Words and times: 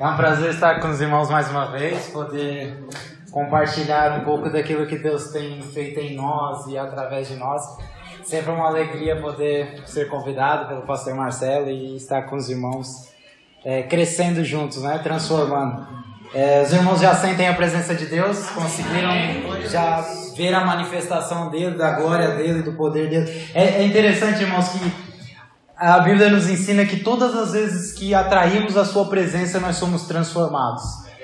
É 0.00 0.06
um 0.06 0.16
prazer 0.16 0.48
estar 0.48 0.80
com 0.80 0.88
os 0.88 0.98
irmãos 0.98 1.28
mais 1.28 1.50
uma 1.50 1.66
vez, 1.66 2.08
poder 2.08 2.74
compartilhar 3.30 4.18
um 4.18 4.24
pouco 4.24 4.48
daquilo 4.48 4.86
que 4.86 4.96
Deus 4.96 5.28
tem 5.28 5.60
feito 5.60 6.00
em 6.00 6.16
nós 6.16 6.66
e 6.68 6.78
através 6.78 7.28
de 7.28 7.34
nós. 7.34 7.62
Sempre 8.24 8.50
uma 8.50 8.66
alegria 8.66 9.20
poder 9.20 9.82
ser 9.86 10.08
convidado 10.08 10.68
pelo 10.68 10.86
pastor 10.86 11.14
Marcelo 11.14 11.68
e 11.68 11.96
estar 11.96 12.22
com 12.22 12.36
os 12.36 12.48
irmãos 12.48 13.10
é, 13.62 13.82
crescendo 13.82 14.42
juntos, 14.42 14.82
né? 14.82 14.98
transformando. 15.02 15.86
É, 16.32 16.62
os 16.62 16.72
irmãos 16.72 16.98
já 16.98 17.14
sentem 17.14 17.46
a 17.46 17.52
presença 17.52 17.94
de 17.94 18.06
Deus, 18.06 18.48
conseguiram 18.52 19.12
já 19.68 20.00
ver 20.34 20.54
a 20.54 20.64
manifestação 20.64 21.50
dele, 21.50 21.76
da 21.76 21.90
glória 21.90 22.36
dele, 22.36 22.62
do 22.62 22.72
poder 22.72 23.10
dele. 23.10 23.50
É, 23.52 23.82
é 23.82 23.84
interessante, 23.84 24.40
irmãos, 24.40 24.70
que 24.70 25.09
a 25.80 25.98
Bíblia 26.00 26.28
nos 26.28 26.46
ensina 26.46 26.84
que 26.84 26.98
todas 26.98 27.34
as 27.34 27.52
vezes 27.52 27.92
que 27.92 28.14
atraímos 28.14 28.76
a 28.76 28.84
Sua 28.84 29.06
presença, 29.06 29.58
nós 29.58 29.76
somos 29.76 30.02
transformados. 30.02 30.82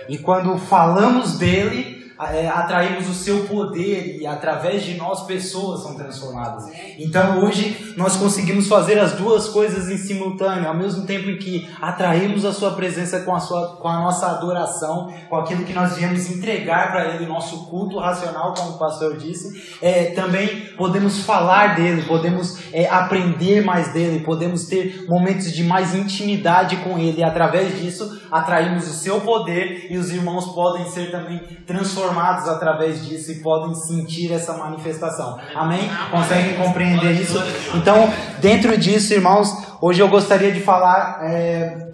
E 0.08 0.16
quando 0.16 0.56
falamos 0.56 1.36
dele, 1.36 1.95
é, 2.18 2.48
atraímos 2.48 3.08
o 3.08 3.14
seu 3.14 3.44
poder 3.44 4.18
e 4.18 4.26
através 4.26 4.82
de 4.82 4.94
nós 4.94 5.26
pessoas 5.26 5.82
são 5.82 5.94
transformadas. 5.94 6.64
Então 6.98 7.44
hoje 7.44 7.94
nós 7.96 8.16
conseguimos 8.16 8.68
fazer 8.68 8.98
as 8.98 9.12
duas 9.12 9.48
coisas 9.48 9.90
em 9.90 9.98
simultâneo, 9.98 10.66
ao 10.66 10.74
mesmo 10.74 11.04
tempo 11.04 11.28
em 11.28 11.36
que 11.36 11.68
atraímos 11.80 12.44
a 12.44 12.52
sua 12.52 12.70
presença 12.70 13.20
com 13.20 13.34
a, 13.34 13.40
sua, 13.40 13.76
com 13.76 13.88
a 13.88 13.98
nossa 13.98 14.28
adoração, 14.28 15.12
com 15.28 15.36
aquilo 15.36 15.64
que 15.64 15.74
nós 15.74 15.96
viemos 15.96 16.30
entregar 16.30 16.90
para 16.90 17.14
Ele, 17.14 17.26
nosso 17.26 17.66
culto 17.66 17.98
racional, 17.98 18.54
como 18.54 18.70
o 18.70 18.78
pastor 18.78 19.18
disse, 19.18 19.76
é, 19.82 20.06
também 20.06 20.48
podemos 20.76 21.22
falar 21.22 21.74
dele, 21.74 22.02
podemos 22.02 22.58
é, 22.72 22.88
aprender 22.88 23.62
mais 23.62 23.92
dele, 23.92 24.20
podemos 24.20 24.64
ter 24.64 25.04
momentos 25.06 25.52
de 25.52 25.62
mais 25.64 25.94
intimidade 25.94 26.76
com 26.78 26.98
Ele. 26.98 27.20
E 27.20 27.24
através 27.24 27.78
disso 27.78 28.22
atraímos 28.30 28.88
o 28.88 28.92
seu 28.92 29.20
poder 29.20 29.88
e 29.90 29.98
os 29.98 30.10
irmãos 30.10 30.46
podem 30.54 30.88
ser 30.88 31.10
também 31.10 31.38
transformados 31.66 32.05
transformados 32.06 32.48
através 32.48 33.04
disso 33.04 33.32
e 33.32 33.36
podem 33.36 33.74
sentir 33.74 34.32
essa 34.32 34.52
manifestação. 34.56 35.38
Amém? 35.54 35.90
Conseguem 36.10 36.56
compreender 36.56 37.12
isso? 37.12 37.38
Então, 37.74 38.08
dentro 38.40 38.76
disso, 38.78 39.12
irmãos, 39.12 39.48
hoje 39.80 40.00
eu 40.00 40.08
gostaria 40.08 40.52
de 40.52 40.60
falar 40.60 41.20
é, 41.22 41.92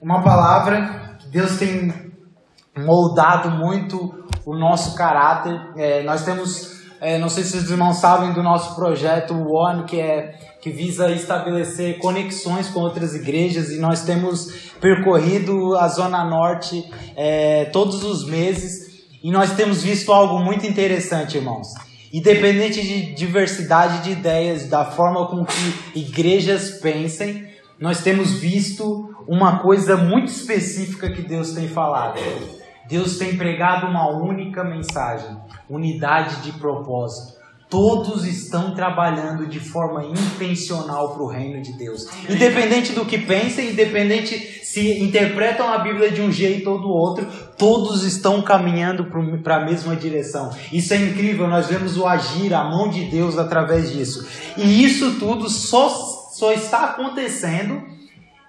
uma 0.00 0.22
palavra 0.22 1.16
que 1.18 1.28
Deus 1.28 1.58
tem 1.58 1.92
moldado 2.76 3.50
muito 3.50 4.24
o 4.46 4.56
nosso 4.56 4.94
caráter. 4.94 5.60
É, 5.76 6.02
nós 6.02 6.24
temos, 6.24 6.80
é, 7.00 7.18
não 7.18 7.28
sei 7.28 7.42
se 7.42 7.56
os 7.56 7.70
irmãos 7.70 7.96
sabem 7.96 8.32
do 8.32 8.42
nosso 8.42 8.76
projeto 8.76 9.34
One, 9.34 9.84
que 9.84 10.00
é 10.00 10.38
que 10.60 10.70
visa 10.70 11.10
estabelecer 11.10 11.98
conexões 11.98 12.68
com 12.68 12.80
outras 12.80 13.14
igrejas 13.14 13.70
e 13.70 13.78
nós 13.78 14.02
temos 14.02 14.70
percorrido 14.78 15.74
a 15.74 15.88
Zona 15.88 16.22
Norte 16.22 16.84
é, 17.16 17.64
todos 17.72 18.04
os 18.04 18.28
meses 18.28 18.89
e 19.22 19.30
nós 19.30 19.54
temos 19.54 19.82
visto 19.82 20.12
algo 20.12 20.38
muito 20.38 20.66
interessante, 20.66 21.36
irmãos. 21.36 21.74
Independente 22.12 22.82
de 22.82 23.14
diversidade 23.14 24.02
de 24.02 24.10
ideias, 24.12 24.68
da 24.68 24.84
forma 24.84 25.26
com 25.28 25.44
que 25.44 25.98
igrejas 25.98 26.72
pensem, 26.80 27.48
nós 27.78 28.02
temos 28.02 28.32
visto 28.32 29.14
uma 29.28 29.60
coisa 29.60 29.96
muito 29.96 30.28
específica 30.28 31.10
que 31.10 31.22
Deus 31.22 31.52
tem 31.52 31.68
falado. 31.68 32.18
Deus 32.88 33.16
tem 33.16 33.36
pregado 33.36 33.86
uma 33.86 34.10
única 34.10 34.64
mensagem: 34.64 35.36
unidade 35.68 36.42
de 36.42 36.52
propósito. 36.58 37.39
Todos 37.70 38.26
estão 38.26 38.74
trabalhando 38.74 39.46
de 39.46 39.60
forma 39.60 40.04
intencional 40.04 41.14
para 41.14 41.22
o 41.22 41.28
reino 41.28 41.62
de 41.62 41.72
Deus. 41.72 42.08
Independente 42.28 42.92
do 42.92 43.06
que 43.06 43.16
pensem, 43.16 43.70
independente 43.70 44.60
se 44.64 45.00
interpretam 45.00 45.72
a 45.72 45.78
Bíblia 45.78 46.10
de 46.10 46.20
um 46.20 46.32
jeito 46.32 46.68
ou 46.68 46.80
do 46.80 46.88
outro, 46.88 47.26
todos 47.56 48.04
estão 48.04 48.42
caminhando 48.42 49.06
para 49.42 49.56
a 49.56 49.64
mesma 49.64 49.94
direção. 49.94 50.50
Isso 50.72 50.94
é 50.94 50.96
incrível, 50.96 51.46
nós 51.46 51.68
vemos 51.68 51.96
o 51.96 52.06
agir, 52.06 52.52
a 52.52 52.64
mão 52.64 52.90
de 52.90 53.04
Deus 53.04 53.38
através 53.38 53.92
disso. 53.92 54.26
E 54.56 54.84
isso 54.84 55.18
tudo 55.20 55.48
só, 55.48 55.88
só 55.88 56.52
está 56.52 56.86
acontecendo, 56.86 57.82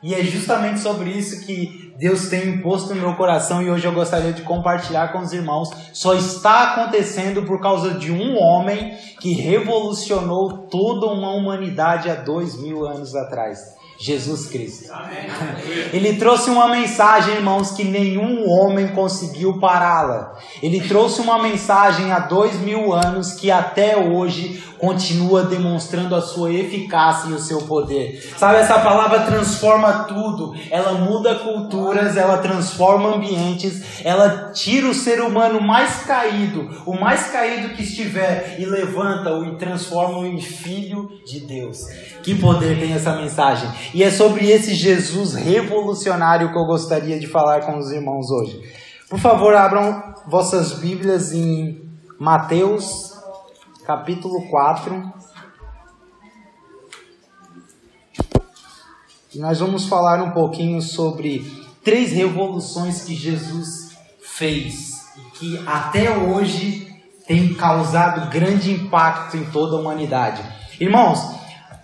e 0.01 0.15
é 0.15 0.23
justamente 0.23 0.79
sobre 0.79 1.11
isso 1.11 1.45
que 1.45 1.90
Deus 2.01 2.29
tem 2.29 2.49
imposto 2.49 2.95
no 2.95 2.99
meu 2.99 3.13
coração 3.13 3.61
e 3.61 3.69
hoje 3.69 3.85
eu 3.85 3.91
gostaria 3.91 4.33
de 4.33 4.41
compartilhar 4.41 5.11
com 5.11 5.19
os 5.19 5.33
irmãos. 5.33 5.69
Só 5.93 6.15
está 6.15 6.71
acontecendo 6.71 7.43
por 7.43 7.61
causa 7.61 7.93
de 7.93 8.11
um 8.11 8.41
homem 8.41 8.97
que 9.19 9.33
revolucionou 9.33 10.67
toda 10.67 11.05
uma 11.05 11.29
humanidade 11.29 12.09
há 12.09 12.15
dois 12.15 12.59
mil 12.59 12.87
anos 12.87 13.13
atrás. 13.13 13.59
Jesus 14.01 14.47
Cristo. 14.47 14.91
Amém. 14.91 15.27
Ele 15.93 16.15
trouxe 16.15 16.49
uma 16.49 16.67
mensagem, 16.67 17.35
irmãos, 17.35 17.69
que 17.69 17.83
nenhum 17.83 18.49
homem 18.49 18.87
conseguiu 18.87 19.59
pará-la. 19.59 20.35
Ele 20.61 20.81
trouxe 20.81 21.21
uma 21.21 21.39
mensagem 21.39 22.11
há 22.11 22.17
dois 22.17 22.59
mil 22.59 22.91
anos 22.93 23.33
que 23.33 23.51
até 23.51 23.95
hoje 23.95 24.63
continua 24.81 25.43
demonstrando 25.43 26.15
a 26.15 26.21
sua 26.21 26.51
eficácia 26.51 27.29
e 27.29 27.33
o 27.33 27.39
seu 27.39 27.61
poder. 27.61 28.19
Sabe, 28.35 28.57
essa 28.57 28.79
palavra 28.79 29.19
transforma 29.19 30.05
tudo. 30.05 30.55
Ela 30.71 30.93
muda 30.93 31.35
culturas, 31.35 32.17
ela 32.17 32.39
transforma 32.39 33.15
ambientes, 33.15 34.03
ela 34.03 34.51
tira 34.51 34.89
o 34.89 34.93
ser 34.93 35.21
humano 35.21 35.61
mais 35.61 35.97
caído, 35.97 36.67
o 36.83 36.99
mais 36.99 37.27
caído 37.27 37.75
que 37.75 37.83
estiver, 37.83 38.55
e 38.57 38.65
levanta-o 38.65 39.45
e 39.45 39.55
transforma-o 39.57 40.25
em 40.25 40.41
filho 40.41 41.11
de 41.23 41.41
Deus. 41.41 41.85
Que 42.23 42.33
poder 42.33 42.79
tem 42.79 42.93
essa 42.93 43.15
mensagem? 43.15 43.69
E 43.93 44.03
é 44.03 44.09
sobre 44.09 44.49
esse 44.49 44.73
Jesus 44.73 45.33
revolucionário 45.33 46.51
que 46.51 46.57
eu 46.57 46.65
gostaria 46.65 47.19
de 47.19 47.27
falar 47.27 47.65
com 47.65 47.77
os 47.77 47.91
irmãos 47.91 48.31
hoje. 48.31 48.61
Por 49.09 49.19
favor, 49.19 49.53
abram 49.53 50.13
vossas 50.27 50.71
Bíblias 50.73 51.33
em 51.33 51.89
Mateus, 52.17 53.19
capítulo 53.85 54.47
4. 54.49 55.13
E 59.35 59.39
nós 59.39 59.59
vamos 59.59 59.87
falar 59.87 60.23
um 60.23 60.31
pouquinho 60.31 60.81
sobre 60.81 61.45
três 61.83 62.13
revoluções 62.13 63.01
que 63.01 63.13
Jesus 63.13 63.91
fez 64.21 64.91
e 65.17 65.37
que 65.37 65.63
até 65.67 66.17
hoje 66.17 66.95
tem 67.27 67.53
causado 67.53 68.29
grande 68.29 68.71
impacto 68.71 69.35
em 69.35 69.43
toda 69.45 69.75
a 69.75 69.79
humanidade. 69.79 70.41
Irmãos, 70.79 71.40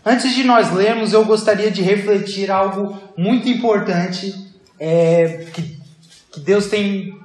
Antes 0.09 0.33
de 0.33 0.45
nós 0.45 0.71
lermos, 0.71 1.11
eu 1.11 1.25
gostaria 1.25 1.69
de 1.69 1.81
refletir 1.81 2.49
algo 2.49 2.97
muito 3.17 3.49
importante 3.49 4.33
é, 4.79 5.45
que, 5.53 5.77
que 6.31 6.39
Deus 6.39 6.67
tem, 6.67 7.19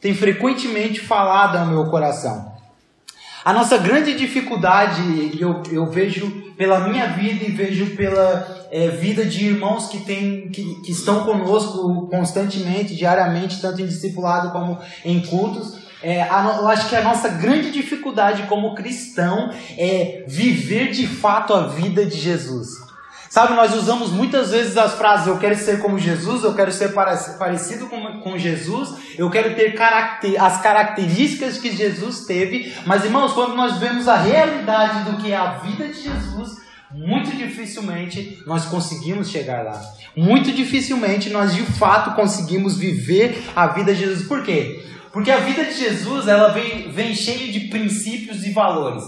tem 0.00 0.12
frequentemente 0.12 0.98
falado 0.98 1.56
ao 1.56 1.66
meu 1.66 1.84
coração. 1.84 2.52
A 3.44 3.52
nossa 3.52 3.78
grande 3.78 4.16
dificuldade, 4.16 5.38
eu, 5.38 5.62
eu 5.70 5.86
vejo 5.86 6.28
pela 6.56 6.88
minha 6.88 7.06
vida 7.06 7.44
e 7.44 7.52
vejo 7.52 7.94
pela 7.94 8.66
é, 8.72 8.88
vida 8.88 9.24
de 9.24 9.44
irmãos 9.44 9.86
que, 9.86 10.00
tem, 10.00 10.48
que, 10.48 10.82
que 10.82 10.90
estão 10.90 11.24
conosco 11.24 12.08
constantemente, 12.08 12.96
diariamente, 12.96 13.60
tanto 13.60 13.80
em 13.80 13.86
discipulado 13.86 14.50
como 14.50 14.76
em 15.04 15.20
cultos, 15.20 15.83
é, 16.04 16.22
a, 16.22 16.58
eu 16.60 16.68
acho 16.68 16.88
que 16.88 16.96
a 16.96 17.02
nossa 17.02 17.28
grande 17.28 17.70
dificuldade 17.70 18.42
como 18.44 18.74
cristão 18.74 19.50
é 19.78 20.24
viver 20.28 20.90
de 20.90 21.06
fato 21.06 21.54
a 21.54 21.68
vida 21.68 22.04
de 22.04 22.18
Jesus. 22.18 22.84
Sabe, 23.30 23.54
nós 23.54 23.74
usamos 23.74 24.10
muitas 24.10 24.52
vezes 24.52 24.76
as 24.76 24.92
frases: 24.94 25.26
eu 25.26 25.38
quero 25.38 25.56
ser 25.56 25.80
como 25.80 25.98
Jesus, 25.98 26.44
eu 26.44 26.54
quero 26.54 26.70
ser 26.70 26.92
parecido 26.92 27.86
com, 27.86 28.20
com 28.20 28.38
Jesus, 28.38 28.96
eu 29.18 29.28
quero 29.28 29.56
ter 29.56 29.74
caracter, 29.74 30.40
as 30.40 30.60
características 30.60 31.58
que 31.58 31.74
Jesus 31.74 32.26
teve. 32.26 32.72
Mas, 32.86 33.04
irmãos, 33.04 33.32
quando 33.32 33.56
nós 33.56 33.78
vemos 33.78 34.06
a 34.06 34.16
realidade 34.16 35.10
do 35.10 35.16
que 35.16 35.32
é 35.32 35.36
a 35.36 35.54
vida 35.54 35.88
de 35.88 36.02
Jesus, 36.02 36.62
muito 36.92 37.34
dificilmente 37.36 38.40
nós 38.46 38.66
conseguimos 38.66 39.28
chegar 39.30 39.64
lá. 39.64 39.82
Muito 40.16 40.52
dificilmente 40.52 41.28
nós 41.30 41.52
de 41.52 41.62
fato 41.62 42.14
conseguimos 42.14 42.76
viver 42.76 43.42
a 43.56 43.66
vida 43.66 43.92
de 43.92 44.00
Jesus. 44.00 44.28
Por 44.28 44.44
quê? 44.44 44.93
Porque 45.14 45.30
a 45.30 45.38
vida 45.38 45.64
de 45.64 45.78
Jesus 45.78 46.26
ela 46.26 46.48
vem, 46.48 46.90
vem 46.90 47.14
cheia 47.14 47.52
de 47.52 47.68
princípios 47.68 48.44
e 48.44 48.50
valores. 48.50 49.04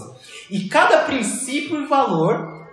E 0.49 0.61
cada 0.69 0.99
princípio 0.99 1.83
e 1.83 1.85
valor 1.85 2.65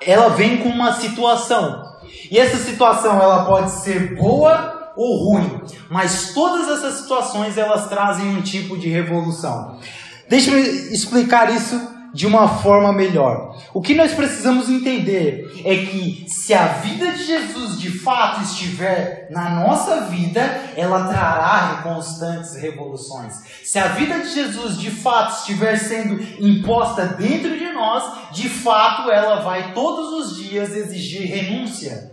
ela 0.00 0.30
vem 0.30 0.56
com 0.56 0.70
uma 0.70 0.94
situação. 0.94 1.84
E 2.30 2.38
essa 2.38 2.56
situação 2.56 3.20
ela 3.20 3.44
pode 3.44 3.70
ser 3.72 4.16
boa 4.16 4.92
ou 4.96 5.22
ruim, 5.22 5.60
mas 5.90 6.32
todas 6.32 6.66
essas 6.66 7.00
situações 7.00 7.58
elas 7.58 7.88
trazem 7.88 8.34
um 8.34 8.40
tipo 8.40 8.78
de 8.78 8.88
revolução. 8.88 9.78
Deixa 10.26 10.50
eu 10.50 10.58
explicar 10.58 11.54
isso 11.54 11.78
de 12.12 12.26
uma 12.26 12.48
forma 12.48 12.92
melhor. 12.92 13.56
O 13.72 13.80
que 13.80 13.94
nós 13.94 14.12
precisamos 14.12 14.68
entender 14.68 15.62
é 15.64 15.76
que 15.84 16.24
se 16.28 16.54
a 16.54 16.66
vida 16.68 17.12
de 17.12 17.24
Jesus 17.24 17.78
de 17.78 17.90
fato 17.90 18.42
estiver 18.42 19.28
na 19.30 19.50
nossa 19.50 20.02
vida, 20.06 20.40
ela 20.76 21.08
trará 21.08 21.82
constantes 21.82 22.56
revoluções. 22.56 23.34
Se 23.62 23.78
a 23.78 23.88
vida 23.88 24.20
de 24.20 24.32
Jesus 24.32 24.78
de 24.78 24.90
fato 24.90 25.38
estiver 25.38 25.76
sendo 25.76 26.20
imposta 26.40 27.06
dentro 27.06 27.56
de 27.58 27.70
nós, 27.72 28.32
de 28.32 28.48
fato 28.48 29.10
ela 29.10 29.40
vai 29.40 29.72
todos 29.72 30.12
os 30.12 30.36
dias 30.36 30.74
exigir 30.74 31.28
renúncia. 31.28 32.12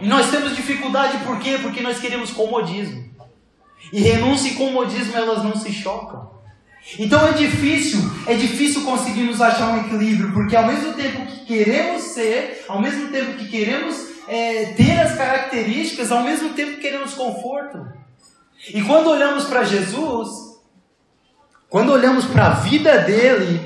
E 0.00 0.06
nós 0.06 0.30
temos 0.30 0.54
dificuldade 0.54 1.18
por 1.24 1.38
quê? 1.38 1.58
Porque 1.60 1.80
nós 1.80 1.98
queremos 1.98 2.30
comodismo. 2.30 3.04
E 3.92 4.00
renúncia 4.00 4.50
e 4.50 4.54
comodismo 4.54 5.16
elas 5.16 5.42
não 5.44 5.56
se 5.56 5.72
chocam. 5.72 6.33
Então 6.98 7.26
é 7.26 7.32
difícil, 7.32 7.98
é 8.26 8.34
difícil 8.34 8.82
conseguirmos 8.84 9.40
achar 9.40 9.70
um 9.70 9.80
equilíbrio, 9.80 10.32
porque 10.32 10.54
ao 10.54 10.66
mesmo 10.66 10.92
tempo 10.92 11.26
que 11.26 11.44
queremos 11.46 12.02
ser, 12.02 12.64
ao 12.68 12.80
mesmo 12.80 13.08
tempo 13.08 13.38
que 13.38 13.48
queremos 13.48 13.96
é, 14.28 14.66
ter 14.76 15.00
as 15.00 15.16
características, 15.16 16.12
ao 16.12 16.22
mesmo 16.22 16.50
tempo 16.50 16.80
queremos 16.80 17.14
conforto. 17.14 17.86
E 18.72 18.82
quando 18.82 19.10
olhamos 19.10 19.44
para 19.44 19.64
Jesus, 19.64 20.28
quando 21.68 21.90
olhamos 21.90 22.26
para 22.26 22.46
a 22.46 22.50
vida 22.50 22.98
dele, 22.98 23.60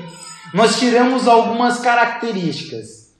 nós 0.53 0.79
tiramos 0.79 1.27
algumas 1.27 1.79
características: 1.79 3.13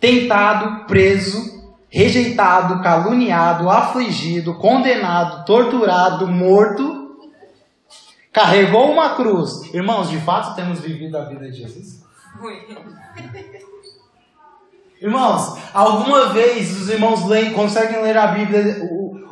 tentado, 0.00 0.86
preso, 0.86 1.58
rejeitado, 1.90 2.82
caluniado, 2.82 3.68
afligido, 3.68 4.54
condenado, 4.54 5.44
torturado, 5.44 6.26
morto 6.26 6.97
carregou 8.38 8.92
uma 8.92 9.16
cruz. 9.16 9.62
Irmãos, 9.74 10.08
de 10.08 10.18
fato 10.20 10.54
temos 10.54 10.78
vivido 10.78 11.18
a 11.18 11.24
vida 11.24 11.50
de 11.50 11.58
Jesus? 11.58 12.04
Irmãos, 15.02 15.58
alguma 15.74 16.32
vez 16.32 16.80
os 16.80 16.88
irmãos 16.88 17.26
leem, 17.26 17.52
conseguem 17.52 18.00
ler 18.00 18.16
a 18.16 18.28
Bíblia, 18.28 18.80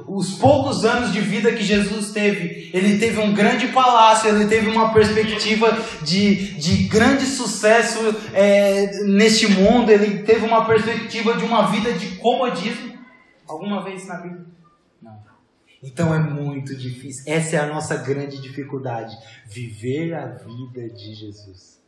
os 0.09 0.33
poucos 0.39 0.85
anos 0.85 1.13
de 1.13 1.21
vida 1.21 1.53
que 1.53 1.63
Jesus 1.63 2.11
teve, 2.11 2.69
ele 2.75 2.99
teve 2.99 3.21
um 3.21 3.33
grande 3.33 3.69
palácio, 3.69 4.29
ele 4.29 4.47
teve 4.47 4.69
uma 4.71 4.93
perspectiva 4.93 5.77
de, 6.03 6.55
de 6.55 6.85
grande 6.89 7.27
sucesso 7.27 8.01
é, 8.33 9.05
neste 9.05 9.47
mundo, 9.49 9.91
ele 9.91 10.25
teve 10.25 10.45
uma 10.45 10.65
perspectiva 10.65 11.35
de 11.35 11.45
uma 11.45 11.69
vida 11.69 11.93
de 11.93 12.17
comodismo. 12.17 12.97
Alguma 13.47 13.85
vez 13.85 14.07
na 14.09 14.17
Bíblia? 14.17 14.56
Então 15.83 16.15
é 16.15 16.19
muito 16.19 16.75
difícil. 16.75 17.25
Essa 17.27 17.57
é 17.57 17.59
a 17.59 17.67
nossa 17.67 17.97
grande 17.97 18.41
dificuldade. 18.41 19.17
Viver 19.47 20.15
a 20.15 20.27
vida 20.27 20.89
de 20.89 21.15
Jesus. 21.15 21.81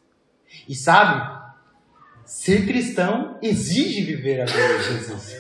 E 0.69 0.75
sabe, 0.75 1.41
ser 2.25 2.67
cristão 2.67 3.39
exige 3.43 4.03
viver 4.03 4.43
a 4.43 4.45
vida 4.45 4.79
de 4.79 4.85
Jesus. 4.85 5.37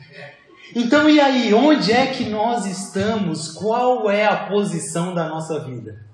então 0.74 1.08
e 1.08 1.20
aí, 1.20 1.52
onde 1.54 1.92
é 1.92 2.06
que 2.06 2.24
nós 2.24 2.66
estamos? 2.66 3.52
Qual 3.52 4.10
é 4.10 4.26
a 4.26 4.46
posição 4.46 5.14
da 5.14 5.28
nossa 5.28 5.64
vida? 5.64 6.04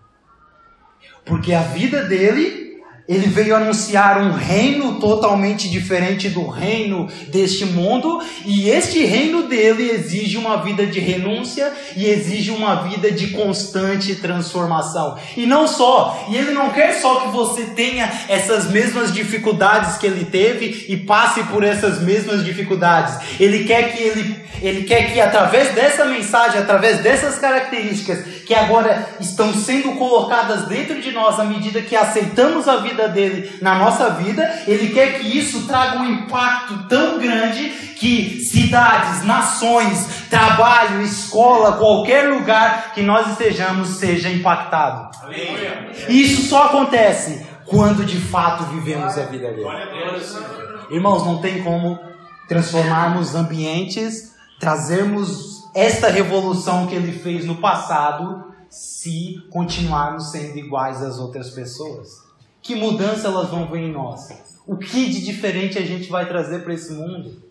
Porque 1.24 1.52
a 1.52 1.62
vida 1.62 2.04
dele 2.04 2.67
ele 3.08 3.26
veio 3.26 3.56
anunciar 3.56 4.20
um 4.20 4.32
reino 4.32 5.00
totalmente 5.00 5.66
diferente 5.70 6.28
do 6.28 6.46
reino 6.46 7.08
deste 7.28 7.64
mundo, 7.64 8.22
e 8.44 8.68
este 8.68 9.02
reino 9.02 9.44
dele 9.44 9.90
exige 9.90 10.36
uma 10.36 10.62
vida 10.62 10.86
de 10.86 11.00
renúncia 11.00 11.72
e 11.96 12.04
exige 12.04 12.50
uma 12.50 12.82
vida 12.82 13.10
de 13.10 13.28
constante 13.28 14.14
transformação. 14.16 15.16
E 15.34 15.46
não 15.46 15.66
só, 15.66 16.26
e 16.28 16.36
ele 16.36 16.50
não 16.50 16.68
quer 16.68 16.92
só 17.00 17.20
que 17.20 17.28
você 17.28 17.62
tenha 17.64 18.12
essas 18.28 18.70
mesmas 18.70 19.10
dificuldades 19.10 19.96
que 19.96 20.06
ele 20.06 20.26
teve 20.26 20.84
e 20.90 20.96
passe 20.98 21.42
por 21.44 21.64
essas 21.64 22.02
mesmas 22.02 22.44
dificuldades. 22.44 23.40
Ele 23.40 23.64
quer 23.64 23.90
que 23.90 24.02
ele, 24.02 24.36
ele 24.60 24.82
quer 24.82 25.14
que 25.14 25.18
através 25.18 25.74
dessa 25.74 26.04
mensagem, 26.04 26.60
através 26.60 26.98
dessas 26.98 27.38
características 27.38 28.42
que 28.44 28.54
agora 28.54 29.08
estão 29.18 29.54
sendo 29.54 29.92
colocadas 29.92 30.66
dentro 30.68 31.00
de 31.00 31.10
nós 31.10 31.40
à 31.40 31.44
medida 31.44 31.80
que 31.80 31.96
aceitamos 31.96 32.68
a 32.68 32.76
vida 32.76 32.97
vida 32.98 33.08
dele 33.08 33.58
na 33.62 33.76
nossa 33.76 34.10
vida, 34.10 34.62
ele 34.66 34.88
quer 34.92 35.18
que 35.18 35.38
isso 35.38 35.66
traga 35.66 35.98
um 35.98 36.06
impacto 36.06 36.88
tão 36.88 37.18
grande 37.18 37.68
que 37.96 38.40
cidades, 38.40 39.24
nações, 39.24 40.26
trabalho, 40.28 41.02
escola, 41.02 41.76
qualquer 41.76 42.28
lugar 42.28 42.92
que 42.94 43.02
nós 43.02 43.30
estejamos 43.30 43.88
seja 43.88 44.28
impactado. 44.28 45.10
E 46.08 46.22
isso 46.22 46.48
só 46.48 46.64
acontece 46.64 47.46
quando 47.66 48.04
de 48.04 48.18
fato 48.18 48.64
vivemos 48.64 49.16
a 49.16 49.22
vida 49.24 49.50
dele. 49.52 49.68
Irmãos, 50.90 51.24
não 51.24 51.40
tem 51.40 51.62
como 51.62 51.98
transformarmos 52.48 53.34
ambientes, 53.34 54.34
trazermos 54.58 55.68
esta 55.74 56.08
revolução 56.08 56.86
que 56.86 56.94
ele 56.94 57.12
fez 57.12 57.44
no 57.44 57.56
passado 57.56 58.48
se 58.70 59.36
continuarmos 59.50 60.30
sendo 60.30 60.58
iguais 60.58 61.02
às 61.02 61.18
outras 61.18 61.50
pessoas. 61.50 62.27
Que 62.62 62.74
mudança 62.74 63.28
elas 63.28 63.50
vão 63.50 63.70
ver 63.70 63.80
em 63.80 63.92
nós? 63.92 64.28
O 64.66 64.76
que 64.76 65.08
de 65.08 65.24
diferente 65.24 65.78
a 65.78 65.82
gente 65.82 66.08
vai 66.10 66.26
trazer 66.26 66.62
para 66.62 66.74
esse 66.74 66.92
mundo? 66.92 67.48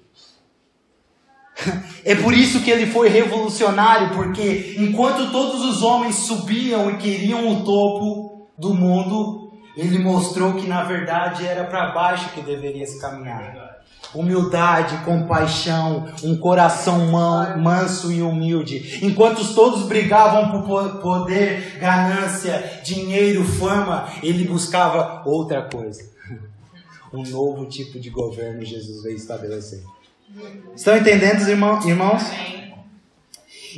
É 2.06 2.16
por 2.16 2.34
isso 2.34 2.62
que 2.62 2.70
ele 2.70 2.86
foi 2.86 3.10
revolucionário, 3.10 4.16
porque 4.16 4.76
enquanto 4.78 5.32
todos 5.32 5.66
os 5.66 5.82
homens 5.82 6.16
subiam 6.16 6.92
e 6.92 6.98
queriam 6.98 7.50
o 7.50 7.66
topo 7.66 8.48
do 8.58 8.74
mundo, 8.74 9.47
ele 9.78 10.00
mostrou 10.00 10.56
que 10.56 10.68
na 10.68 10.84
verdade 10.84 11.46
era 11.46 11.64
para 11.64 11.92
baixo 11.92 12.30
que 12.32 12.42
deveria 12.42 12.86
se 12.86 13.00
caminhar 13.00 13.78
humildade, 14.14 15.04
compaixão, 15.04 16.08
um 16.24 16.38
coração 16.38 17.08
manso 17.58 18.12
e 18.12 18.22
humilde. 18.22 19.00
Enquanto 19.02 19.54
todos 19.54 19.88
brigavam 19.88 20.62
por 20.62 21.00
poder, 21.02 21.78
ganância, 21.80 22.82
dinheiro, 22.84 23.44
fama, 23.44 24.10
ele 24.24 24.46
buscava 24.46 25.24
outra 25.26 25.64
coisa. 25.64 26.18
Um 27.14 27.24
novo 27.24 27.66
tipo 27.66 27.98
de 27.98 28.10
governo 28.10 28.66
Jesus 28.66 29.02
veio 29.02 29.16
estabelecer. 29.16 29.82
Estão 30.76 30.98
entendendo, 30.98 31.48
irmãos? 31.48 31.86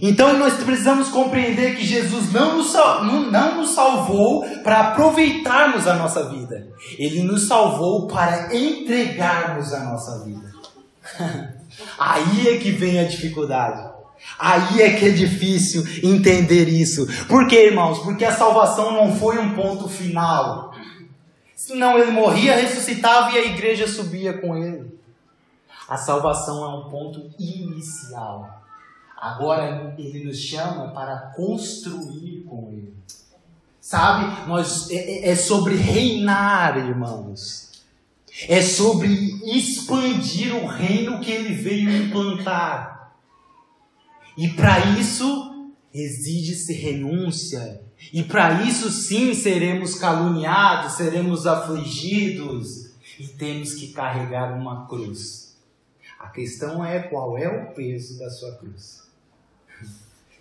Então 0.02 0.38
nós 0.38 0.56
precisamos 0.64 1.10
compreender 1.10 1.76
que 1.76 1.86
Jesus 1.86 2.32
não 2.32 2.58
nos, 2.58 2.74
não 2.74 3.58
nos 3.58 3.72
salvou 3.72 4.44
para 4.64 4.80
aproveitarmos 4.80 5.88
a 5.88 5.96
nossa 5.96 6.30
vida. 6.30 6.68
Ele 6.98 7.24
nos 7.24 7.48
salvou 7.48 8.08
para 8.08 8.56
entregarmos 8.56 9.74
a 9.74 9.84
nossa 9.84 10.24
vida. 10.24 10.54
Aí 11.98 12.48
é 12.48 12.58
que 12.58 12.72
vem 12.72 13.00
a 13.00 13.04
dificuldade. 13.04 13.90
Aí 14.38 14.82
é 14.82 14.98
que 14.98 15.08
é 15.08 15.12
difícil 15.12 15.84
entender 16.04 16.68
isso. 16.68 17.08
Por 17.28 17.48
quê, 17.48 17.68
irmãos? 17.68 18.00
Porque 18.00 18.26
a 18.26 18.36
salvação 18.36 18.92
não 18.92 19.16
foi 19.16 19.38
um 19.38 19.54
ponto 19.54 19.88
final. 19.88 20.74
Senão 21.56 21.98
ele 21.98 22.12
morria, 22.12 22.56
ressuscitava 22.56 23.32
e 23.32 23.38
a 23.38 23.46
igreja 23.46 23.88
subia 23.88 24.34
com 24.34 24.58
ele. 24.58 24.98
A 25.88 25.98
salvação 25.98 26.64
é 26.64 26.68
um 26.78 26.90
ponto 26.90 27.32
inicial. 27.40 28.59
Agora 29.20 29.94
ele 29.98 30.24
nos 30.24 30.38
chama 30.38 30.92
para 30.92 31.34
construir 31.36 32.46
com 32.48 32.70
ele. 32.72 32.94
Sabe? 33.82 34.48
Nós, 34.48 34.90
é, 34.90 34.96
é, 34.96 35.30
é 35.32 35.36
sobre 35.36 35.76
reinar, 35.76 36.78
irmãos. 36.78 37.70
É 38.48 38.62
sobre 38.62 39.10
expandir 39.44 40.56
o 40.56 40.66
reino 40.66 41.20
que 41.20 41.32
ele 41.32 41.54
veio 41.54 41.90
implantar. 42.06 43.14
E 44.38 44.48
para 44.48 44.80
isso 44.98 45.70
exige-se 45.94 46.72
renúncia. 46.72 47.82
E 48.14 48.24
para 48.24 48.64
isso 48.64 48.90
sim 48.90 49.34
seremos 49.34 49.96
caluniados, 49.96 50.94
seremos 50.94 51.46
afligidos 51.46 52.92
e 53.20 53.28
temos 53.28 53.74
que 53.74 53.90
carregar 53.90 54.58
uma 54.58 54.88
cruz. 54.88 55.58
A 56.18 56.30
questão 56.30 56.86
é 56.86 57.00
qual 57.00 57.38
é 57.38 57.50
o 57.50 57.74
peso 57.74 58.18
da 58.18 58.30
sua 58.30 58.56
cruz. 58.56 59.09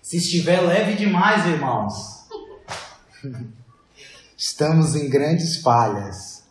Se 0.08 0.16
estiver 0.16 0.62
leve 0.62 0.94
demais, 0.94 1.44
irmãos, 1.44 2.24
estamos 4.38 4.96
em 4.96 5.06
grandes 5.10 5.58
falhas. 5.58 6.44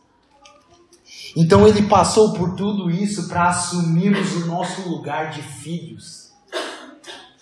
Então 1.36 1.68
ele 1.68 1.88
passou 1.88 2.34
por 2.34 2.56
tudo 2.56 2.92
isso 2.92 3.28
para 3.28 3.50
assumirmos 3.50 4.34
o 4.34 4.46
nosso 4.46 4.88
lugar 4.88 5.32
de 5.32 5.42
filhos. 5.42 6.34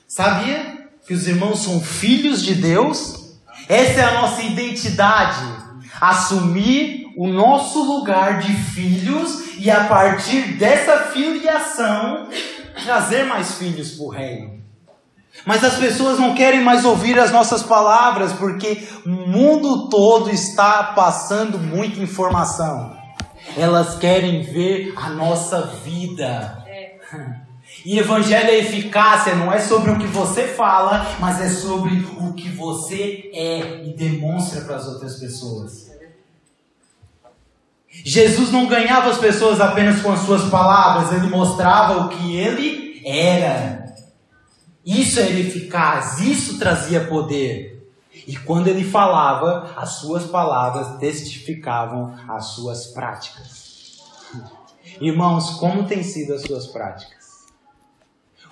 Sabia 0.08 0.88
que 1.06 1.14
os 1.14 1.28
irmãos 1.28 1.60
são 1.60 1.82
filhos 1.82 2.42
de 2.42 2.56
Deus? 2.56 3.36
Essa 3.68 4.00
é 4.00 4.04
a 4.06 4.22
nossa 4.22 4.42
identidade. 4.42 5.46
Assumir 6.00 7.12
o 7.18 7.28
nosso 7.28 7.84
lugar 7.84 8.40
de 8.40 8.54
filhos 8.54 9.58
e 9.58 9.70
a 9.70 9.84
partir 9.84 10.54
dessa 10.54 11.08
filiação 11.12 12.30
trazer 12.86 13.26
mais 13.26 13.56
filhos 13.56 13.92
para 13.96 14.06
o 14.06 14.10
reino. 14.10 14.55
Mas 15.44 15.64
as 15.64 15.76
pessoas 15.76 16.20
não 16.20 16.34
querem 16.36 16.64
mais 16.64 16.86
ouvir 16.86 17.20
as 17.20 17.32
nossas 17.32 17.64
palavras 17.64 18.34
porque 18.34 18.88
o 19.06 19.10
mundo 19.10 19.90
todo 19.90 20.30
está 20.30 20.94
passando 20.96 21.58
muita 21.60 22.00
informação. 22.00 22.96
Elas 23.58 23.98
querem 23.98 24.42
ver 24.42 24.94
a 24.96 25.10
nossa 25.10 25.62
vida. 25.84 26.64
E 27.86 28.00
evangelho 28.00 28.50
é 28.50 28.58
eficácia, 28.58 29.36
não 29.36 29.52
é 29.52 29.60
sobre 29.60 29.92
o 29.92 30.00
que 30.00 30.08
você 30.08 30.48
fala, 30.48 31.06
mas 31.20 31.42
é 31.42 31.50
sobre 31.50 31.94
o 32.20 32.34
que 32.34 32.50
você 32.50 33.30
é 33.34 33.84
e 33.86 33.96
demonstra 33.96 34.62
para 34.62 34.78
as 34.78 34.88
outras 34.88 35.20
pessoas. 35.20 35.92
Jesus 38.04 38.52
não 38.52 38.66
ganhava 38.66 39.10
as 39.10 39.18
pessoas 39.18 39.62
apenas 39.62 40.02
com 40.02 40.12
as 40.12 40.22
suas 40.22 40.50
palavras, 40.50 41.14
ele 41.14 41.30
mostrava 41.30 42.06
o 42.06 42.10
que 42.10 42.36
ele 42.36 43.02
era. 43.06 43.85
Isso 44.86 45.20
era 45.20 45.32
eficaz, 45.32 46.20
isso 46.20 46.60
trazia 46.60 47.08
poder. 47.08 47.90
E 48.28 48.38
quando 48.38 48.68
ele 48.68 48.84
falava, 48.84 49.72
as 49.76 49.96
suas 49.96 50.26
palavras 50.26 50.98
testificavam 51.00 52.14
as 52.28 52.46
suas 52.48 52.88
práticas. 52.88 54.00
Irmãos, 55.02 55.52
como 55.52 55.84
têm 55.84 56.04
sido 56.04 56.34
as 56.34 56.44
suas 56.44 56.68
práticas? 56.68 57.16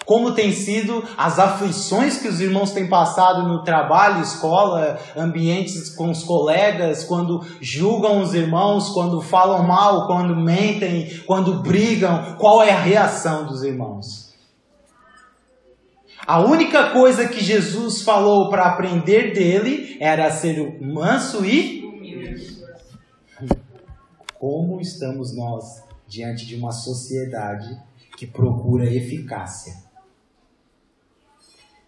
Como 0.06 0.34
tem 0.34 0.52
sido 0.52 1.08
as 1.16 1.40
aflições 1.40 2.18
que 2.18 2.28
os 2.28 2.42
irmãos 2.42 2.72
têm 2.72 2.88
passado 2.88 3.48
no 3.48 3.64
trabalho, 3.64 4.22
escola, 4.22 5.00
ambientes 5.16 5.90
com 5.96 6.10
os 6.10 6.24
colegas, 6.24 7.06
quando 7.06 7.46
julgam 7.62 8.22
os 8.22 8.34
irmãos, 8.34 8.90
quando 8.90 9.22
falam 9.22 9.64
mal, 9.64 10.08
quando 10.08 10.36
mentem, 10.36 11.22
quando 11.26 11.62
brigam, 11.62 12.36
qual 12.38 12.62
é 12.62 12.72
a 12.72 12.80
reação 12.80 13.46
dos 13.46 13.64
irmãos? 13.64 14.23
A 16.26 16.40
única 16.40 16.92
coisa 16.92 17.28
que 17.28 17.44
Jesus 17.44 18.02
falou 18.02 18.50
para 18.50 18.66
aprender 18.66 19.34
dele 19.34 19.98
era 20.00 20.32
ser 20.32 20.82
manso 20.82 21.46
e 21.46 21.84
como 24.40 24.80
estamos 24.80 25.36
nós 25.36 25.84
diante 26.08 26.46
de 26.46 26.56
uma 26.56 26.72
sociedade 26.72 27.78
que 28.18 28.26
procura 28.26 28.86
eficácia? 28.86 29.74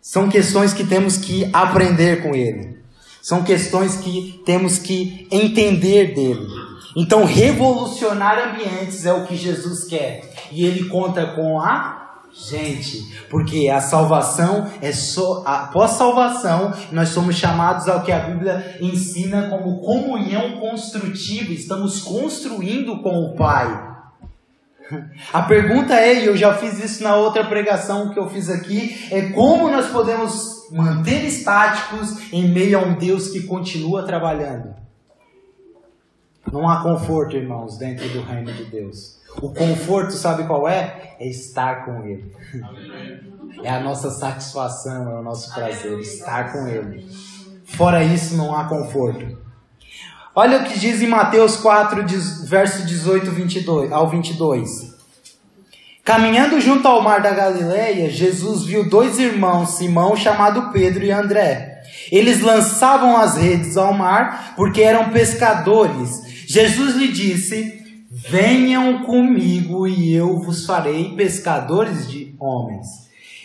São 0.02 0.30
questões 0.30 0.74
que 0.74 0.86
temos 0.86 1.18
que 1.18 1.50
aprender 1.54 2.22
com 2.22 2.36
ele. 2.36 2.78
São 3.22 3.44
questões 3.44 3.98
que 3.98 4.42
temos 4.46 4.78
que 4.78 5.28
entender 5.32 6.14
dele. 6.14 6.48
Então, 6.96 7.26
revolucionar 7.26 8.50
ambientes 8.50 9.06
é 9.06 9.12
o 9.12 9.26
que 9.26 9.36
Jesus 9.36 9.86
quer. 9.86 10.32
E 10.52 10.64
ele 10.66 10.88
conta 10.88 11.26
com 11.36 11.60
a 11.60 12.05
gente. 12.36 13.26
Porque 13.30 13.70
a 13.70 13.80
salvação 13.80 14.70
é 14.82 14.92
só. 14.92 15.44
Após 15.46 15.92
salvação, 15.92 16.74
nós 16.92 17.10
somos 17.10 17.36
chamados 17.36 17.88
ao 17.88 18.04
que 18.04 18.12
a 18.12 18.20
Bíblia 18.20 18.78
ensina 18.82 19.50
como 19.50 19.80
comunhão 19.80 20.60
construtiva. 20.60 21.54
Estamos 21.54 22.02
construindo 22.02 23.02
com 23.02 23.16
o 23.22 23.36
Pai. 23.36 23.96
A 25.34 25.42
pergunta 25.42 25.96
é, 25.96 26.22
e 26.22 26.26
eu 26.26 26.38
já 26.38 26.54
fiz 26.54 26.78
isso 26.84 27.04
na 27.04 27.16
outra 27.16 27.44
pregação 27.46 28.14
que 28.14 28.20
eu 28.20 28.30
fiz 28.30 28.50
aqui, 28.50 29.08
é 29.10 29.30
como 29.30 29.70
nós 29.70 29.88
podemos 29.88 30.70
manter 30.72 31.26
estáticos 31.26 32.32
em 32.32 32.50
meio 32.50 32.78
a 32.78 32.82
um 32.84 32.96
Deus 32.96 33.30
que 33.30 33.44
continua 33.44 34.06
trabalhando. 34.06 34.76
Não 36.52 36.70
há 36.70 36.84
conforto, 36.84 37.36
irmãos, 37.36 37.78
dentro 37.80 38.08
do 38.10 38.22
reino 38.22 38.54
de 38.54 38.66
Deus. 38.66 39.20
O 39.42 39.54
conforto, 39.54 40.14
sabe 40.14 40.44
qual 40.46 40.68
é? 40.68 41.16
É 41.20 41.28
estar 41.28 41.86
com 41.86 42.04
Ele. 42.04 42.32
É 43.64 43.70
a 43.70 43.80
nossa 43.80 44.10
satisfação, 44.10 45.12
é 45.12 45.20
o 45.20 45.24
nosso 45.24 45.54
prazer, 45.54 46.00
estar 46.00 46.52
com 46.52 46.68
Ele. 46.68 47.08
Fora 47.66 48.04
isso, 48.04 48.36
não 48.36 48.56
há 48.56 48.66
conforto. 48.66 49.38
Olha 50.34 50.60
o 50.60 50.64
que 50.66 50.78
diz 50.78 51.02
em 51.02 51.08
Mateus 51.08 51.56
4, 51.58 52.04
verso 52.46 52.86
18 52.86 53.32
22, 53.32 53.92
ao 53.92 54.10
22. 54.10 54.96
Caminhando 56.04 56.60
junto 56.62 56.88
ao 56.88 57.02
mar 57.02 57.22
da 57.22 57.32
Galileia, 57.32 58.10
Jesus 58.10 58.64
viu 58.64 58.88
dois 58.88 59.18
irmãos, 59.18 59.78
Simão, 59.78 60.16
chamado 60.16 60.72
Pedro, 60.72 61.04
e 61.04 61.12
André. 61.12 61.82
Eles 62.12 62.42
lançavam 62.42 63.18
as 63.18 63.38
redes 63.38 63.76
ao 63.78 63.94
mar 63.94 64.54
porque 64.56 64.82
eram 64.82 65.10
pescadores. 65.10 66.22
Jesus 66.46 66.96
lhe 66.96 67.12
disse: 67.12 67.85
Venham 68.30 69.04
comigo 69.04 69.88
e 69.88 70.14
eu 70.14 70.40
vos 70.40 70.66
farei 70.66 71.16
pescadores 71.16 72.10
de 72.10 72.36
homens. 72.40 72.88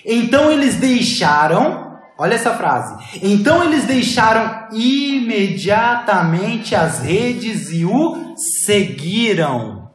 Então 0.04 0.50
eles 0.50 0.76
deixaram 0.76 1.90
Olha 2.20 2.34
essa 2.34 2.54
frase. 2.54 3.18
Então 3.22 3.64
eles 3.64 3.86
deixaram 3.86 4.68
imediatamente 4.72 6.74
as 6.74 7.00
redes 7.00 7.72
e 7.72 7.86
o 7.86 8.36
seguiram. 8.36 9.90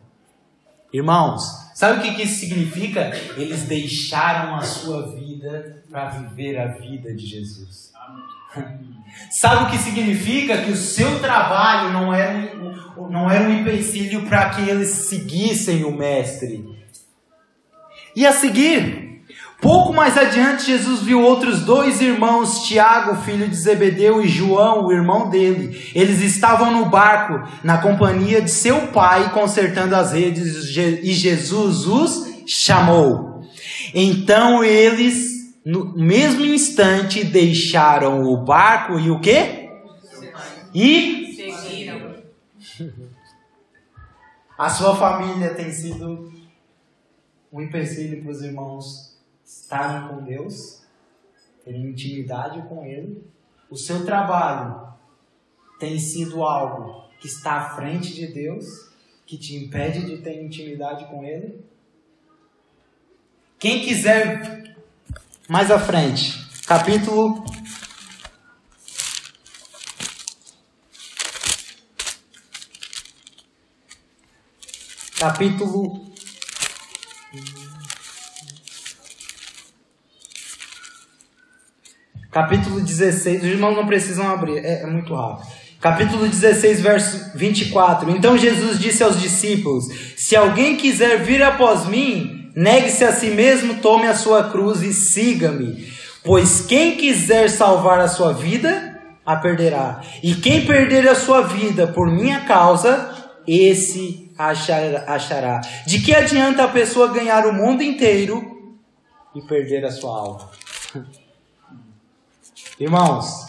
Irmãos, 0.91 1.43
sabe 1.75 1.99
o 1.99 2.01
que 2.01 2.23
isso 2.23 2.39
significa? 2.39 3.11
Eles 3.37 3.65
deixaram 3.65 4.55
a 4.55 4.63
sua 4.63 5.13
vida 5.13 5.83
para 5.87 6.09
viver 6.09 6.59
a 6.59 6.69
vida 6.69 7.13
de 7.13 7.27
Jesus. 7.27 7.91
Sabe 9.29 9.65
o 9.65 9.67
que 9.69 9.77
significa? 9.77 10.63
Que 10.63 10.71
o 10.71 10.75
seu 10.75 11.19
trabalho 11.19 11.93
não 11.93 12.11
era 12.11 12.55
não 13.09 13.29
era 13.29 13.47
um 13.47 13.59
empecilho 13.59 14.23
para 14.23 14.49
que 14.49 14.69
eles 14.69 14.89
seguissem 14.89 15.83
o 15.83 15.91
Mestre. 15.91 16.65
E 18.15 18.25
a 18.25 18.31
seguir, 18.31 19.05
Pouco 19.61 19.93
mais 19.93 20.15
adiante, 20.17 20.67
Jesus 20.67 21.01
viu 21.01 21.21
outros 21.21 21.61
dois 21.61 21.99
irmãos, 22.01 22.67
Tiago, 22.67 23.15
filho 23.23 23.47
de 23.47 23.55
Zebedeu, 23.55 24.21
e 24.21 24.27
João, 24.27 24.85
o 24.85 24.91
irmão 24.91 25.29
dele. 25.29 25.89
Eles 25.95 26.21
estavam 26.21 26.71
no 26.71 26.85
barco, 26.85 27.49
na 27.63 27.79
companhia 27.79 28.41
de 28.41 28.51
seu 28.51 28.87
pai, 28.89 29.31
consertando 29.33 29.95
as 29.95 30.11
redes, 30.11 30.77
e 30.77 31.11
Jesus 31.13 31.87
os 31.87 32.27
chamou. 32.45 33.41
Então 33.93 34.63
eles, 34.63 35.31
no 35.65 35.93
mesmo 35.95 36.45
instante, 36.45 37.23
deixaram 37.23 38.23
o 38.23 38.43
barco 38.43 38.99
e 38.99 39.09
o 39.09 39.19
quê? 39.19 39.69
E. 40.75 41.24
A 44.57 44.69
sua 44.69 44.95
família 44.95 45.53
tem 45.53 45.69
sido 45.71 46.33
um 47.51 47.61
empecilho 47.61 48.21
para 48.21 48.31
os 48.31 48.41
irmãos 48.41 49.17
estarem 49.43 50.07
com 50.07 50.23
Deus, 50.23 50.81
terem 51.63 51.87
intimidade 51.87 52.61
com 52.67 52.85
Ele. 52.85 53.21
O 53.69 53.75
seu 53.75 54.05
trabalho 54.05 54.93
tem 55.79 55.99
sido 55.99 56.43
algo 56.43 57.03
que 57.19 57.27
está 57.27 57.53
à 57.53 57.69
frente 57.75 58.13
de 58.13 58.27
Deus, 58.27 58.89
que 59.25 59.37
te 59.37 59.55
impede 59.55 60.05
de 60.05 60.17
ter 60.21 60.41
intimidade 60.41 61.05
com 61.05 61.23
Ele. 61.23 61.63
Quem 63.59 63.81
quiser 63.81 64.75
mais 65.49 65.69
à 65.69 65.79
frente, 65.79 66.63
capítulo 66.65 67.43
capítulo 75.25 76.05
Capítulo 82.31 82.81
16, 82.81 83.43
os 83.43 83.47
irmãos 83.47 83.75
não 83.75 83.87
precisam 83.87 84.29
abrir, 84.29 84.57
é, 84.57 84.81
é 84.81 84.85
muito 84.85 85.15
rápido. 85.15 85.47
Capítulo 85.79 86.27
16, 86.27 86.81
verso 86.81 87.31
24. 87.37 88.11
Então 88.11 88.37
Jesus 88.37 88.77
disse 88.77 89.01
aos 89.03 89.19
discípulos: 89.19 89.85
Se 90.17 90.35
alguém 90.35 90.75
quiser 90.75 91.23
vir 91.23 91.41
após 91.41 91.87
mim, 91.87 92.51
negue-se 92.55 93.05
a 93.05 93.13
si 93.13 93.29
mesmo, 93.29 93.75
tome 93.75 94.05
a 94.05 94.13
sua 94.13 94.51
cruz 94.51 94.81
e 94.81 94.93
siga-me. 94.93 95.91
Pois 96.23 96.59
quem 96.61 96.97
quiser 96.97 97.49
salvar 97.49 97.99
a 97.99 98.09
sua 98.09 98.33
vida, 98.33 98.99
a 99.25 99.37
perderá. 99.37 100.01
E 100.21 100.35
quem 100.35 100.65
perder 100.65 101.07
a 101.07 101.15
sua 101.15 101.41
vida 101.41 101.87
por 101.87 102.11
minha 102.11 102.41
causa, 102.41 103.11
esse 103.47 104.24
achará. 104.37 105.61
De 105.85 106.01
que 106.01 106.13
adianta 106.13 106.63
a 106.63 106.67
pessoa 106.67 107.13
ganhar 107.13 107.45
o 107.45 107.53
mundo 107.53 107.81
inteiro 107.81 108.77
e 109.33 109.41
perder 109.41 109.85
a 109.85 109.91
sua 109.91 110.19
alma? 110.19 110.51
Irmãos, 112.79 113.47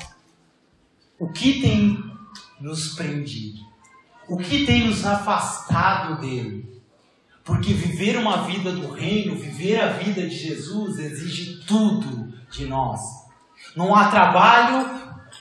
o 1.19 1.29
que 1.29 1.61
tem 1.61 2.05
nos 2.61 2.95
prendido? 2.95 3.61
O 4.29 4.37
que 4.37 4.65
tem 4.67 4.87
nos 4.87 5.05
afastado 5.05 6.21
dele? 6.21 6.77
Porque 7.45 7.73
viver 7.73 8.17
uma 8.19 8.43
vida 8.43 8.73
do 8.73 8.93
reino, 8.93 9.37
viver 9.37 9.81
a 9.81 9.93
vida 9.93 10.23
de 10.23 10.35
Jesus, 10.35 10.99
exige 10.99 11.65
tudo 11.65 12.33
de 12.51 12.67
nós. 12.67 13.01
Não 13.77 13.95
há 13.95 14.09
trabalho, 14.09 14.89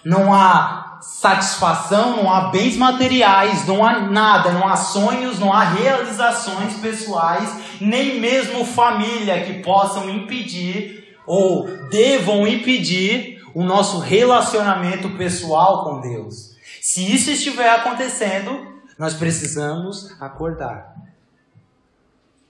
não 0.04 0.32
há 0.32 0.85
satisfação, 1.02 2.18
não 2.18 2.32
há 2.32 2.50
bens 2.50 2.78
materiais, 2.78 3.66
não 3.66 3.86
há 3.86 4.00
nada, 4.00 4.52
não 4.52 4.68
há 4.68 4.76
sonhos, 4.76 5.40
não 5.40 5.52
há 5.52 5.64
realizações 5.64 6.76
pessoais, 6.76 7.50
nem 7.80 8.20
mesmo 8.20 8.66
família 8.66 9.44
que 9.44 9.62
possam 9.62 10.10
impedir 10.10 11.18
ou 11.26 11.68
devam 11.90 12.48
impedir 12.48 13.42
o 13.54 13.64
nosso 13.64 14.00
relacionamento 14.00 15.10
pessoal 15.12 15.84
com 15.84 16.02
Deus. 16.02 16.56
Se 16.82 17.14
isso 17.14 17.32
estiver 17.32 17.70
acontecendo, 17.70 18.76
nós 18.98 19.14
precisamos 19.14 20.16
acordar. 20.20 20.94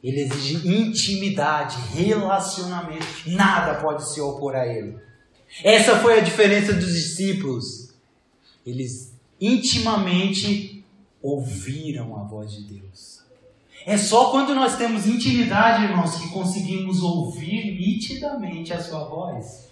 Ele 0.03 0.21
exige 0.21 0.67
intimidade, 0.67 1.77
relacionamento. 1.95 3.07
Nada 3.25 3.75
pode 3.75 4.07
se 4.07 4.21
opor 4.21 4.55
a 4.55 4.65
ele. 4.67 4.99
Essa 5.63 5.97
foi 5.97 6.19
a 6.19 6.21
diferença 6.21 6.73
dos 6.73 6.93
discípulos. 6.93 7.84
Eles 8.65 9.13
intimamente 9.39 10.83
ouviram 11.21 12.17
a 12.17 12.23
voz 12.23 12.51
de 12.51 12.63
Deus. 12.63 13.15
É 13.85 13.97
só 13.97 14.31
quando 14.31 14.55
nós 14.55 14.77
temos 14.77 15.05
intimidade, 15.05 15.83
irmãos, 15.83 16.15
que 16.15 16.29
conseguimos 16.29 17.03
ouvir 17.03 17.79
nitidamente 17.79 18.73
a 18.73 18.81
sua 18.81 19.03
voz. 19.03 19.69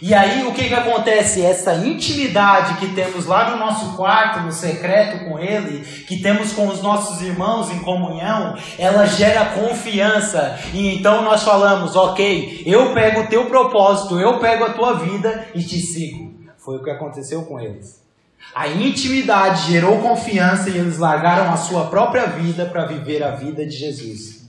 E 0.00 0.12
aí 0.12 0.44
o 0.46 0.52
que, 0.52 0.68
que 0.68 0.74
acontece? 0.74 1.42
Essa 1.42 1.74
intimidade 1.74 2.78
que 2.78 2.94
temos 2.94 3.26
lá 3.26 3.50
no 3.50 3.58
nosso 3.58 3.96
quarto, 3.96 4.40
no 4.40 4.50
secreto 4.50 5.24
com 5.26 5.38
Ele, 5.38 5.84
que 6.06 6.20
temos 6.20 6.52
com 6.52 6.66
os 6.68 6.82
nossos 6.82 7.20
irmãos 7.20 7.70
em 7.70 7.78
comunhão, 7.80 8.56
ela 8.78 9.06
gera 9.06 9.44
confiança. 9.46 10.58
E 10.72 10.96
então 10.96 11.22
nós 11.22 11.42
falamos, 11.42 11.94
ok, 11.94 12.62
eu 12.66 12.94
pego 12.94 13.20
o 13.20 13.26
teu 13.26 13.46
propósito, 13.46 14.18
eu 14.18 14.38
pego 14.40 14.64
a 14.64 14.72
tua 14.72 14.94
vida 14.94 15.48
e 15.54 15.62
te 15.62 15.78
sigo. 15.78 16.23
Foi 16.64 16.76
o 16.76 16.82
que 16.82 16.88
aconteceu 16.88 17.44
com 17.44 17.60
eles. 17.60 18.02
A 18.54 18.68
intimidade 18.68 19.70
gerou 19.70 19.98
confiança 19.98 20.70
e 20.70 20.78
eles 20.78 20.98
largaram 20.98 21.52
a 21.52 21.56
sua 21.56 21.86
própria 21.86 22.26
vida 22.26 22.64
para 22.66 22.86
viver 22.86 23.22
a 23.22 23.32
vida 23.32 23.66
de 23.66 23.76
Jesus. 23.76 24.48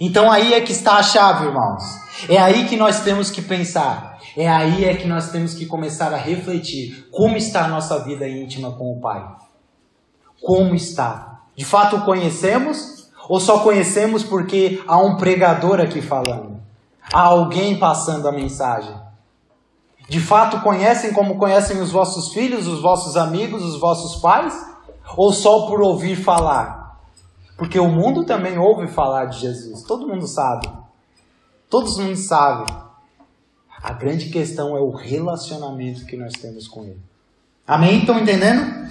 Então 0.00 0.30
aí 0.30 0.54
é 0.54 0.60
que 0.60 0.72
está 0.72 0.94
a 0.94 1.02
chave, 1.02 1.46
irmãos. 1.46 1.82
É 2.28 2.38
aí 2.38 2.66
que 2.66 2.76
nós 2.76 3.00
temos 3.00 3.30
que 3.30 3.42
pensar. 3.42 4.18
É 4.36 4.48
aí 4.48 4.84
é 4.84 4.94
que 4.94 5.06
nós 5.06 5.30
temos 5.30 5.52
que 5.52 5.66
começar 5.66 6.14
a 6.14 6.16
refletir 6.16 7.08
como 7.10 7.36
está 7.36 7.64
a 7.64 7.68
nossa 7.68 7.98
vida 8.04 8.26
íntima 8.26 8.72
com 8.72 8.92
o 8.92 9.00
Pai. 9.00 9.22
Como 10.40 10.74
está? 10.74 11.42
De 11.54 11.64
fato 11.64 12.02
conhecemos 12.02 13.10
ou 13.28 13.38
só 13.38 13.58
conhecemos 13.60 14.22
porque 14.22 14.82
há 14.86 14.98
um 14.98 15.16
pregador 15.16 15.80
aqui 15.80 16.00
falando? 16.00 16.58
Há 17.12 17.20
alguém 17.20 17.78
passando 17.78 18.26
a 18.28 18.32
mensagem? 18.32 19.07
De 20.08 20.20
fato 20.20 20.62
conhecem 20.62 21.12
como 21.12 21.36
conhecem 21.36 21.80
os 21.80 21.92
vossos 21.92 22.32
filhos, 22.32 22.66
os 22.66 22.80
vossos 22.80 23.16
amigos, 23.16 23.62
os 23.62 23.78
vossos 23.78 24.20
pais? 24.20 24.54
Ou 25.16 25.32
só 25.32 25.66
por 25.66 25.82
ouvir 25.82 26.16
falar? 26.16 26.98
Porque 27.58 27.78
o 27.78 27.88
mundo 27.88 28.24
também 28.24 28.56
ouve 28.56 28.88
falar 28.88 29.26
de 29.26 29.40
Jesus. 29.40 29.82
Todo 29.82 30.08
mundo 30.08 30.26
sabe. 30.26 30.68
Todos 31.68 31.98
mundo 31.98 32.16
sabe. 32.16 32.72
A 33.82 33.92
grande 33.92 34.30
questão 34.30 34.76
é 34.76 34.80
o 34.80 34.90
relacionamento 34.90 36.06
que 36.06 36.16
nós 36.16 36.32
temos 36.32 36.66
com 36.66 36.84
Ele. 36.84 37.00
Amém? 37.66 38.00
Estão 38.00 38.18
entendendo? 38.18 38.88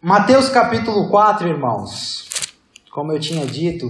Mateus 0.00 0.48
capítulo 0.48 1.08
4, 1.10 1.46
irmãos. 1.46 2.28
Como 2.90 3.12
eu 3.12 3.20
tinha 3.20 3.46
dito, 3.46 3.86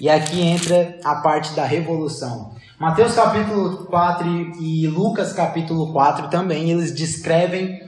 e 0.00 0.08
aqui 0.08 0.40
entra 0.40 0.98
a 1.04 1.16
parte 1.16 1.52
da 1.54 1.64
revolução. 1.64 2.54
Mateus 2.78 3.14
capítulo 3.14 3.86
4 3.86 4.28
e 4.60 4.86
Lucas 4.86 5.32
capítulo 5.32 5.92
4 5.92 6.28
também, 6.28 6.70
eles 6.70 6.94
descrevem 6.94 7.82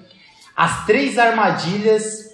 as 0.56 0.86
três 0.86 1.18
armadilhas 1.18 2.28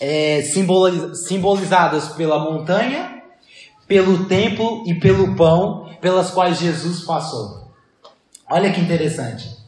é, 0.00 0.42
simbolizadas 0.42 2.08
pela 2.10 2.38
montanha, 2.38 3.22
pelo 3.86 4.26
templo 4.26 4.84
e 4.86 4.94
pelo 4.94 5.34
pão 5.36 5.90
pelas 6.00 6.30
quais 6.30 6.58
Jesus 6.58 7.04
passou. 7.04 7.70
Olha 8.50 8.72
que 8.72 8.80
interessante. 8.80 9.61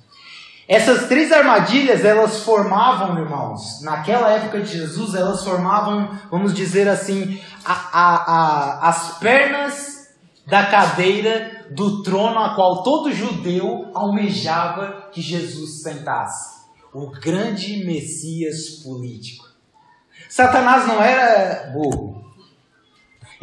Essas 0.66 1.08
três 1.08 1.30
armadilhas, 1.30 2.04
elas 2.04 2.42
formavam, 2.42 3.18
irmãos, 3.18 3.82
naquela 3.82 4.30
época 4.30 4.60
de 4.60 4.78
Jesus, 4.78 5.14
elas 5.14 5.44
formavam, 5.44 6.18
vamos 6.30 6.54
dizer 6.54 6.88
assim, 6.88 7.38
a, 7.64 7.72
a, 7.72 8.14
a, 8.16 8.88
as 8.88 9.18
pernas 9.18 9.94
da 10.46 10.66
cadeira 10.66 11.66
do 11.70 12.02
trono 12.02 12.38
a 12.38 12.54
qual 12.54 12.82
todo 12.82 13.12
judeu 13.12 13.90
almejava 13.94 15.08
que 15.12 15.20
Jesus 15.20 15.82
sentasse. 15.82 16.64
O 16.92 17.10
grande 17.10 17.84
Messias 17.84 18.82
político. 18.82 19.44
Satanás 20.28 20.86
não 20.86 21.02
era 21.02 21.72
burro. 21.72 22.33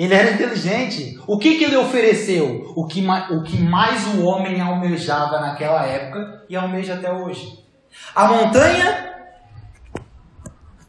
Ele 0.02 0.16
era 0.16 0.32
inteligente. 0.32 1.22
O 1.28 1.38
que, 1.38 1.60
que 1.60 1.64
ele 1.64 1.78
ofereceu? 1.78 2.74
O 2.76 2.88
que, 2.88 3.06
o 3.30 3.44
que 3.44 3.62
mais 3.62 4.08
o 4.08 4.24
homem 4.24 4.60
almejava 4.60 5.40
naquela 5.40 5.86
época 5.86 6.44
e 6.50 6.56
almeja 6.56 6.96
até 6.96 7.14
hoje. 7.14 7.64
A 8.16 8.28
montanha. 8.28 9.14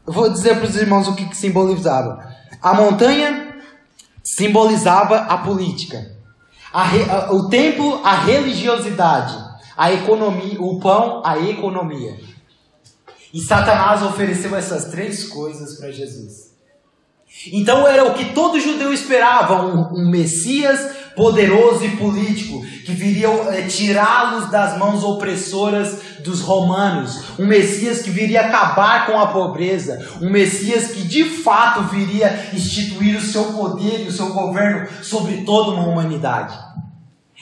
Eu 0.06 0.14
vou 0.14 0.30
dizer 0.30 0.56
para 0.56 0.64
os 0.64 0.76
irmãos 0.76 1.08
o 1.08 1.14
que, 1.14 1.26
que 1.26 1.36
simbolizava. 1.36 2.26
A 2.62 2.72
montanha 2.72 3.54
simbolizava 4.24 5.18
a 5.18 5.36
política. 5.36 6.16
A, 6.72 6.84
a, 6.84 7.32
o 7.32 7.50
templo, 7.50 8.00
a 8.02 8.14
religiosidade. 8.14 9.36
A 9.76 9.92
economia, 9.92 10.58
o 10.58 10.80
pão, 10.80 11.20
a 11.22 11.38
economia. 11.38 12.18
E 13.34 13.42
Satanás 13.42 14.02
ofereceu 14.02 14.56
essas 14.56 14.86
três 14.86 15.28
coisas 15.28 15.78
para 15.78 15.90
Jesus. 15.92 16.51
Então 17.52 17.88
era 17.88 18.04
o 18.04 18.14
que 18.14 18.26
todo 18.26 18.60
judeu 18.60 18.92
esperava: 18.92 19.64
um, 19.64 20.02
um 20.02 20.10
Messias 20.10 21.02
poderoso 21.16 21.84
e 21.84 21.96
político, 21.96 22.64
que 22.84 22.92
viria 22.92 23.28
é, 23.28 23.62
tirá-los 23.62 24.50
das 24.50 24.78
mãos 24.78 25.04
opressoras 25.04 25.98
dos 26.20 26.40
romanos, 26.40 27.38
um 27.38 27.46
Messias 27.46 28.02
que 28.02 28.10
viria 28.10 28.42
acabar 28.42 29.06
com 29.06 29.18
a 29.18 29.26
pobreza, 29.26 30.06
um 30.20 30.30
Messias 30.30 30.92
que 30.92 31.02
de 31.02 31.24
fato 31.24 31.82
viria 31.84 32.50
instituir 32.52 33.16
o 33.16 33.20
seu 33.20 33.44
poder 33.44 34.04
e 34.04 34.08
o 34.08 34.12
seu 34.12 34.32
governo 34.32 34.88
sobre 35.02 35.42
toda 35.42 35.72
uma 35.72 35.86
humanidade. 35.86 36.56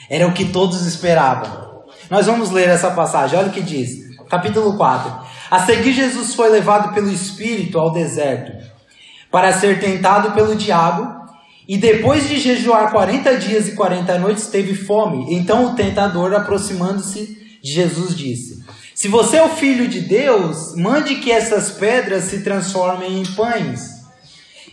Era 0.09 0.27
o 0.27 0.33
que 0.33 0.45
todos 0.45 0.85
esperavam. 0.85 1.71
Nós 2.09 2.25
vamos 2.25 2.51
ler 2.51 2.67
essa 2.67 2.91
passagem, 2.91 3.39
olha 3.39 3.47
o 3.47 3.53
que 3.53 3.61
diz, 3.61 4.17
capítulo 4.29 4.75
4. 4.75 5.31
A 5.49 5.59
seguir, 5.59 5.93
Jesus 5.93 6.33
foi 6.33 6.49
levado 6.49 6.93
pelo 6.93 7.09
Espírito 7.09 7.79
ao 7.79 7.91
deserto 7.91 8.70
para 9.31 9.53
ser 9.53 9.79
tentado 9.79 10.31
pelo 10.33 10.55
diabo, 10.55 11.21
e 11.67 11.77
depois 11.77 12.27
de 12.27 12.37
jejuar 12.37 12.91
40 12.91 13.37
dias 13.37 13.69
e 13.69 13.71
40 13.71 14.19
noites, 14.19 14.47
teve 14.47 14.75
fome. 14.75 15.33
Então 15.33 15.67
o 15.67 15.75
tentador, 15.75 16.33
aproximando-se 16.33 17.37
de 17.63 17.71
Jesus, 17.71 18.15
disse: 18.15 18.63
Se 18.93 19.07
você 19.07 19.37
é 19.37 19.43
o 19.43 19.49
filho 19.49 19.87
de 19.87 20.01
Deus, 20.01 20.75
mande 20.75 21.15
que 21.15 21.31
essas 21.31 21.71
pedras 21.71 22.25
se 22.25 22.41
transformem 22.41 23.21
em 23.21 23.25
pães. 23.25 24.01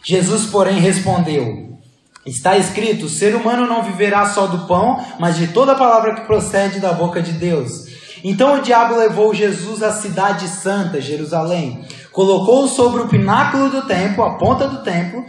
Jesus, 0.02 0.46
porém, 0.46 0.80
respondeu: 0.80 1.78
Está 2.26 2.58
escrito: 2.58 3.06
o 3.06 3.10
ser 3.10 3.34
humano 3.36 3.66
não 3.66 3.82
viverá 3.82 4.26
só 4.26 4.46
do 4.46 4.66
pão, 4.66 5.04
mas 5.20 5.36
de 5.36 5.48
toda 5.48 5.74
palavra 5.74 6.14
que 6.14 6.26
procede 6.26 6.80
da 6.80 6.92
boca 6.92 7.22
de 7.22 7.32
Deus. 7.32 7.88
Então 8.24 8.59
o 8.59 8.62
diabo 8.62 8.96
levou 8.96 9.35
Jesus 9.35 9.83
à 9.83 9.92
cidade 9.92 10.48
santa, 10.48 11.00
Jerusalém. 11.00 11.85
Colocou-o 12.12 12.68
sobre 12.68 13.02
o 13.02 13.09
pináculo 13.09 13.70
do 13.70 13.83
templo, 13.83 14.24
a 14.24 14.37
ponta 14.37 14.66
do 14.66 14.83
templo, 14.83 15.24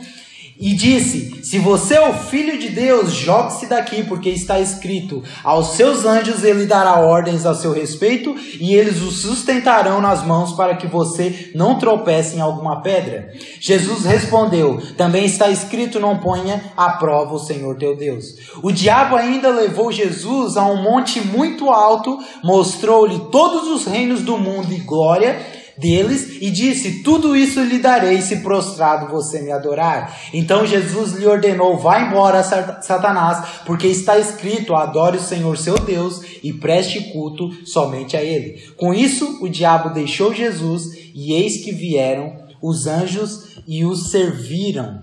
e 0.60 0.74
disse: 0.74 1.40
Se 1.42 1.58
você 1.58 1.96
é 1.96 2.10
o 2.10 2.14
filho 2.14 2.60
de 2.60 2.68
Deus, 2.70 3.14
jogue-se 3.14 3.66
daqui, 3.68 4.04
porque 4.04 4.30
está 4.30 4.60
escrito: 4.60 5.24
Aos 5.42 5.70
seus 5.70 6.06
anjos 6.06 6.44
ele 6.44 6.66
dará 6.66 7.00
ordens 7.00 7.46
a 7.46 7.56
seu 7.56 7.72
respeito, 7.72 8.36
e 8.60 8.74
eles 8.76 9.02
o 9.02 9.10
sustentarão 9.10 10.02
nas 10.02 10.26
mãos 10.26 10.52
para 10.52 10.76
que 10.76 10.86
você 10.86 11.52
não 11.56 11.80
tropece 11.80 12.36
em 12.36 12.42
alguma 12.42 12.82
pedra. 12.82 13.32
Jesus 13.60 14.04
respondeu: 14.04 14.82
Também 14.98 15.24
está 15.24 15.50
escrito: 15.50 16.00
Não 16.00 16.18
ponha 16.18 16.62
à 16.76 16.90
prova 16.90 17.36
o 17.36 17.40
Senhor 17.40 17.78
teu 17.78 17.96
Deus. 17.96 18.36
O 18.62 18.70
diabo 18.70 19.16
ainda 19.16 19.50
levou 19.50 19.94
Jesus 19.94 20.58
a 20.58 20.66
um 20.66 20.84
monte 20.84 21.22
muito 21.22 21.70
alto, 21.70 22.20
mostrou-lhe 22.44 23.18
todos 23.32 23.66
os 23.70 23.86
reinos 23.86 24.22
do 24.24 24.38
mundo 24.38 24.74
e 24.74 24.80
glória 24.80 25.59
deles 25.80 26.38
e 26.42 26.52
disse: 26.52 27.02
Tudo 27.02 27.36
isso 27.36 27.62
lhe 27.62 27.80
darei 27.80 28.22
se 28.22 28.38
prostrado 28.38 29.10
você 29.10 29.42
me 29.42 29.52
adorar. 29.52 30.16
Então 30.34 30.66
Jesus 30.66 31.14
lhe 31.14 31.26
ordenou: 31.26 31.78
Vá 31.78 32.02
embora, 32.02 32.44
Satanás, 32.44 33.62
porque 33.66 33.88
está 33.88 34.20
escrito: 34.20 34.76
Adore 34.76 35.18
o 35.18 35.22
Senhor 35.22 35.58
seu 35.58 35.78
Deus 35.80 36.22
e 36.44 36.54
preste 36.54 37.12
culto 37.12 37.50
somente 37.66 38.16
a 38.18 38.22
ele. 38.22 38.62
Com 38.76 38.94
isso, 38.94 39.40
o 39.42 39.50
diabo 39.50 39.90
deixou 39.90 40.34
Jesus 40.34 40.94
e 41.16 41.34
eis 41.34 41.64
que 41.64 41.72
vieram 41.72 42.38
os 42.62 42.86
anjos 42.86 43.62
e 43.66 43.86
os 43.86 44.12
serviram. 44.12 45.02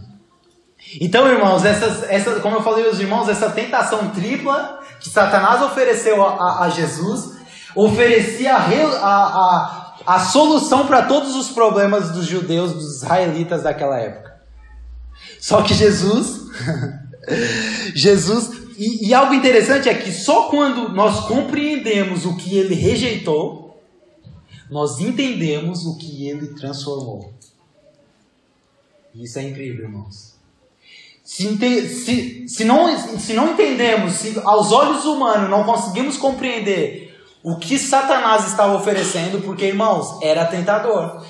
Então, 1.01 1.27
irmãos, 1.27 1.65
essas, 1.65 2.09
essa, 2.09 2.39
como 2.41 2.57
eu 2.57 2.63
falei 2.63 2.87
aos 2.87 3.01
irmãos, 3.01 3.29
essa 3.29 3.51
tentação 3.51 4.11
tripla 4.11 4.79
que 5.01 5.09
Satanás 5.09 5.61
ofereceu 5.63 6.23
a, 6.23 6.35
a, 6.35 6.65
a 6.65 6.69
Jesus 6.69 7.35
oferecia 7.77 8.55
a, 8.55 8.63
a, 8.63 9.86
a 10.07 10.21
solução 10.21 10.87
para 10.87 11.03
todos 11.03 11.35
os 11.35 11.49
problemas 11.51 12.11
dos 12.13 12.27
judeus, 12.27 12.73
dos 12.73 12.97
israelitas 12.97 13.65
daquela 13.65 13.99
época. 13.99 14.37
Só 15.41 15.63
que 15.63 15.75
Jesus, 15.75 16.47
Jesus, 17.95 18.51
e, 18.79 19.09
e 19.09 19.15
algo 19.15 19.35
interessante 19.35 19.89
é 19.89 19.95
que 19.95 20.13
só 20.13 20.49
quando 20.49 20.91
nós 20.91 21.27
compreendemos 21.27 22.25
o 22.25 22.37
que 22.37 22.57
ele 22.57 22.75
rejeitou, 22.75 23.83
nós 24.71 25.01
entendemos 25.01 25.85
o 25.87 25.97
que 25.97 26.29
ele 26.29 26.49
transformou. 26.55 27.33
Isso 29.15 29.39
é 29.39 29.43
incrível, 29.43 29.85
irmãos. 29.87 30.37
Se, 31.25 31.57
se, 31.89 32.49
se, 32.49 32.65
não, 32.65 33.19
se 33.19 33.33
não 33.33 33.53
entendemos, 33.53 34.13
se 34.13 34.39
aos 34.45 34.71
olhos 34.71 35.05
humanos 35.05 35.51
não 35.51 35.65
conseguimos 35.65 36.17
compreender 36.17 37.06
o 37.47 37.55
que 37.55 37.79
Satanás 37.79 38.45
estava 38.49 38.75
oferecendo, 38.75 39.41
porque, 39.41 39.67
irmãos, 39.67 40.19
era 40.21 40.47
tentador. 40.47 41.25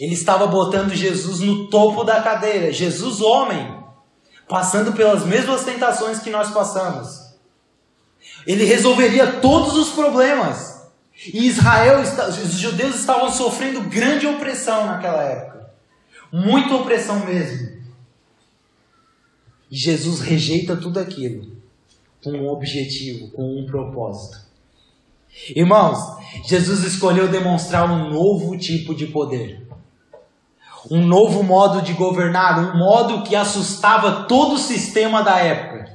Ele 0.00 0.12
estava 0.12 0.48
botando 0.48 0.92
Jesus 0.92 1.38
no 1.38 1.70
topo 1.70 2.02
da 2.02 2.20
cadeira, 2.20 2.72
Jesus 2.72 3.20
homem, 3.20 3.78
passando 4.48 4.92
pelas 4.94 5.24
mesmas 5.24 5.62
tentações 5.64 6.18
que 6.18 6.28
nós 6.28 6.50
passamos. 6.50 7.36
Ele 8.44 8.64
resolveria 8.64 9.34
todos 9.34 9.76
os 9.76 9.90
problemas. 9.90 10.90
E 11.32 11.46
Israel, 11.46 12.00
os 12.00 12.54
judeus 12.54 12.96
estavam 12.96 13.30
sofrendo 13.30 13.82
grande 13.82 14.26
opressão 14.26 14.88
naquela 14.88 15.22
época. 15.22 15.70
Muita 16.32 16.74
opressão 16.74 17.24
mesmo. 17.24 17.80
E 19.70 19.76
Jesus 19.76 20.18
rejeita 20.18 20.76
tudo 20.76 20.98
aquilo 20.98 21.46
com 22.24 22.32
um 22.32 22.48
objetivo, 22.48 23.30
com 23.30 23.60
um 23.60 23.64
propósito. 23.64 24.43
Irmãos, 25.54 25.98
Jesus 26.44 26.84
escolheu 26.84 27.28
demonstrar 27.28 27.90
um 27.90 28.10
novo 28.10 28.56
tipo 28.56 28.94
de 28.94 29.06
poder. 29.06 29.66
Um 30.90 31.04
novo 31.06 31.42
modo 31.42 31.82
de 31.82 31.92
governar, 31.92 32.58
um 32.58 32.78
modo 32.78 33.22
que 33.22 33.34
assustava 33.34 34.24
todo 34.24 34.54
o 34.54 34.58
sistema 34.58 35.22
da 35.22 35.38
época. 35.38 35.92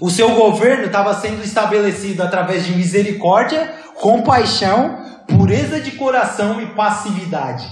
O 0.00 0.10
seu 0.10 0.34
governo 0.34 0.86
estava 0.86 1.14
sendo 1.14 1.42
estabelecido 1.42 2.22
através 2.22 2.64
de 2.64 2.72
misericórdia, 2.72 3.74
compaixão, 3.94 5.04
pureza 5.28 5.80
de 5.80 5.92
coração 5.92 6.60
e 6.60 6.66
passividade. 6.74 7.66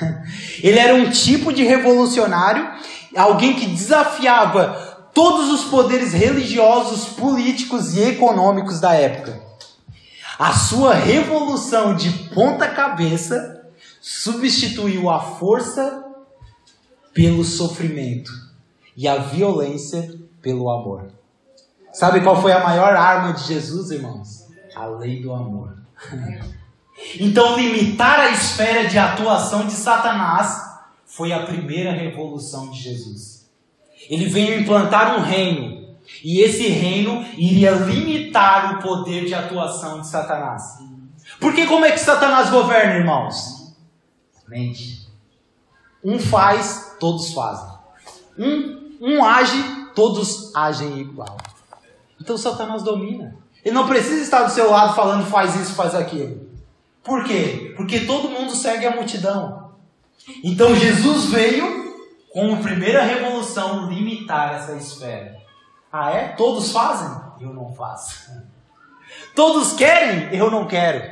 Ele 0.62 0.78
era 0.78 0.94
um 0.94 1.10
tipo 1.10 1.52
de 1.52 1.64
revolucionário, 1.64 2.70
alguém 3.16 3.54
que 3.54 3.66
desafiava 3.66 5.08
todos 5.12 5.50
os 5.50 5.64
poderes 5.64 6.12
religiosos, 6.12 7.06
políticos 7.14 7.94
e 7.94 8.02
econômicos 8.02 8.80
da 8.80 8.94
época. 8.94 9.49
A 10.40 10.54
sua 10.54 10.94
revolução 10.94 11.94
de 11.94 12.10
ponta 12.30 12.66
cabeça 12.66 13.70
substituiu 14.00 15.10
a 15.10 15.20
força 15.20 16.02
pelo 17.12 17.44
sofrimento 17.44 18.32
e 18.96 19.06
a 19.06 19.18
violência 19.18 20.18
pelo 20.40 20.70
amor. 20.70 21.12
Sabe 21.92 22.22
qual 22.22 22.40
foi 22.40 22.52
a 22.52 22.64
maior 22.64 22.96
arma 22.96 23.34
de 23.34 23.48
Jesus, 23.48 23.90
irmãos? 23.90 24.46
A 24.74 24.86
lei 24.86 25.20
do 25.22 25.34
amor. 25.34 25.76
Então, 27.18 27.56
limitar 27.56 28.20
a 28.20 28.30
esfera 28.30 28.86
de 28.86 28.98
atuação 28.98 29.66
de 29.66 29.72
Satanás 29.72 30.62
foi 31.06 31.32
a 31.32 31.46
primeira 31.46 31.92
revolução 31.92 32.70
de 32.70 32.78
Jesus. 32.78 33.50
Ele 34.10 34.26
veio 34.26 34.60
implantar 34.60 35.18
um 35.18 35.22
reino, 35.22 35.79
e 36.22 36.40
esse 36.40 36.68
reino 36.68 37.24
iria 37.36 37.70
limitar 37.70 38.76
o 38.76 38.82
poder 38.82 39.24
de 39.24 39.34
atuação 39.34 40.00
de 40.00 40.08
Satanás. 40.08 40.78
Porque 41.38 41.66
como 41.66 41.84
é 41.84 41.92
que 41.92 42.00
Satanás 42.00 42.50
governa, 42.50 42.96
irmãos? 42.96 43.74
Mente. 44.48 45.08
Um 46.04 46.18
faz, 46.18 46.96
todos 46.98 47.32
fazem. 47.32 47.68
Um, 48.38 48.96
um 49.00 49.24
age, 49.24 49.62
todos 49.94 50.54
agem 50.54 50.98
igual. 50.98 51.36
Então 52.20 52.36
Satanás 52.36 52.82
domina. 52.82 53.36
Ele 53.64 53.74
não 53.74 53.86
precisa 53.86 54.22
estar 54.22 54.42
do 54.42 54.50
seu 54.50 54.70
lado 54.70 54.94
falando 54.94 55.26
faz 55.26 55.54
isso, 55.54 55.74
faz 55.74 55.94
aquilo. 55.94 56.48
Por 57.02 57.24
quê? 57.24 57.74
Porque 57.76 58.00
todo 58.00 58.28
mundo 58.28 58.54
segue 58.54 58.86
a 58.86 58.94
multidão. 58.94 59.72
Então 60.44 60.74
Jesus 60.74 61.26
veio 61.26 61.94
com 62.32 62.54
a 62.54 62.58
primeira 62.58 63.02
revolução 63.02 63.90
limitar 63.90 64.54
essa 64.54 64.76
esfera. 64.76 65.39
Ah 65.92 66.10
é? 66.12 66.28
Todos 66.28 66.72
fazem? 66.72 67.08
Eu 67.40 67.52
não 67.52 67.72
faço. 67.72 68.30
Todos 69.34 69.72
querem? 69.72 70.34
Eu 70.34 70.50
não 70.50 70.66
quero. 70.66 71.02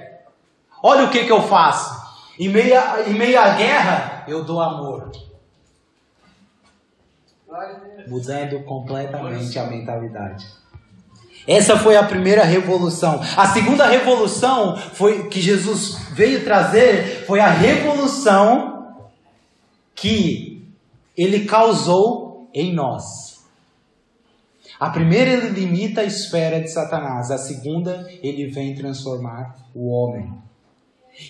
Olha 0.82 1.04
o 1.04 1.10
que, 1.10 1.24
que 1.24 1.32
eu 1.32 1.42
faço. 1.42 1.98
Em 2.38 2.48
meio, 2.48 2.78
a, 2.78 3.02
em 3.02 3.14
meio 3.14 3.40
à 3.40 3.50
guerra, 3.50 4.24
eu 4.28 4.44
dou 4.44 4.60
amor. 4.60 5.10
Mudando 8.06 8.62
completamente 8.64 9.58
a 9.58 9.64
mentalidade. 9.64 10.46
Essa 11.46 11.78
foi 11.78 11.96
a 11.96 12.02
primeira 12.02 12.44
revolução. 12.44 13.20
A 13.36 13.46
segunda 13.48 13.86
revolução 13.86 14.76
foi 14.76 15.28
que 15.28 15.40
Jesus 15.40 15.96
veio 16.12 16.44
trazer 16.44 17.24
foi 17.26 17.40
a 17.40 17.48
revolução 17.48 19.08
que 19.94 20.68
ele 21.16 21.46
causou 21.46 22.48
em 22.52 22.72
nós. 22.74 23.38
A 24.78 24.90
primeira 24.90 25.30
ele 25.30 25.48
limita 25.48 26.02
a 26.02 26.04
esfera 26.04 26.60
de 26.60 26.68
Satanás, 26.68 27.30
a 27.30 27.38
segunda 27.38 28.06
ele 28.22 28.46
vem 28.46 28.74
transformar 28.74 29.56
o 29.74 29.88
homem. 29.88 30.32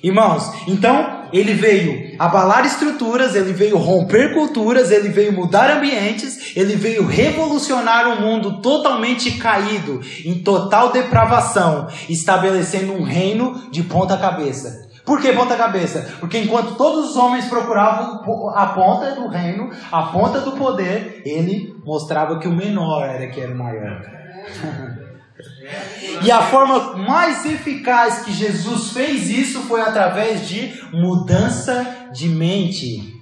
Irmãos, 0.03 0.53
então 0.67 1.29
ele 1.33 1.55
veio 1.55 2.15
abalar 2.19 2.67
estruturas, 2.67 3.35
ele 3.35 3.55
veio 3.55 3.79
romper 3.79 4.35
culturas, 4.35 4.91
ele 4.91 5.09
veio 5.09 5.33
mudar 5.33 5.79
ambientes, 5.79 6.55
ele 6.55 6.77
veio 6.77 7.07
revolucionar 7.07 8.07
um 8.07 8.21
mundo 8.21 8.61
totalmente 8.61 9.39
caído, 9.39 10.03
em 10.27 10.43
total 10.43 10.93
depravação, 10.93 11.89
estabelecendo 12.09 12.93
um 12.93 13.03
reino 13.03 13.71
de 13.71 13.83
ponta 13.83 14.19
cabeça. 14.19 14.88
Por 15.09 15.23
que 15.23 15.33
ponta 15.33 15.57
cabeça? 15.57 16.07
Porque 16.21 16.39
enquanto 16.39 16.75
todos 16.75 17.09
os 17.09 17.17
homens 17.17 17.47
procuravam 17.47 18.21
a 18.55 18.67
ponta 18.67 19.13
do 19.13 19.27
reino, 19.27 19.71
a 19.91 20.03
ponta 20.03 20.43
do 20.43 20.53
poder, 20.53 21.23
ele 21.25 21.75
mostrava 21.83 22.39
que 22.39 22.47
o 22.47 22.53
menor 22.53 23.09
era 23.09 23.27
que 23.29 23.41
era 23.41 23.51
o 23.51 23.57
maior. 23.57 24.03
E 26.21 26.33
a 26.33 26.43
forma 26.43 26.97
mais 26.97 27.47
eficaz 27.47 28.25
que 28.25 28.33
Jesus 28.33 28.91
fez 28.91 29.31
isso 29.31 29.61
foi 29.61 29.81
através 29.81 30.49
de 30.49 30.75
mudança 30.93 32.09
de 32.13 32.29
mente. 32.29 33.15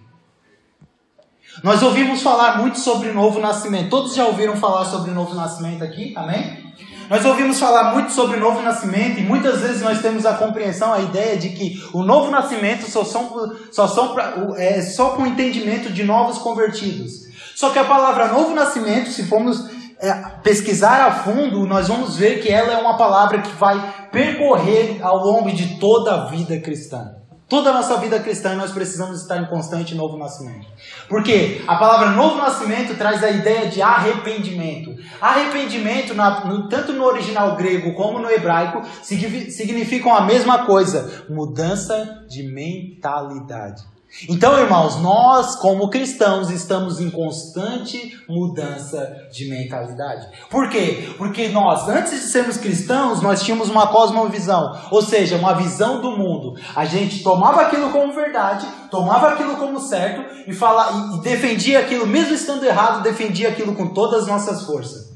Nós 1.63 1.83
ouvimos 1.83 2.23
falar 2.23 2.59
muito 2.59 2.79
sobre 2.79 3.11
o 3.11 3.15
novo 3.15 3.39
nascimento. 3.39 3.91
Todos 3.91 4.15
já 4.15 4.25
ouviram 4.25 4.57
falar 4.57 4.87
sobre 4.87 5.11
o 5.11 5.15
novo 5.15 5.35
nascimento 5.35 5.85
aqui? 5.85 6.15
Amém? 6.17 6.66
Nós 7.09 7.25
ouvimos 7.25 7.59
falar 7.61 7.93
muito 7.93 8.11
sobre 8.13 8.37
o 8.37 8.41
novo 8.41 8.61
nascimento 8.63 9.21
e 9.21 9.23
muitas 9.23 9.61
vezes 9.61 9.81
nós 9.81 10.01
temos 10.03 10.27
a 10.27 10.35
compreensão, 10.35 10.93
a 10.93 11.01
ideia 11.01 11.37
de 11.37 11.51
que 11.51 11.83
o 11.93 12.03
novo 12.03 12.31
nascimento 12.31 12.91
só, 12.91 13.05
são, 13.05 13.53
só, 13.71 13.87
são 13.87 14.13
pra, 14.13 14.35
é 14.57 14.83
só 14.83 15.11
com 15.11 15.23
o 15.23 15.27
entendimento 15.27 15.93
de 15.93 16.03
novos 16.03 16.39
convertidos. 16.39 17.27
Só 17.55 17.71
que 17.71 17.79
a 17.79 17.85
palavra 17.85 18.29
novo 18.29 18.55
nascimento, 18.55 19.11
se 19.11 19.23
formos 19.25 19.69
é, 20.01 20.13
pesquisar 20.43 21.07
a 21.07 21.13
fundo, 21.13 21.65
nós 21.67 21.89
vamos 21.89 22.17
ver 22.17 22.43
que 22.43 22.51
ela 22.51 22.73
é 22.73 22.77
uma 22.77 22.97
palavra 22.97 23.41
que 23.41 23.53
vai 23.53 24.09
percorrer 24.11 24.99
ao 25.01 25.19
longo 25.19 25.51
de 25.53 25.79
toda 25.79 26.13
a 26.13 26.25
vida 26.27 26.59
cristã. 26.61 27.15
Toda 27.49 27.71
a 27.71 27.73
nossa 27.73 27.97
vida 27.99 28.19
cristã 28.19 28.57
nós 28.57 28.73
precisamos 28.73 29.21
estar 29.21 29.39
em 29.39 29.47
constante 29.47 29.95
novo 29.95 30.17
nascimento. 30.17 30.67
Porque 31.09 31.63
a 31.69 31.77
palavra 31.77 32.11
novo 32.11 32.39
nascimento 32.39 32.97
traz 32.97 33.23
a 33.23 33.31
ideia 33.31 33.69
de 33.69 33.81
arrependimento. 33.81 34.97
Arrependimento, 35.21 36.13
na, 36.13 36.45
no, 36.45 36.69
tanto 36.69 36.93
no 36.93 37.05
original 37.05 37.55
grego 37.55 37.95
como 37.95 38.19
no 38.19 38.29
hebraico, 38.29 38.83
significam 39.01 40.13
a 40.13 40.23
mesma 40.23 40.67
coisa: 40.67 41.25
mudança 41.29 42.25
de 42.29 42.43
mentalidade. 42.43 43.96
Então, 44.29 44.59
irmãos, 44.59 44.97
nós, 45.03 45.57
como 45.57 45.91
cristãos, 45.91 46.51
estamos 46.51 47.01
em 47.01 47.11
constante 47.11 48.19
mudança 48.27 49.29
de 49.31 49.47
mentalidade. 49.49 50.27
Por 50.49 50.71
quê? 50.71 51.11
Porque 51.19 51.49
nós, 51.49 51.87
antes 51.89 52.13
de 52.13 52.29
sermos 52.29 52.57
cristãos, 52.57 53.21
nós 53.21 53.43
tínhamos 53.43 53.69
uma 53.69 53.89
cosmovisão, 53.89 54.75
ou 54.91 55.03
seja, 55.03 55.37
uma 55.37 55.53
visão 55.53 56.01
do 56.01 56.13
mundo. 56.13 56.59
A 56.75 56.87
gente 56.87 57.23
tomava 57.23 57.61
aquilo 57.61 57.91
como 57.91 58.13
verdade, 58.15 58.67
tomava 58.91 59.29
aquilo 59.29 59.57
como 59.57 59.79
certo 59.79 60.25
e, 60.47 60.55
fala, 60.55 61.17
e 61.17 61.21
defendia 61.21 61.81
aquilo, 61.81 62.07
mesmo 62.07 62.35
estando 62.35 62.65
errado, 62.65 63.03
defendia 63.03 63.51
aquilo 63.51 63.75
com 63.75 63.89
todas 63.89 64.23
as 64.23 64.27
nossas 64.27 64.63
forças. 64.63 65.15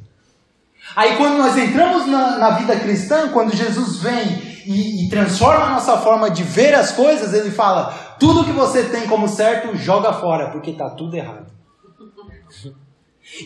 Aí, 0.94 1.16
quando 1.16 1.38
nós 1.38 1.56
entramos 1.56 2.06
na, 2.06 2.38
na 2.38 2.50
vida 2.50 2.76
cristã, 2.76 3.28
quando 3.28 3.54
Jesus 3.54 3.98
vem 3.98 4.50
e, 4.66 5.06
e 5.06 5.08
transforma 5.08 5.66
a 5.66 5.70
nossa 5.70 5.96
forma 5.98 6.30
de 6.30 6.42
ver 6.42 6.74
as 6.74 6.92
coisas, 6.92 7.32
ele 7.32 7.50
fala: 7.50 8.09
tudo 8.20 8.44
que 8.44 8.52
você 8.52 8.84
tem 8.84 9.08
como 9.08 9.26
certo, 9.26 9.74
joga 9.74 10.12
fora, 10.12 10.50
porque 10.50 10.70
está 10.70 10.90
tudo 10.90 11.16
errado. 11.16 11.50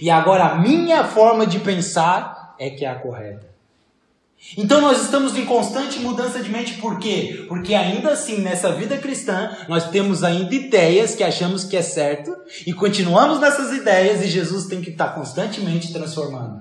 E 0.03 0.11
agora 0.11 0.47
a 0.47 0.59
minha 0.59 1.05
forma 1.05 1.47
de 1.47 1.61
pensar 1.61 2.55
é 2.59 2.69
que 2.69 2.85
é 2.85 2.89
a 2.89 2.97
correta. 2.97 3.55
Então 4.59 4.81
nós 4.81 5.03
estamos 5.03 5.35
em 5.37 5.47
constante 5.47 6.01
mudança 6.01 6.43
de 6.43 6.51
mente, 6.51 6.75
por 6.75 6.99
quê? 6.99 7.47
Porque 7.49 7.75
ainda 7.75 8.11
assim, 8.11 8.41
nessa 8.41 8.73
vida 8.73 8.99
cristã, 8.99 9.57
nós 9.69 9.89
temos 9.89 10.23
ainda 10.23 10.55
ideias 10.55 11.15
que 11.15 11.25
achamos 11.25 11.65
que 11.65 11.77
é 11.77 11.83
certo 11.83 12.37
e 12.67 12.75
continuamos 12.75 13.41
nessas 13.41 13.73
ideias 13.73 14.23
e 14.23 14.27
Jesus 14.27 14.67
tem 14.67 14.83
que 14.83 14.91
estar 14.91 15.15
constantemente 15.15 15.93
transformando. 15.93 16.61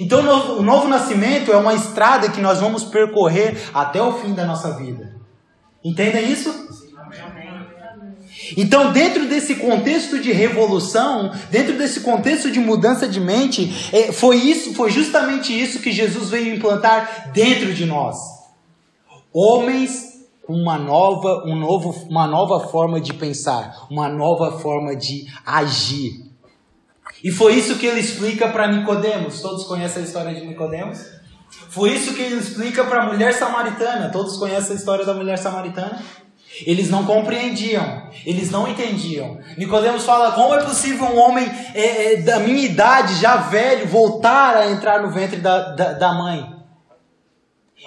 Então 0.00 0.20
o 0.58 0.62
novo 0.62 0.88
nascimento 0.88 1.52
é 1.52 1.56
uma 1.56 1.74
estrada 1.74 2.30
que 2.30 2.40
nós 2.40 2.58
vamos 2.58 2.82
percorrer 2.82 3.56
até 3.72 4.02
o 4.02 4.14
fim 4.14 4.34
da 4.34 4.44
nossa 4.44 4.76
vida. 4.76 5.14
Entendem 5.84 6.30
isso? 6.30 6.81
Então, 8.56 8.92
dentro 8.92 9.26
desse 9.26 9.56
contexto 9.56 10.18
de 10.18 10.32
revolução, 10.32 11.32
dentro 11.50 11.76
desse 11.76 12.00
contexto 12.00 12.50
de 12.50 12.60
mudança 12.60 13.08
de 13.08 13.20
mente, 13.20 13.90
é, 13.92 14.12
foi 14.12 14.36
isso, 14.36 14.74
foi 14.74 14.90
justamente 14.90 15.52
isso 15.52 15.80
que 15.80 15.92
Jesus 15.92 16.30
veio 16.30 16.54
implantar 16.54 17.30
dentro 17.32 17.72
de 17.72 17.84
nós. 17.84 18.16
Homens 19.32 20.12
uma 20.48 20.76
nova, 20.76 21.44
um 21.46 21.56
novo, 21.56 21.90
uma 22.08 22.26
nova 22.26 22.68
forma 22.68 23.00
de 23.00 23.14
pensar, 23.14 23.86
uma 23.90 24.08
nova 24.08 24.58
forma 24.58 24.94
de 24.96 25.26
agir. 25.46 26.32
E 27.22 27.30
foi 27.30 27.54
isso 27.54 27.78
que 27.78 27.86
ele 27.86 28.00
explica 28.00 28.48
para 28.48 28.70
Nicodemos. 28.70 29.40
Todos 29.40 29.64
conhecem 29.64 30.02
a 30.02 30.04
história 30.04 30.34
de 30.34 30.44
Nicodemos? 30.46 30.98
Foi 31.68 31.90
isso 31.92 32.14
que 32.14 32.22
ele 32.22 32.36
explica 32.36 32.84
para 32.84 33.04
a 33.04 33.06
mulher 33.06 33.32
samaritana. 33.32 34.10
Todos 34.10 34.36
conhecem 34.36 34.72
a 34.72 34.78
história 34.78 35.04
da 35.04 35.14
mulher 35.14 35.38
samaritana? 35.38 36.02
Eles 36.66 36.90
não 36.90 37.04
compreendiam, 37.04 38.10
eles 38.24 38.50
não 38.50 38.68
entendiam. 38.68 39.38
Nicodemos 39.56 40.04
fala: 40.04 40.32
como 40.32 40.54
é 40.54 40.62
possível 40.62 41.06
um 41.06 41.18
homem 41.18 41.50
é, 41.74 42.14
é, 42.14 42.16
da 42.22 42.38
minha 42.40 42.64
idade, 42.64 43.14
já 43.16 43.36
velho, 43.36 43.86
voltar 43.86 44.56
a 44.56 44.70
entrar 44.70 45.02
no 45.02 45.10
ventre 45.10 45.40
da, 45.40 45.74
da, 45.74 45.92
da 45.92 46.12
mãe? 46.12 46.52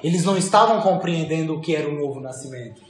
Eles 0.04 0.24
não 0.24 0.38
estavam 0.38 0.82
compreendendo 0.82 1.56
o 1.56 1.62
que 1.62 1.76
era 1.76 1.88
o 1.88 1.96
novo 1.96 2.20
nascimento. 2.20 2.82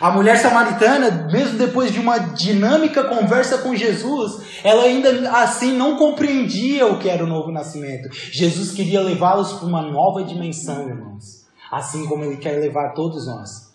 A 0.00 0.10
mulher 0.10 0.38
samaritana, 0.38 1.28
mesmo 1.30 1.58
depois 1.58 1.92
de 1.92 1.98
uma 1.98 2.18
dinâmica 2.18 3.04
conversa 3.04 3.58
com 3.58 3.74
Jesus, 3.74 4.42
ela 4.64 4.84
ainda 4.84 5.30
assim 5.38 5.76
não 5.76 5.96
compreendia 5.96 6.86
o 6.86 6.98
que 6.98 7.08
era 7.08 7.24
o 7.24 7.26
novo 7.26 7.50
nascimento. 7.50 8.08
Jesus 8.10 8.72
queria 8.72 9.00
levá-los 9.00 9.52
para 9.52 9.66
uma 9.66 9.82
nova 9.82 10.24
dimensão, 10.24 10.88
irmãos. 10.88 11.42
Assim 11.70 12.06
como 12.06 12.24
ele 12.24 12.36
quer 12.36 12.58
levar 12.58 12.92
todos 12.92 13.26
nós. 13.26 13.71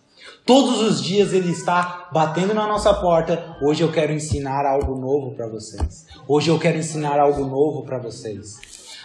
Todos 0.48 0.82
os 0.82 1.04
dias 1.04 1.34
ele 1.34 1.52
está 1.52 2.08
batendo 2.10 2.54
na 2.54 2.66
nossa 2.66 2.94
porta. 2.94 3.58
Hoje 3.62 3.84
eu 3.84 3.92
quero 3.92 4.14
ensinar 4.14 4.66
algo 4.66 4.96
novo 4.96 5.36
para 5.36 5.46
vocês. 5.46 6.06
Hoje 6.26 6.50
eu 6.50 6.58
quero 6.58 6.78
ensinar 6.78 7.20
algo 7.20 7.46
novo 7.46 7.84
para 7.84 7.98
vocês. 7.98 8.58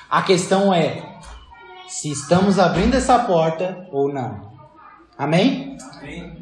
A 0.09 0.22
questão 0.22 0.72
é 0.72 1.18
se 1.88 2.12
estamos 2.12 2.61
abrindo 2.61 2.94
essa 2.94 3.18
porta 3.18 3.88
ou 3.90 4.12
não. 4.12 4.52
Amém? 5.18 5.76
Amém. 5.98 6.41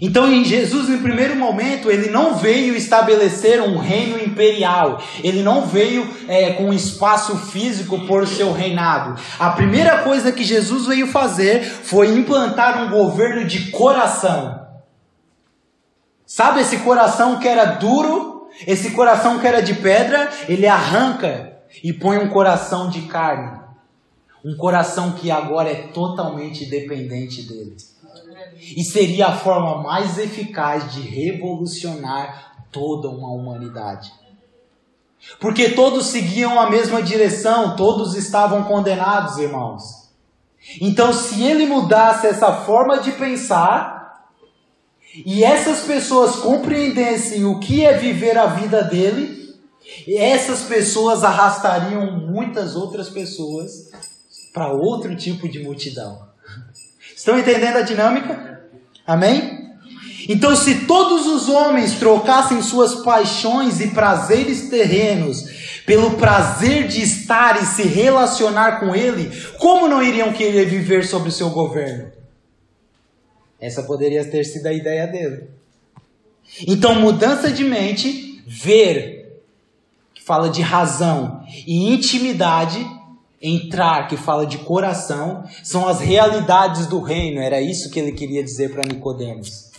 Então, 0.00 0.30
em 0.32 0.44
Jesus, 0.44 0.88
em 0.88 1.02
primeiro 1.02 1.36
momento, 1.36 1.90
ele 1.90 2.10
não 2.10 2.34
veio 2.34 2.74
estabelecer 2.74 3.60
um 3.60 3.76
reino 3.76 4.18
imperial. 4.18 5.02
Ele 5.22 5.42
não 5.42 5.66
veio 5.66 6.08
é, 6.28 6.52
com 6.52 6.72
espaço 6.72 7.36
físico 7.36 8.06
por 8.06 8.26
seu 8.26 8.52
reinado. 8.52 9.20
A 9.38 9.50
primeira 9.50 9.98
coisa 9.98 10.32
que 10.32 10.44
Jesus 10.44 10.86
veio 10.86 11.06
fazer 11.06 11.62
foi 11.62 12.08
implantar 12.08 12.82
um 12.82 12.90
governo 12.90 13.44
de 13.44 13.70
coração. 13.70 14.66
Sabe 16.24 16.60
esse 16.60 16.78
coração 16.78 17.38
que 17.38 17.46
era 17.46 17.64
duro? 17.64 18.48
Esse 18.66 18.92
coração 18.92 19.38
que 19.38 19.46
era 19.46 19.60
de 19.60 19.74
pedra? 19.74 20.30
Ele 20.48 20.66
arranca 20.66 21.58
e 21.84 21.92
põe 21.92 22.16
um 22.16 22.28
coração 22.28 22.88
de 22.88 23.02
carne. 23.02 23.60
Um 24.42 24.56
coração 24.56 25.12
que 25.12 25.30
agora 25.30 25.70
é 25.70 25.88
totalmente 25.88 26.64
dependente 26.64 27.42
dele. 27.42 27.76
E 28.60 28.82
seria 28.84 29.28
a 29.28 29.36
forma 29.36 29.82
mais 29.82 30.18
eficaz 30.18 30.92
de 30.92 31.00
revolucionar 31.00 32.66
toda 32.70 33.08
uma 33.08 33.30
humanidade. 33.30 34.12
Porque 35.38 35.70
todos 35.70 36.06
seguiam 36.06 36.58
a 36.58 36.68
mesma 36.68 37.02
direção, 37.02 37.76
todos 37.76 38.14
estavam 38.16 38.64
condenados, 38.64 39.38
irmãos. 39.38 40.10
Então, 40.80 41.12
se 41.12 41.42
ele 41.42 41.66
mudasse 41.66 42.26
essa 42.26 42.52
forma 42.52 42.98
de 42.98 43.12
pensar, 43.12 44.02
e 45.14 45.44
essas 45.44 45.80
pessoas 45.80 46.36
compreendessem 46.36 47.44
o 47.44 47.58
que 47.58 47.84
é 47.84 47.96
viver 47.98 48.38
a 48.38 48.46
vida 48.46 48.82
dele, 48.82 49.54
essas 50.08 50.62
pessoas 50.62 51.22
arrastariam 51.22 52.12
muitas 52.12 52.74
outras 52.74 53.10
pessoas 53.10 53.90
para 54.52 54.72
outro 54.72 55.14
tipo 55.16 55.48
de 55.48 55.62
multidão. 55.62 56.31
Estão 57.22 57.38
entendendo 57.38 57.76
a 57.76 57.82
dinâmica? 57.82 58.64
Amém? 59.06 59.70
Então, 60.28 60.56
se 60.56 60.86
todos 60.86 61.24
os 61.24 61.48
homens 61.48 61.92
trocassem 61.92 62.60
suas 62.60 62.96
paixões 62.96 63.80
e 63.80 63.90
prazeres 63.90 64.68
terrenos 64.68 65.44
pelo 65.86 66.16
prazer 66.16 66.88
de 66.88 67.00
estar 67.00 67.62
e 67.62 67.64
se 67.64 67.84
relacionar 67.84 68.80
com 68.80 68.92
Ele, 68.92 69.30
como 69.56 69.86
não 69.86 70.02
iriam 70.02 70.32
querer 70.32 70.64
viver 70.64 71.06
sob 71.06 71.28
o 71.28 71.32
seu 71.32 71.50
governo? 71.50 72.10
Essa 73.60 73.84
poderia 73.84 74.24
ter 74.24 74.42
sido 74.42 74.66
a 74.66 74.72
ideia 74.72 75.06
dele. 75.06 75.48
Então, 76.66 76.96
mudança 76.96 77.52
de 77.52 77.62
mente, 77.62 78.42
ver, 78.48 79.40
que 80.12 80.24
fala 80.24 80.50
de 80.50 80.60
razão, 80.60 81.46
e 81.68 81.94
intimidade, 81.94 82.84
entrar, 83.42 84.06
que 84.06 84.16
fala 84.16 84.46
de 84.46 84.58
coração, 84.58 85.44
são 85.62 85.88
as 85.88 86.00
realidades 86.00 86.86
do 86.86 87.00
reino. 87.00 87.40
Era 87.40 87.60
isso 87.60 87.90
que 87.90 87.98
ele 87.98 88.12
queria 88.12 88.42
dizer 88.42 88.72
para 88.72 88.84
Nicodemos. 88.84 89.72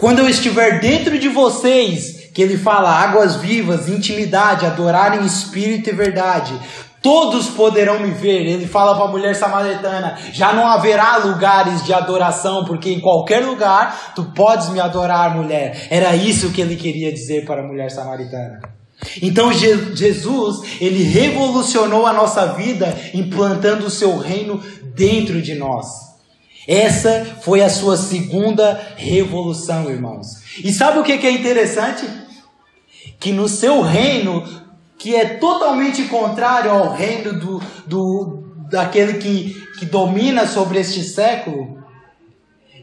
Quando 0.00 0.20
eu 0.20 0.28
estiver 0.28 0.80
dentro 0.80 1.18
de 1.18 1.28
vocês, 1.28 2.30
que 2.32 2.40
ele 2.40 2.56
fala 2.56 2.90
águas 2.90 3.36
vivas, 3.36 3.88
intimidade, 3.88 4.64
adorar 4.64 5.20
em 5.20 5.26
espírito 5.26 5.90
e 5.90 5.92
verdade, 5.92 6.58
todos 7.02 7.48
poderão 7.48 8.00
me 8.00 8.10
ver. 8.10 8.46
Ele 8.46 8.66
fala 8.66 8.94
para 8.94 9.04
a 9.04 9.10
mulher 9.10 9.34
samaritana: 9.36 10.16
já 10.32 10.54
não 10.54 10.66
haverá 10.66 11.18
lugares 11.18 11.84
de 11.84 11.92
adoração, 11.92 12.64
porque 12.64 12.90
em 12.90 13.00
qualquer 13.00 13.44
lugar 13.44 14.12
tu 14.14 14.24
podes 14.34 14.70
me 14.70 14.80
adorar, 14.80 15.36
mulher. 15.36 15.86
Era 15.90 16.16
isso 16.16 16.50
que 16.50 16.62
ele 16.62 16.76
queria 16.76 17.12
dizer 17.12 17.44
para 17.44 17.60
a 17.60 17.66
mulher 17.66 17.90
samaritana. 17.90 18.79
Então 19.22 19.52
Jesus, 19.52 20.62
ele 20.80 21.02
revolucionou 21.02 22.06
a 22.06 22.12
nossa 22.12 22.54
vida 22.54 22.96
implantando 23.14 23.86
o 23.86 23.90
seu 23.90 24.18
reino 24.18 24.62
dentro 24.94 25.40
de 25.40 25.54
nós. 25.54 26.10
Essa 26.68 27.24
foi 27.42 27.62
a 27.62 27.70
sua 27.70 27.96
segunda 27.96 28.94
revolução, 28.96 29.90
irmãos. 29.90 30.42
E 30.62 30.72
sabe 30.72 30.98
o 30.98 31.02
que 31.02 31.12
é 31.12 31.30
interessante? 31.30 32.06
Que 33.18 33.32
no 33.32 33.48
seu 33.48 33.80
reino, 33.80 34.46
que 34.98 35.16
é 35.16 35.24
totalmente 35.24 36.04
contrário 36.04 36.70
ao 36.70 36.92
reino 36.92 37.32
do, 37.38 37.62
do, 37.86 38.44
daquele 38.70 39.14
que, 39.14 39.54
que 39.78 39.86
domina 39.86 40.46
sobre 40.46 40.78
este 40.78 41.02
século, 41.02 41.82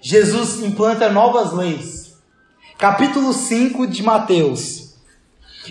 Jesus 0.01 0.61
implanta 0.63 1.09
novas 1.09 1.53
leis. 1.53 2.17
Capítulo 2.77 3.33
5 3.33 3.87
de 3.87 4.03
Mateus. 4.03 4.86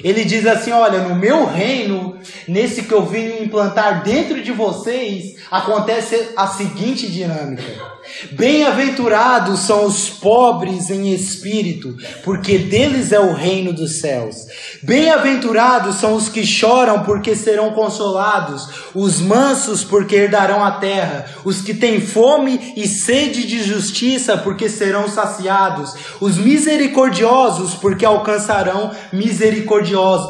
Ele 0.03 0.25
diz 0.25 0.47
assim: 0.47 0.73
Olha, 0.73 1.01
no 1.01 1.15
meu 1.15 1.47
reino, 1.47 2.17
nesse 2.47 2.83
que 2.83 2.93
eu 2.93 3.05
vim 3.05 3.43
implantar 3.43 4.03
dentro 4.03 4.43
de 4.43 4.53
vocês, 4.53 5.37
acontece 5.51 6.31
a 6.37 6.47
seguinte 6.47 7.11
dinâmica. 7.11 7.97
Bem-aventurados 8.33 9.61
são 9.61 9.85
os 9.85 10.09
pobres 10.09 10.91
em 10.91 11.13
espírito, 11.13 11.97
porque 12.25 12.57
deles 12.57 13.13
é 13.13 13.19
o 13.19 13.35
reino 13.35 13.73
dos 13.73 14.01
céus. 14.01 14.47
Bem-aventurados 14.83 15.97
são 15.97 16.15
os 16.15 16.29
que 16.29 16.47
choram, 16.47 17.03
porque 17.03 17.35
serão 17.35 17.73
consolados. 17.73 18.69
Os 18.95 19.21
mansos, 19.21 19.83
porque 19.83 20.17
herdarão 20.17 20.65
a 20.65 20.73
terra. 20.73 21.27
Os 21.45 21.61
que 21.61 21.75
têm 21.75 22.01
fome 22.01 22.73
e 22.77 22.87
sede 22.87 23.47
de 23.47 23.63
justiça, 23.63 24.37
porque 24.39 24.69
serão 24.69 25.09
saciados. 25.09 25.95
Os 26.21 26.39
misericordiosos, 26.39 27.75
porque 27.75 28.05
alcançarão 28.05 28.93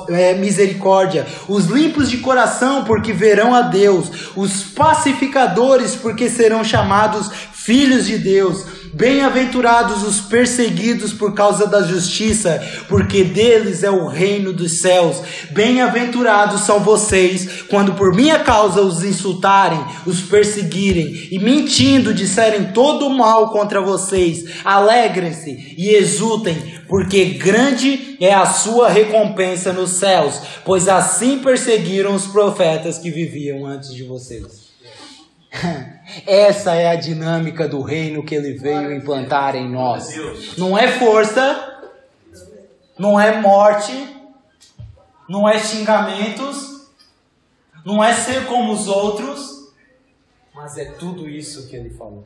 é, 0.08 0.34
misericórdia. 0.34 1.26
Os 1.48 1.66
limpos 1.66 2.10
de 2.10 2.18
coração, 2.18 2.84
porque 2.84 3.12
verão 3.12 3.54
a 3.54 3.62
Deus. 3.62 4.30
Os 4.36 4.64
pacificadores, 4.64 5.94
porque 5.94 6.28
serão 6.28 6.64
chamados 6.64 7.30
filhos 7.52 8.06
de 8.06 8.18
Deus. 8.18 8.64
Bem-aventurados 8.96 10.02
os 10.04 10.22
perseguidos 10.22 11.12
por 11.12 11.34
causa 11.34 11.66
da 11.66 11.82
justiça, 11.82 12.58
porque 12.88 13.24
deles 13.24 13.82
é 13.82 13.90
o 13.90 14.06
reino 14.06 14.54
dos 14.54 14.80
céus. 14.80 15.18
Bem-aventurados 15.50 16.62
são 16.62 16.80
vocês 16.80 17.64
quando 17.68 17.92
por 17.92 18.14
minha 18.14 18.38
causa 18.38 18.80
os 18.80 19.04
insultarem, 19.04 19.84
os 20.06 20.22
perseguirem 20.22 21.28
e 21.30 21.38
mentindo 21.38 22.14
disserem 22.14 22.72
todo 22.72 23.06
o 23.06 23.14
mal 23.14 23.50
contra 23.50 23.82
vocês. 23.82 24.46
Alegrem-se 24.64 25.74
e 25.76 25.90
exultem, 25.90 26.56
porque 26.88 27.22
grande 27.34 28.16
é 28.18 28.32
a 28.32 28.46
sua 28.46 28.88
recompensa 28.88 29.74
nos 29.74 29.90
céus, 29.90 30.40
pois 30.64 30.88
assim 30.88 31.40
perseguiram 31.40 32.14
os 32.14 32.26
profetas 32.26 32.96
que 32.96 33.10
viviam 33.10 33.66
antes 33.66 33.92
de 33.92 34.04
vocês. 34.04 34.65
Essa 36.26 36.74
é 36.74 36.88
a 36.88 36.96
dinâmica 36.96 37.68
do 37.68 37.82
reino 37.82 38.24
que 38.24 38.34
ele 38.34 38.54
veio 38.54 38.94
implantar 38.94 39.56
em 39.56 39.68
nós. 39.68 40.08
Não 40.56 40.78
é 40.78 40.88
força, 40.88 41.82
não 42.98 43.18
é 43.18 43.40
morte, 43.40 43.92
não 45.28 45.48
é 45.48 45.58
xingamentos, 45.58 46.88
não 47.84 48.02
é 48.02 48.12
ser 48.12 48.46
como 48.46 48.72
os 48.72 48.86
outros, 48.88 49.72
mas 50.54 50.78
é 50.78 50.86
tudo 50.92 51.28
isso 51.28 51.68
que 51.68 51.76
ele 51.76 51.90
falou: 51.90 52.24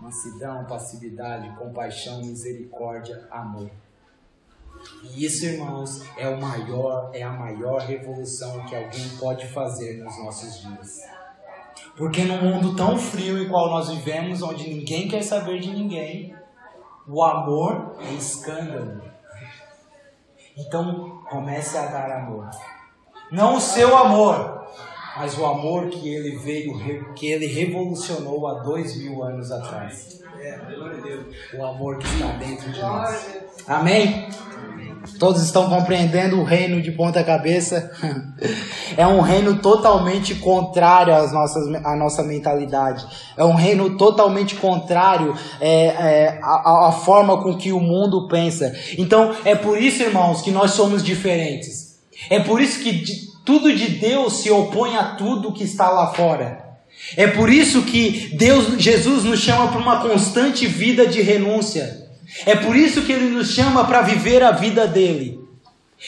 mansidão, 0.00 0.64
passividade, 0.64 1.48
compaixão, 1.56 2.20
misericórdia, 2.20 3.26
amor. 3.30 3.70
E 5.04 5.24
isso, 5.24 5.44
irmãos, 5.46 6.02
é 6.16 6.28
o 6.28 6.40
maior, 6.40 7.10
é 7.12 7.22
a 7.22 7.30
maior 7.30 7.80
revolução 7.80 8.64
que 8.66 8.74
alguém 8.74 9.08
pode 9.18 9.46
fazer 9.48 10.02
nos 10.02 10.18
nossos 10.18 10.60
dias. 10.60 11.21
Porque 11.96 12.24
num 12.24 12.40
mundo 12.42 12.74
tão 12.74 12.96
frio 12.96 13.42
em 13.42 13.48
qual 13.48 13.70
nós 13.70 13.90
vivemos, 13.90 14.42
onde 14.42 14.68
ninguém 14.68 15.08
quer 15.08 15.22
saber 15.22 15.60
de 15.60 15.70
ninguém, 15.70 16.34
o 17.06 17.22
amor 17.22 17.96
é 18.00 18.12
escândalo. 18.14 19.02
Então 20.56 21.22
comece 21.30 21.76
a 21.76 21.86
dar 21.86 22.10
amor. 22.10 22.48
Não 23.30 23.56
o 23.56 23.60
seu 23.60 23.96
amor, 23.96 24.66
mas 25.16 25.36
o 25.38 25.44
amor 25.44 25.88
que 25.88 26.08
ele 26.08 26.36
veio, 26.36 27.12
que 27.14 27.26
ele 27.26 27.46
revolucionou 27.46 28.46
há 28.46 28.60
dois 28.60 28.96
mil 28.96 29.22
anos 29.22 29.50
atrás. 29.50 30.22
O 31.54 31.64
amor 31.64 31.98
que 31.98 32.06
está 32.06 32.32
dentro 32.32 32.72
de 32.72 32.80
nós. 32.80 33.38
Amém? 33.66 34.28
Todos 35.18 35.42
estão 35.42 35.68
compreendendo 35.68 36.40
o 36.40 36.44
reino 36.44 36.80
de 36.80 36.90
ponta 36.92 37.22
cabeça? 37.22 37.90
É 38.94 39.06
um 39.06 39.20
reino 39.20 39.56
totalmente 39.56 40.34
contrário 40.34 41.14
às 41.14 41.32
nossas, 41.32 41.66
à 41.82 41.96
nossa 41.96 42.22
mentalidade. 42.22 43.06
É 43.38 43.42
um 43.42 43.54
reino 43.54 43.96
totalmente 43.96 44.54
contrário 44.56 45.34
é, 45.60 45.86
é, 45.86 46.40
à, 46.42 46.88
à 46.88 46.92
forma 46.92 47.42
com 47.42 47.56
que 47.56 47.72
o 47.72 47.80
mundo 47.80 48.28
pensa. 48.28 48.74
Então, 48.98 49.34
é 49.46 49.54
por 49.54 49.80
isso, 49.80 50.02
irmãos, 50.02 50.42
que 50.42 50.50
nós 50.50 50.72
somos 50.72 51.02
diferentes. 51.02 51.98
É 52.28 52.40
por 52.40 52.60
isso 52.60 52.80
que 52.80 52.92
de, 52.92 53.32
tudo 53.46 53.74
de 53.74 53.92
Deus 53.92 54.42
se 54.42 54.50
opõe 54.50 54.94
a 54.96 55.14
tudo 55.14 55.52
que 55.52 55.64
está 55.64 55.88
lá 55.88 56.12
fora. 56.12 56.62
É 57.16 57.26
por 57.26 57.50
isso 57.50 57.82
que 57.82 58.34
Deus, 58.36 58.78
Jesus 58.78 59.24
nos 59.24 59.40
chama 59.40 59.68
para 59.68 59.80
uma 59.80 60.02
constante 60.02 60.66
vida 60.66 61.06
de 61.06 61.22
renúncia. 61.22 62.01
É 62.46 62.56
por 62.56 62.76
isso 62.76 63.02
que 63.02 63.12
ele 63.12 63.30
nos 63.30 63.52
chama 63.52 63.84
para 63.84 64.02
viver 64.02 64.42
a 64.42 64.52
vida 64.52 64.86
dele. 64.86 65.38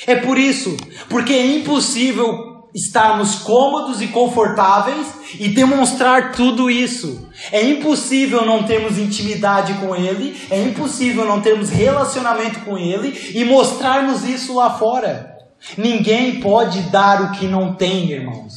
É 0.07 0.17
por 0.17 0.39
isso, 0.39 0.77
porque 1.09 1.33
é 1.33 1.47
impossível 1.47 2.55
estarmos 2.75 3.37
cômodos 3.37 4.03
e 4.03 4.09
confortáveis 4.09 5.07
e 5.39 5.49
demonstrar 5.49 6.33
tudo 6.33 6.69
isso. 6.69 7.29
É 7.53 7.63
impossível 7.63 8.45
não 8.45 8.65
termos 8.65 8.99
intimidade 8.99 9.75
com 9.75 9.95
ele, 9.95 10.37
é 10.51 10.61
impossível 10.61 11.25
não 11.25 11.41
termos 11.41 11.71
relacionamento 11.71 12.61
com 12.61 12.77
ele 12.77 13.33
e 13.33 13.45
mostrarmos 13.45 14.25
isso 14.25 14.57
lá 14.57 14.77
fora. 14.77 15.33
Ninguém 15.79 16.41
pode 16.41 16.81
dar 16.91 17.23
o 17.23 17.33
que 17.33 17.47
não 17.47 17.75
tem, 17.75 18.11
irmãos. 18.11 18.53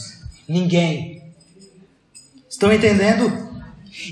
Ninguém. 0.49 1.21
Estão 2.49 2.73
entendendo? 2.73 3.46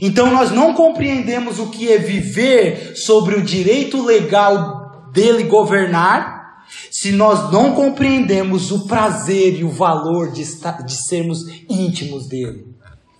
Então 0.02 0.32
nós 0.32 0.52
não 0.52 0.74
compreendemos 0.74 1.60
o 1.60 1.70
que 1.70 1.92
é 1.92 1.98
viver 1.98 2.96
sobre 2.96 3.36
o 3.36 3.44
direito 3.44 4.04
legal 4.04 5.10
dele 5.14 5.44
governar, 5.44 6.66
se 6.92 7.12
nós 7.12 7.52
não 7.52 7.74
compreendemos 7.74 8.72
o 8.72 8.88
prazer 8.88 9.60
e 9.60 9.64
o 9.64 9.70
valor 9.70 10.32
de, 10.32 10.42
estar, 10.42 10.84
de 10.84 10.96
sermos 10.96 11.46
íntimos 11.70 12.28
dele, 12.28 12.66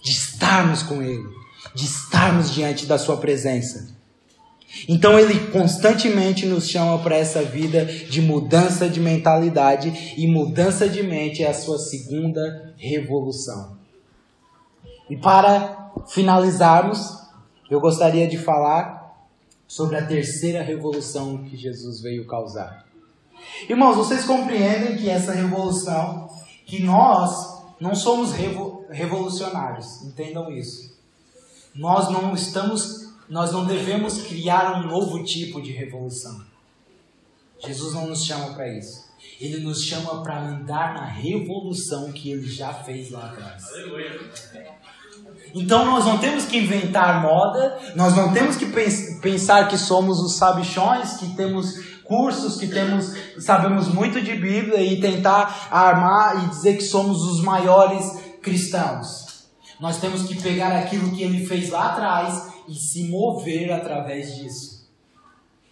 de 0.04 0.12
estarmos 0.12 0.82
com 0.82 1.02
ele, 1.02 1.26
de 1.74 1.86
estarmos 1.86 2.52
diante 2.52 2.86
da 2.86 2.98
sua 2.98 3.18
presença. 3.18 3.96
Então 4.90 5.18
ele 5.18 5.52
constantemente 5.52 6.46
nos 6.46 6.68
chama 6.68 7.00
para 7.00 7.16
essa 7.16 7.42
vida 7.42 7.86
de 7.86 8.22
mudança 8.22 8.90
de 8.90 9.00
mentalidade 9.00 10.14
e 10.18 10.28
mudança 10.28 10.90
de 10.90 11.02
mente 11.02 11.44
é 11.44 11.50
a 11.50 11.54
sua 11.54 11.78
segunda 11.78 12.74
revolução. 12.78 13.78
E 15.10 15.16
para 15.16 15.85
finalizarmos, 16.08 17.20
eu 17.70 17.80
gostaria 17.80 18.28
de 18.28 18.38
falar 18.38 19.06
sobre 19.68 19.98
a 19.98 20.06
terceira 20.06 20.62
revolução 20.62 21.44
que 21.44 21.58
Jesus 21.58 22.02
veio 22.02 22.28
causar. 22.28 22.86
Irmãos, 23.68 23.96
vocês 23.96 24.26
compreendem 24.26 24.98
que 24.98 25.10
essa 25.10 25.32
revolução, 25.32 26.30
que 26.66 26.84
nós 26.84 27.64
não 27.80 27.96
somos 27.96 28.32
revo 28.32 28.86
revolucionários, 28.90 30.04
entendam 30.04 30.52
isso. 30.52 30.96
Nós 31.74 32.10
não 32.10 32.34
estamos, 32.34 33.14
nós 33.28 33.52
não 33.52 33.66
devemos 33.66 34.22
criar 34.24 34.80
um 34.80 34.88
novo 34.88 35.24
tipo 35.24 35.62
de 35.62 35.72
revolução. 35.72 36.44
Jesus 37.60 37.94
não 37.94 38.08
nos 38.08 38.24
chama 38.24 38.54
para 38.54 38.68
isso. 38.68 39.06
Ele 39.40 39.60
nos 39.60 39.84
chama 39.84 40.24
para 40.24 40.42
andar 40.42 40.94
na 40.94 41.06
revolução 41.06 42.12
que 42.12 42.32
ele 42.32 42.48
já 42.48 42.74
fez 42.74 43.12
lá 43.12 43.26
atrás. 43.26 43.68
Aleluia. 43.70 44.22
Então 45.56 45.86
nós 45.86 46.04
não 46.04 46.18
temos 46.18 46.44
que 46.44 46.58
inventar 46.58 47.22
moda, 47.22 47.80
nós 47.96 48.14
não 48.14 48.34
temos 48.34 48.58
que 48.58 48.66
pensar 49.22 49.70
que 49.70 49.78
somos 49.78 50.20
os 50.20 50.36
sabichões, 50.36 51.14
que 51.14 51.34
temos 51.34 51.80
cursos, 52.04 52.58
que 52.58 52.68
temos, 52.68 53.14
sabemos 53.40 53.88
muito 53.88 54.22
de 54.22 54.36
Bíblia 54.36 54.82
e 54.82 55.00
tentar 55.00 55.70
armar 55.72 56.44
e 56.44 56.50
dizer 56.50 56.76
que 56.76 56.84
somos 56.84 57.22
os 57.24 57.42
maiores 57.42 58.20
cristãos. 58.42 59.46
Nós 59.80 59.98
temos 59.98 60.24
que 60.24 60.36
pegar 60.42 60.76
aquilo 60.76 61.16
que 61.16 61.24
ele 61.24 61.46
fez 61.46 61.70
lá 61.70 61.94
atrás 61.94 62.50
e 62.68 62.76
se 62.76 63.08
mover 63.08 63.72
através 63.72 64.36
disso. 64.36 64.90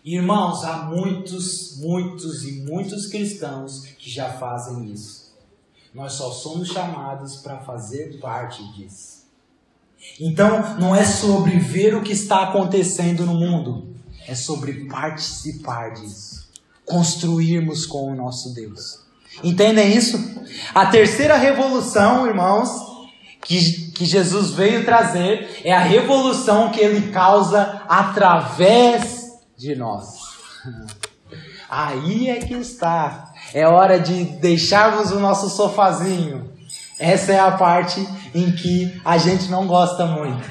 Irmãos, 0.02 0.63
há 0.63 0.78
muitos, 0.78 1.78
muitos 1.80 2.46
e 2.46 2.62
muitos 2.62 3.08
cristãos 3.08 3.82
que 4.00 4.10
já 4.10 4.30
fazem 4.30 4.93
isso. 4.93 5.34
Nós 5.93 6.13
só 6.13 6.32
somos 6.32 6.69
chamados 6.69 7.36
para 7.38 7.60
fazer 7.60 8.17
parte 8.22 8.63
disso. 8.74 9.22
Então, 10.19 10.77
não 10.79 10.95
é 10.95 11.05
sobre 11.05 11.57
ver 11.57 11.95
o 11.95 12.01
que 12.01 12.13
está 12.13 12.43
acontecendo 12.43 13.25
no 13.25 13.33
mundo, 13.33 13.95
é 14.27 14.35
sobre 14.35 14.85
participar 14.85 15.93
disso, 15.93 16.49
construirmos 16.85 17.85
com 17.85 18.11
o 18.11 18.15
nosso 18.15 18.53
Deus. 18.53 19.03
Entendem 19.43 19.95
isso? 19.95 20.17
A 20.73 20.85
terceira 20.85 21.35
revolução, 21.37 22.27
irmãos, 22.27 22.69
que, 23.41 23.91
que 23.91 24.05
Jesus 24.05 24.51
veio 24.51 24.85
trazer 24.85 25.61
é 25.63 25.73
a 25.73 25.79
revolução 25.79 26.69
que 26.69 26.79
ele 26.79 27.11
causa 27.11 27.81
através 27.87 29.33
de 29.57 29.75
nós. 29.75 30.15
Aí 31.69 32.29
é 32.29 32.39
que 32.39 32.53
está. 32.53 33.33
É 33.53 33.67
hora 33.67 33.99
de 33.99 34.23
deixarmos 34.23 35.11
o 35.11 35.19
nosso 35.19 35.49
sofazinho. 35.49 36.52
Essa 36.99 37.34
é 37.34 37.39
a 37.39 37.51
parte 37.51 38.06
em 38.34 38.51
que 38.51 39.01
a 39.03 39.17
gente 39.17 39.49
não 39.49 39.67
gosta 39.67 40.06
muito. 40.06 40.43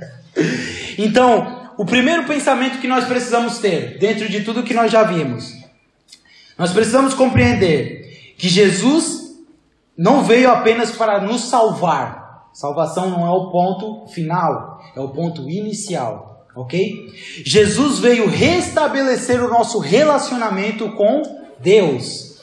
então, 0.98 1.70
o 1.76 1.84
primeiro 1.84 2.24
pensamento 2.24 2.78
que 2.80 2.88
nós 2.88 3.04
precisamos 3.04 3.58
ter, 3.58 3.98
dentro 3.98 4.28
de 4.28 4.42
tudo 4.42 4.62
que 4.62 4.74
nós 4.74 4.90
já 4.90 5.02
vimos, 5.02 5.52
nós 6.58 6.72
precisamos 6.72 7.14
compreender 7.14 8.34
que 8.36 8.48
Jesus 8.48 9.22
não 9.96 10.22
veio 10.22 10.50
apenas 10.50 10.92
para 10.92 11.20
nos 11.20 11.42
salvar. 11.42 12.48
Salvação 12.52 13.10
não 13.10 13.26
é 13.26 13.30
o 13.30 13.50
ponto 13.50 14.06
final, 14.08 14.82
é 14.94 15.00
o 15.00 15.08
ponto 15.08 15.48
inicial, 15.48 16.46
ok? 16.54 17.10
Jesus 17.44 17.98
veio 17.98 18.28
restabelecer 18.28 19.42
o 19.42 19.48
nosso 19.48 19.78
relacionamento 19.78 20.90
com 20.90 21.22
Deus. 21.60 22.42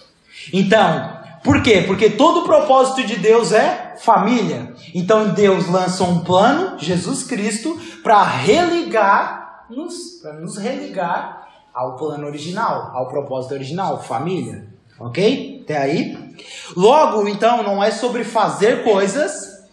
Então, 0.52 1.19
por 1.44 1.62
quê? 1.64 1.84
Porque 1.88 2.10
todo 2.10 2.42
o 2.42 2.44
propósito 2.44 3.06
de 3.06 3.16
Deus 3.16 3.52
é 3.52 3.96
família. 4.00 4.74
Então 4.94 5.34
Deus 5.34 5.68
lança 5.68 6.04
um 6.04 6.20
plano, 6.20 6.78
Jesus 6.80 7.24
Cristo, 7.24 7.80
para 8.04 8.24
religar, 8.24 9.66
nos, 9.70 10.20
para 10.22 10.34
nos 10.34 10.58
religar 10.58 11.48
ao 11.74 11.96
plano 11.96 12.28
original, 12.28 12.92
ao 12.94 13.08
propósito 13.08 13.54
original, 13.54 14.02
família. 14.02 14.68
Ok? 15.00 15.62
Até 15.64 15.78
aí? 15.78 16.36
Logo, 16.76 17.28
então, 17.28 17.64
não 17.64 17.82
é 17.82 17.92
sobre 17.92 18.24
fazer 18.24 18.84
coisas, 18.84 19.64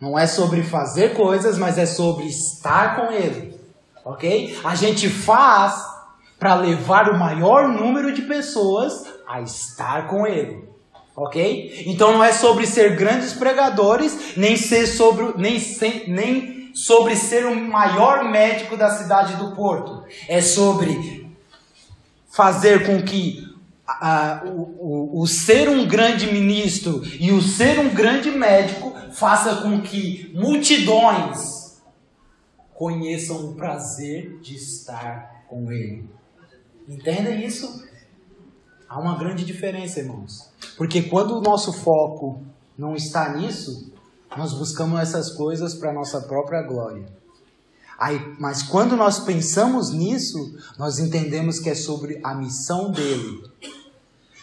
não 0.00 0.18
é 0.18 0.26
sobre 0.26 0.62
fazer 0.62 1.14
coisas, 1.14 1.56
mas 1.56 1.78
é 1.78 1.86
sobre 1.86 2.26
estar 2.26 2.96
com 2.96 3.12
Ele. 3.12 3.58
Ok? 4.04 4.58
A 4.62 4.74
gente 4.74 5.08
faz 5.08 5.82
para 6.38 6.54
levar 6.56 7.08
o 7.08 7.18
maior 7.18 7.68
número 7.68 8.12
de 8.12 8.22
pessoas 8.22 9.13
a 9.26 9.40
estar 9.40 10.08
com 10.08 10.26
Ele. 10.26 10.68
Ok? 11.16 11.84
Então 11.86 12.12
não 12.12 12.24
é 12.24 12.32
sobre 12.32 12.66
ser 12.66 12.96
grandes 12.96 13.32
pregadores, 13.32 14.36
nem 14.36 14.56
ser 14.56 14.86
sobre, 14.86 15.34
nem, 15.36 15.60
nem 16.08 16.70
sobre 16.74 17.14
ser 17.14 17.46
o 17.46 17.54
maior 17.54 18.24
médico 18.24 18.76
da 18.76 18.90
cidade 18.90 19.36
do 19.36 19.54
Porto. 19.54 20.04
É 20.28 20.40
sobre 20.40 21.30
fazer 22.28 22.84
com 22.84 23.00
que 23.00 23.44
o, 24.46 25.18
o, 25.18 25.20
o 25.22 25.26
ser 25.26 25.68
um 25.68 25.86
grande 25.86 26.26
ministro 26.32 27.02
e 27.20 27.30
o 27.30 27.40
ser 27.40 27.78
um 27.78 27.90
grande 27.90 28.30
médico 28.30 28.92
faça 29.12 29.56
com 29.56 29.80
que 29.80 30.32
multidões 30.34 31.80
conheçam 32.74 33.50
o 33.50 33.54
prazer 33.54 34.40
de 34.40 34.56
estar 34.56 35.44
com 35.48 35.70
Ele. 35.70 36.08
Entendem 36.88 37.44
isso? 37.44 37.84
Há 38.94 39.00
uma 39.00 39.18
grande 39.18 39.44
diferença, 39.44 39.98
irmãos. 39.98 40.48
Porque 40.76 41.02
quando 41.02 41.36
o 41.36 41.40
nosso 41.40 41.72
foco 41.72 42.40
não 42.78 42.94
está 42.94 43.34
nisso, 43.34 43.92
nós 44.36 44.54
buscamos 44.54 45.00
essas 45.00 45.32
coisas 45.32 45.74
para 45.74 45.92
nossa 45.92 46.20
própria 46.20 46.62
glória. 46.62 47.04
Aí, 47.98 48.20
mas 48.38 48.62
quando 48.62 48.96
nós 48.96 49.18
pensamos 49.18 49.90
nisso, 49.90 50.56
nós 50.78 51.00
entendemos 51.00 51.58
que 51.58 51.70
é 51.70 51.74
sobre 51.74 52.20
a 52.22 52.36
missão 52.36 52.92
dele. 52.92 53.42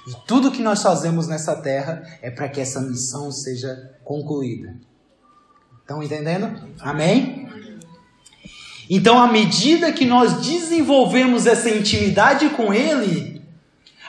E 0.05 0.15
tudo 0.27 0.51
que 0.51 0.61
nós 0.61 0.83
fazemos 0.83 1.27
nessa 1.27 1.55
terra 1.55 2.03
é 2.21 2.29
para 2.29 2.49
que 2.49 2.59
essa 2.59 2.81
missão 2.81 3.31
seja 3.31 3.95
concluída. 4.03 4.75
Estão 5.79 6.03
entendendo? 6.03 6.61
Amém? 6.81 7.47
Então, 8.89 9.17
à 9.17 9.31
medida 9.31 9.93
que 9.93 10.03
nós 10.03 10.41
desenvolvemos 10.41 11.45
essa 11.45 11.69
intimidade 11.69 12.49
com 12.49 12.73
Ele, 12.73 13.40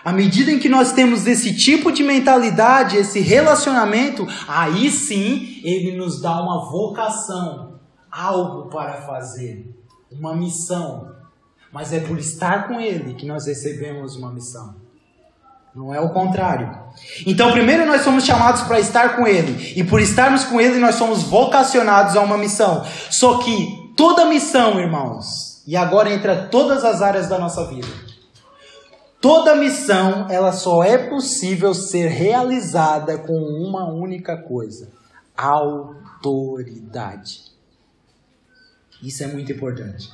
à 0.05 0.13
medida 0.13 0.51
em 0.51 0.59
que 0.59 0.69
nós 0.69 0.93
temos 0.93 1.27
esse 1.27 1.55
tipo 1.55 1.93
de 1.93 2.03
mentalidade, 2.03 2.97
esse 2.97 3.21
relacionamento, 3.21 4.27
aí 4.49 4.91
sim 4.91 5.61
Ele 5.63 5.97
nos 5.97 6.21
dá 6.21 6.43
uma 6.43 6.71
vocação, 6.71 7.81
algo 8.11 8.69
para 8.69 9.03
fazer, 9.03 9.75
uma 10.11 10.35
missão. 10.35 11.13
Mas 11.73 11.93
é 11.93 12.01
por 12.01 12.19
estar 12.19 12.69
com 12.69 12.81
Ele 12.81 13.15
que 13.15 13.27
nós 13.27 13.47
recebemos 13.47 14.17
uma 14.17 14.31
missão. 14.31 14.83
Não 15.75 15.95
é 15.95 15.99
o 16.01 16.11
contrário. 16.11 16.71
Então, 17.27 17.51
primeiro 17.51 17.87
nós 17.87 18.03
somos 18.03 18.25
chamados 18.25 18.63
para 18.63 18.79
estar 18.79 19.17
com 19.17 19.27
Ele. 19.27 19.73
E 19.75 19.83
por 19.83 20.01
estarmos 20.01 20.45
com 20.45 20.61
Ele, 20.61 20.79
nós 20.79 20.97
somos 20.97 21.23
vocacionados 21.23 22.15
a 22.15 22.21
uma 22.21 22.37
missão. 22.37 22.85
Só 23.11 23.39
que 23.39 23.95
toda 23.97 24.27
missão, 24.27 24.79
irmãos, 24.79 25.63
e 25.67 25.75
agora 25.75 26.13
entra 26.13 26.49
todas 26.49 26.85
as 26.85 27.01
áreas 27.01 27.27
da 27.27 27.39
nossa 27.39 27.67
vida. 27.69 27.89
Toda 29.23 29.55
missão, 29.55 30.27
ela 30.29 30.53
só 30.53 30.83
é 30.83 30.99
possível 30.99 31.73
ser 31.73 32.09
realizada 32.09 33.17
com 33.17 33.33
uma 33.33 33.89
única 33.89 34.37
coisa: 34.37 34.91
autoridade. 35.37 37.45
Isso 39.01 39.23
é 39.23 39.29
muito 39.29 39.53
importante. 39.53 40.11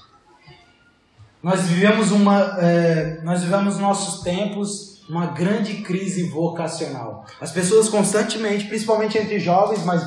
Nós 1.42 1.62
vivemos 1.62 2.12
uma, 2.12 2.58
é, 2.60 3.22
nós 3.22 3.42
vivemos 3.42 3.78
nossos 3.78 4.22
tempos 4.22 5.02
uma 5.08 5.28
grande 5.28 5.80
crise 5.82 6.24
vocacional. 6.24 7.24
As 7.40 7.50
pessoas 7.50 7.88
constantemente, 7.88 8.66
principalmente 8.66 9.16
entre 9.16 9.40
jovens, 9.40 9.86
mas 9.86 10.06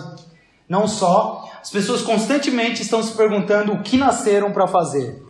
não 0.69 0.87
só, 0.87 1.49
as 1.59 1.71
pessoas 1.71 2.03
constantemente 2.03 2.83
estão 2.83 3.01
se 3.01 3.13
perguntando 3.13 3.73
o 3.73 3.81
que 3.81 3.97
nasceram 3.97 4.51
para 4.51 4.67
fazer. 4.67 5.23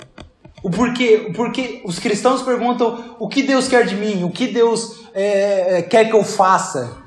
O 0.64 0.70
porquê, 0.70 1.26
o 1.30 1.34
porquê, 1.34 1.82
os 1.84 1.98
cristãos 1.98 2.42
perguntam 2.44 3.16
o 3.20 3.28
que 3.28 3.42
Deus 3.42 3.68
quer 3.68 3.86
de 3.86 3.96
mim, 3.96 4.24
o 4.24 4.30
que 4.30 4.48
Deus 4.48 5.06
é, 5.14 5.78
é 5.78 5.82
quer 5.82 6.06
que 6.06 6.16
eu 6.16 6.24
faça. 6.24 6.98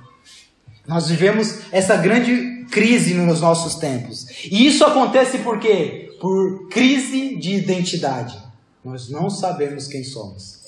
Nós 0.87 1.09
vivemos 1.09 1.61
essa 1.71 1.97
grande 1.97 2.67
crise 2.71 3.15
nos 3.15 3.41
nossos 3.41 3.77
tempos. 3.77 4.27
E 4.51 4.67
isso 4.67 4.85
acontece 4.85 5.39
por 5.39 5.59
quê? 5.59 6.11
Por 6.21 6.69
crise 6.69 7.37
de 7.37 7.55
identidade. 7.55 8.37
Nós 8.85 9.09
não 9.09 9.31
sabemos 9.31 9.87
quem 9.87 10.05
somos. 10.05 10.63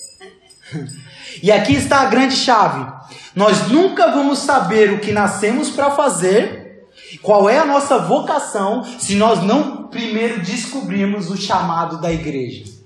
E 1.43 1.51
aqui 1.51 1.73
está 1.73 2.01
a 2.01 2.05
grande 2.05 2.35
chave. 2.35 2.89
Nós 3.35 3.67
nunca 3.67 4.11
vamos 4.11 4.39
saber 4.39 4.93
o 4.93 4.99
que 4.99 5.11
nascemos 5.11 5.69
para 5.69 5.91
fazer, 5.91 6.87
qual 7.21 7.49
é 7.49 7.59
a 7.59 7.65
nossa 7.65 7.99
vocação, 7.99 8.83
se 8.97 9.13
nós 9.15 9.43
não 9.43 9.87
primeiro 9.87 10.41
descobrirmos 10.41 11.29
o 11.29 11.37
chamado 11.37 12.01
da 12.01 12.11
igreja. 12.11 12.76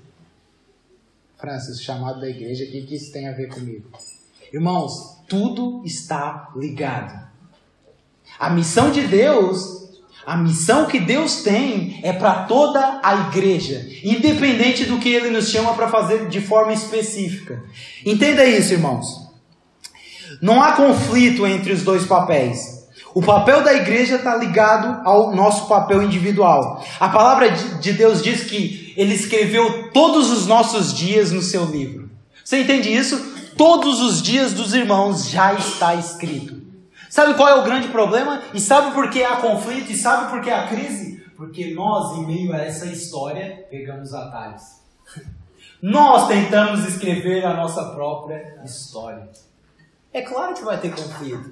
Francis, 1.42 1.82
chamado 1.82 2.20
da 2.20 2.28
igreja, 2.28 2.62
o 2.62 2.68
que, 2.68 2.82
que 2.82 2.94
isso 2.94 3.10
tem 3.10 3.28
a 3.28 3.32
ver 3.32 3.48
comigo? 3.48 3.90
Irmãos, 4.54 5.18
tudo 5.28 5.82
está 5.84 6.52
ligado. 6.54 7.20
A 8.38 8.48
missão 8.48 8.92
de 8.92 9.02
Deus 9.02 9.82
a 10.24 10.36
missão 10.36 10.86
que 10.86 11.00
Deus 11.00 11.42
tem 11.42 11.98
é 12.04 12.12
para 12.12 12.44
toda 12.44 13.00
a 13.02 13.28
igreja, 13.28 13.84
independente 14.04 14.84
do 14.84 14.98
que 14.98 15.08
Ele 15.08 15.30
nos 15.30 15.48
chama 15.48 15.74
para 15.74 15.88
fazer 15.88 16.28
de 16.28 16.40
forma 16.40 16.72
específica. 16.72 17.60
Entenda 18.06 18.44
isso, 18.44 18.72
irmãos. 18.72 19.28
Não 20.40 20.62
há 20.62 20.72
conflito 20.72 21.44
entre 21.44 21.72
os 21.72 21.82
dois 21.82 22.06
papéis. 22.06 22.86
O 23.12 23.20
papel 23.20 23.64
da 23.64 23.74
igreja 23.74 24.14
está 24.14 24.36
ligado 24.36 25.04
ao 25.04 25.34
nosso 25.34 25.66
papel 25.66 26.02
individual. 26.04 26.82
A 27.00 27.08
palavra 27.08 27.50
de 27.50 27.92
Deus 27.92 28.22
diz 28.22 28.44
que 28.44 28.81
Ele 28.96 29.14
escreveu 29.14 29.90
todos 29.92 30.30
os 30.30 30.46
nossos 30.46 30.92
dias 30.92 31.32
no 31.32 31.42
seu 31.42 31.64
livro. 31.64 32.10
Você 32.44 32.62
entende 32.62 32.92
isso? 32.92 33.32
Todos 33.56 34.00
os 34.00 34.22
dias 34.22 34.52
dos 34.52 34.74
irmãos 34.74 35.28
já 35.28 35.54
está 35.54 35.94
escrito. 35.94 36.60
Sabe 37.08 37.34
qual 37.34 37.48
é 37.48 37.54
o 37.54 37.64
grande 37.64 37.88
problema? 37.88 38.42
E 38.54 38.60
sabe 38.60 38.92
por 38.92 39.10
que 39.10 39.22
há 39.22 39.36
conflito? 39.36 39.92
E 39.92 39.96
sabe 39.96 40.30
por 40.30 40.40
que 40.40 40.50
há 40.50 40.66
crise? 40.66 41.22
Porque 41.36 41.74
nós, 41.74 42.18
em 42.18 42.26
meio 42.26 42.52
a 42.54 42.58
essa 42.58 42.86
história, 42.86 43.66
pegamos 43.70 44.14
atalhos. 44.14 44.62
Nós 45.82 46.28
tentamos 46.28 46.86
escrever 46.86 47.44
a 47.44 47.54
nossa 47.54 47.86
própria 47.86 48.60
história. 48.64 49.28
É 50.12 50.22
claro 50.22 50.54
que 50.54 50.64
vai 50.64 50.78
ter 50.78 50.94
conflito. 50.94 51.50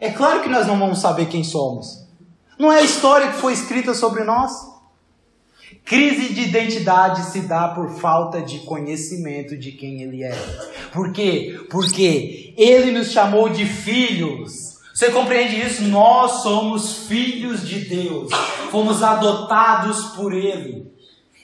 É 0.00 0.10
claro 0.10 0.42
que 0.42 0.48
nós 0.48 0.66
não 0.66 0.78
vamos 0.78 0.98
saber 0.98 1.26
quem 1.26 1.44
somos. 1.44 2.04
Não 2.58 2.72
é 2.72 2.80
a 2.80 2.82
história 2.82 3.28
que 3.28 3.38
foi 3.38 3.52
escrita 3.52 3.94
sobre 3.94 4.24
nós. 4.24 4.73
Crise 5.84 6.32
de 6.32 6.42
identidade 6.42 7.30
se 7.30 7.40
dá 7.40 7.68
por 7.68 7.90
falta 7.90 8.40
de 8.40 8.60
conhecimento 8.60 9.56
de 9.56 9.72
quem 9.72 10.00
Ele 10.02 10.24
é. 10.24 10.34
Por 10.92 11.12
quê? 11.12 11.60
Porque 11.70 12.54
Ele 12.56 12.90
nos 12.90 13.10
chamou 13.10 13.50
de 13.50 13.66
filhos. 13.66 14.78
Você 14.94 15.10
compreende 15.10 15.60
isso? 15.60 15.82
Nós 15.82 16.42
somos 16.42 17.06
filhos 17.06 17.68
de 17.68 17.80
Deus, 17.80 18.32
fomos 18.70 19.02
adotados 19.02 20.12
por 20.16 20.32
Ele. 20.32 20.86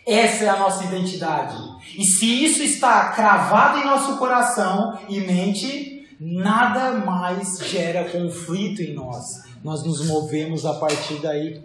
Essa 0.07 0.45
é 0.45 0.49
a 0.49 0.59
nossa 0.59 0.85
identidade. 0.85 1.57
E 1.99 2.05
se 2.05 2.45
isso 2.45 2.63
está 2.63 3.11
cravado 3.11 3.79
em 3.79 3.85
nosso 3.85 4.17
coração 4.17 4.99
e 5.09 5.21
mente, 5.21 6.09
nada 6.19 6.93
mais 6.93 7.59
gera 7.59 8.09
conflito 8.09 8.81
em 8.81 8.95
nós. 8.95 9.43
Nós 9.63 9.85
nos 9.85 10.07
movemos 10.07 10.65
a 10.65 10.75
partir 10.75 11.17
daí. 11.17 11.61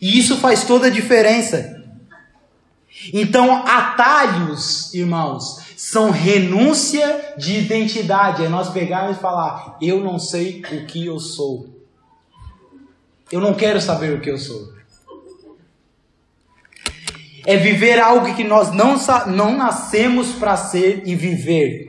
E 0.00 0.18
isso 0.18 0.36
faz 0.36 0.64
toda 0.64 0.86
a 0.86 0.90
diferença. 0.90 1.82
Então, 3.12 3.66
atalhos, 3.66 4.92
irmãos, 4.94 5.58
são 5.76 6.10
renúncia 6.10 7.34
de 7.36 7.58
identidade. 7.58 8.44
É 8.44 8.48
nós 8.48 8.70
pegarmos 8.70 9.16
e 9.16 9.20
falar: 9.20 9.76
eu 9.80 10.02
não 10.02 10.18
sei 10.18 10.62
o 10.72 10.86
que 10.86 11.06
eu 11.06 11.18
sou. 11.18 11.76
Eu 13.30 13.40
não 13.40 13.54
quero 13.54 13.80
saber 13.80 14.16
o 14.16 14.20
que 14.20 14.30
eu 14.30 14.38
sou. 14.38 14.74
É 17.44 17.56
viver 17.56 18.00
algo 18.00 18.34
que 18.34 18.42
nós 18.42 18.72
não, 18.72 18.96
não 19.26 19.56
nascemos 19.56 20.32
para 20.32 20.56
ser 20.56 21.02
e 21.06 21.14
viver. 21.14 21.88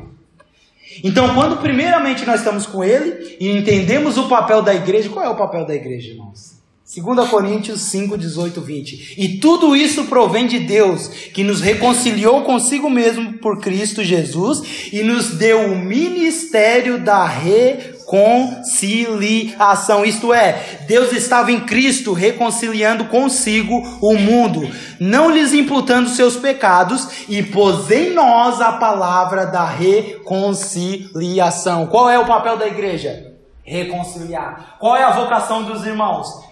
Então, 1.03 1.34
quando 1.34 1.58
primeiramente 1.58 2.26
nós 2.26 2.39
estamos 2.39 2.66
com 2.66 2.84
Ele 2.84 3.38
e 3.39 3.49
entendemos 3.49 4.18
o 4.18 4.28
papel 4.28 4.62
da 4.62 4.74
igreja, 4.74 5.10
qual 5.10 5.26
é 5.26 5.30
o 5.30 5.36
papel 5.36 5.66
da 5.66 5.76
igreja, 5.76 6.12
irmãos? 6.12 6.57
2 6.88 7.30
Coríntios 7.30 7.82
5, 7.82 8.18
18, 8.18 8.62
20. 8.62 9.16
E 9.18 9.40
tudo 9.40 9.76
isso 9.76 10.06
provém 10.06 10.48
de 10.48 10.58
Deus, 10.58 11.10
que 11.10 11.44
nos 11.44 11.60
reconciliou 11.60 12.44
consigo 12.44 12.90
mesmo 12.90 13.34
por 13.40 13.60
Cristo 13.60 14.02
Jesus 14.02 14.88
e 14.94 15.04
nos 15.04 15.32
deu 15.32 15.74
o 15.74 15.76
ministério 15.76 16.98
da 16.98 17.26
reconciliação. 17.26 20.06
Isto 20.06 20.34
é, 20.34 20.86
Deus 20.88 21.12
estava 21.12 21.52
em 21.52 21.60
Cristo 21.60 22.14
reconciliando 22.14 23.04
consigo 23.06 23.76
o 24.02 24.18
mundo, 24.18 24.66
não 24.98 25.30
lhes 25.30 25.54
imputando 25.54 26.08
seus 26.08 26.38
pecados, 26.38 27.26
e 27.28 27.44
pôs 27.44 27.92
em 27.92 28.14
nós 28.14 28.62
a 28.62 28.72
palavra 28.72 29.46
da 29.46 29.66
reconciliação. 29.66 31.88
Qual 31.88 32.10
é 32.10 32.18
o 32.18 32.26
papel 32.26 32.56
da 32.56 32.66
igreja? 32.66 33.36
Reconciliar. 33.62 34.78
Qual 34.80 34.96
é 34.96 35.04
a 35.04 35.12
vocação 35.12 35.64
dos 35.64 35.86
irmãos? 35.86 36.47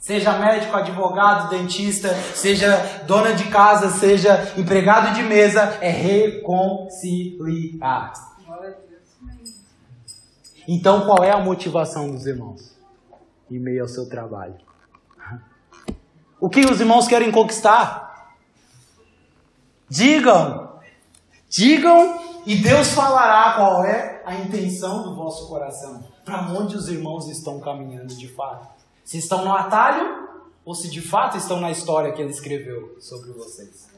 Seja 0.00 0.36
médico, 0.38 0.74
advogado, 0.74 1.50
dentista, 1.50 2.14
seja 2.34 3.02
dona 3.06 3.34
de 3.34 3.44
casa, 3.50 3.90
seja 3.90 4.50
empregado 4.56 5.14
de 5.14 5.22
mesa, 5.22 5.76
é 5.82 5.90
reconciliar. 5.90 8.14
Então, 10.66 11.04
qual 11.04 11.22
é 11.22 11.30
a 11.30 11.38
motivação 11.38 12.10
dos 12.10 12.26
irmãos 12.26 12.74
em 13.50 13.58
meio 13.58 13.82
ao 13.82 13.88
seu 13.88 14.08
trabalho? 14.08 14.56
O 16.40 16.48
que 16.48 16.60
os 16.60 16.80
irmãos 16.80 17.06
querem 17.06 17.30
conquistar? 17.30 18.32
Digam, 19.86 20.80
digam 21.46 22.18
e 22.46 22.56
Deus 22.56 22.92
falará 22.92 23.52
qual 23.52 23.84
é 23.84 24.22
a 24.24 24.34
intenção 24.34 25.02
do 25.02 25.14
vosso 25.14 25.46
coração, 25.46 26.02
para 26.24 26.40
onde 26.52 26.74
os 26.74 26.88
irmãos 26.88 27.28
estão 27.28 27.60
caminhando 27.60 28.14
de 28.14 28.28
fato. 28.28 28.79
Se 29.10 29.18
estão 29.18 29.44
no 29.44 29.52
atalho 29.52 30.28
ou 30.64 30.72
se 30.72 30.88
de 30.88 31.00
fato 31.00 31.36
estão 31.36 31.60
na 31.60 31.72
história 31.72 32.12
que 32.12 32.22
ele 32.22 32.30
escreveu 32.30 32.96
sobre 33.00 33.32
vocês. 33.32 33.88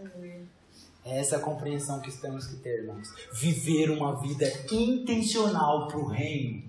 É 1.05 1.19
essa 1.21 1.37
a 1.37 1.39
compreensão 1.39 2.01
que 2.01 2.11
temos 2.11 2.47
que 2.47 2.57
ter, 2.57 2.79
irmãos. 2.79 3.09
Viver 3.31 3.91
uma 3.91 4.19
vida 4.23 4.51
intencional 4.73 5.87
para 5.87 5.99
o 5.99 6.07
reino. 6.07 6.63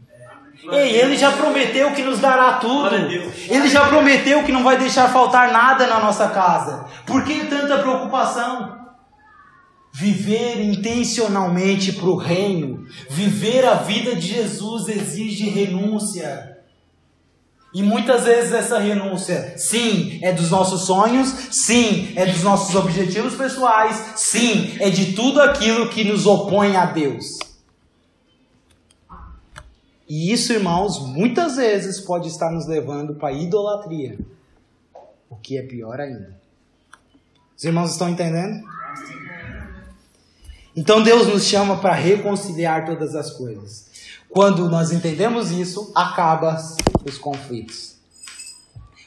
Ei, 0.73 0.97
ele 0.97 1.15
já 1.15 1.31
prometeu 1.31 1.93
que 1.93 2.03
nos 2.03 2.19
dará 2.19 2.57
tudo. 2.57 2.93
Ele 2.97 3.69
já 3.69 3.87
prometeu 3.87 4.43
que 4.43 4.51
não 4.51 4.61
vai 4.61 4.77
deixar 4.77 5.07
faltar 5.07 5.53
nada 5.53 5.87
na 5.87 6.01
nossa 6.01 6.27
casa. 6.27 6.85
Por 7.05 7.23
que 7.23 7.45
tanta 7.45 7.79
preocupação? 7.79 8.77
Viver 9.93 10.59
intencionalmente 10.59 11.93
para 11.93 12.09
o 12.09 12.17
reino, 12.17 12.85
viver 13.09 13.63
a 13.63 13.75
vida 13.75 14.13
de 14.17 14.27
Jesus 14.27 14.89
exige 14.89 15.47
renúncia. 15.47 16.52
E 17.73 17.81
muitas 17.81 18.25
vezes 18.25 18.53
essa 18.53 18.77
renúncia, 18.77 19.57
sim, 19.57 20.19
é 20.21 20.31
dos 20.31 20.51
nossos 20.51 20.85
sonhos, 20.85 21.29
sim, 21.49 22.13
é 22.15 22.25
dos 22.25 22.43
nossos 22.43 22.75
objetivos 22.75 23.33
pessoais, 23.33 24.13
sim, 24.15 24.77
é 24.79 24.91
de 24.91 25.13
tudo 25.13 25.41
aquilo 25.41 25.89
que 25.89 26.03
nos 26.03 26.27
opõe 26.27 26.75
a 26.75 26.85
Deus. 26.85 27.39
E 30.07 30.31
isso, 30.31 30.53
irmãos, 30.53 30.99
muitas 30.99 31.55
vezes 31.55 31.99
pode 31.99 32.27
estar 32.27 32.51
nos 32.51 32.67
levando 32.67 33.15
para 33.15 33.31
idolatria, 33.31 34.19
o 35.27 35.35
que 35.35 35.57
é 35.57 35.63
pior 35.63 35.99
ainda. 35.99 36.39
Os 37.57 37.63
irmãos 37.63 37.91
estão 37.91 38.07
entendendo? 38.09 38.63
Então 40.75 41.01
Deus 41.01 41.27
nos 41.27 41.45
chama 41.45 41.77
para 41.77 41.93
reconciliar 41.93 42.85
todas 42.85 43.15
as 43.15 43.31
coisas. 43.31 43.92
Quando 44.33 44.67
nós 44.67 44.91
entendemos 44.91 45.51
isso, 45.51 45.91
acaba 45.93 46.57
os 47.05 47.19
conflitos. 47.19 47.99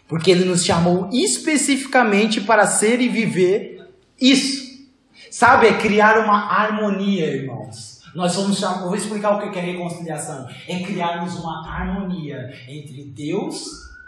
Porque 0.07 0.31
ele 0.31 0.45
nos 0.45 0.65
chamou 0.65 1.11
especificamente 1.13 2.41
para 2.41 2.65
ser 2.65 3.01
e 3.01 3.09
viver 3.09 3.91
isso. 4.21 4.87
Sabe, 5.29 5.67
é 5.67 5.79
criar 5.79 6.21
uma 6.21 6.49
harmonia, 6.49 7.27
irmãos. 7.27 8.03
Nós 8.15 8.35
somos 8.35 8.57
chamados, 8.57 8.85
vou 8.85 8.95
explicar 8.95 9.33
o 9.33 9.51
que 9.51 9.59
é 9.59 9.63
reconciliação. 9.63 10.47
É 10.69 10.79
criarmos 10.79 11.35
uma 11.35 11.69
harmonia 11.69 12.49
entre 12.69 13.03
Deus, 13.07 13.65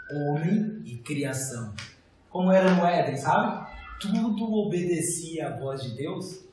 homem 0.09 0.81
e 0.85 0.95
criação. 0.99 1.73
Como 2.29 2.49
era 2.49 2.73
no 2.73 2.85
Éden, 2.85 3.17
sabe? 3.17 3.67
Tudo 3.99 4.53
obedecia 4.53 5.49
à 5.49 5.59
voz 5.59 5.83
de 5.83 5.97
Deus. 5.97 6.45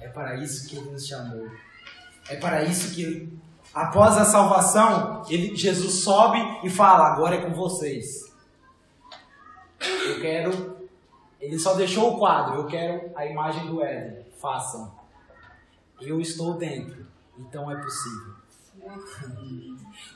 É 0.00 0.08
para 0.08 0.34
isso 0.34 0.68
que 0.68 0.76
ele 0.76 0.90
nos 0.90 1.06
chamou. 1.06 1.46
É 2.28 2.34
para 2.34 2.64
isso 2.64 2.92
que 2.92 3.30
Após 3.74 4.16
a 4.18 4.24
salvação, 4.24 5.22
ele, 5.28 5.54
Jesus 5.54 6.02
sobe 6.02 6.38
e 6.64 6.70
fala: 6.70 7.12
Agora 7.12 7.36
é 7.36 7.40
com 7.40 7.54
vocês. 7.54 8.30
Eu 9.80 10.20
quero. 10.20 10.80
Ele 11.40 11.58
só 11.58 11.74
deixou 11.74 12.14
o 12.14 12.18
quadro. 12.18 12.56
Eu 12.56 12.66
quero 12.66 13.10
a 13.16 13.24
imagem 13.24 13.66
do 13.66 13.82
Éden. 13.82 14.26
Façam. 14.40 14.92
Eu 16.00 16.20
estou 16.20 16.54
dentro. 16.54 17.06
Então 17.38 17.70
é 17.70 17.76
possível. 17.76 18.34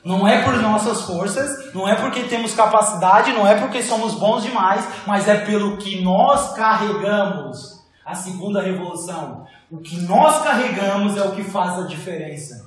Não 0.03 0.27
é 0.27 0.43
por 0.43 0.57
nossas 0.61 1.01
forças, 1.01 1.73
não 1.73 1.87
é 1.87 1.95
porque 1.95 2.23
temos 2.23 2.53
capacidade, 2.53 3.31
não 3.31 3.47
é 3.47 3.59
porque 3.59 3.81
somos 3.81 4.15
bons 4.15 4.43
demais, 4.43 4.87
mas 5.05 5.27
é 5.27 5.45
pelo 5.45 5.77
que 5.77 6.01
nós 6.01 6.53
carregamos. 6.53 7.83
A 8.03 8.13
segunda 8.13 8.61
revolução. 8.61 9.47
O 9.71 9.79
que 9.79 9.97
nós 10.01 10.43
carregamos 10.43 11.17
é 11.17 11.23
o 11.23 11.31
que 11.31 11.43
faz 11.43 11.79
a 11.79 11.87
diferença. 11.87 12.64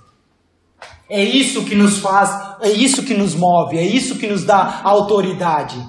É 1.09 1.25
isso 1.25 1.65
que 1.65 1.75
nos 1.75 1.99
faz, 1.99 2.59
é 2.61 2.71
isso 2.71 3.03
que 3.03 3.15
nos 3.15 3.35
move, 3.35 3.79
é 3.79 3.85
isso 3.85 4.17
que 4.17 4.27
nos 4.27 4.45
dá 4.45 4.83
autoridade. 4.85 5.83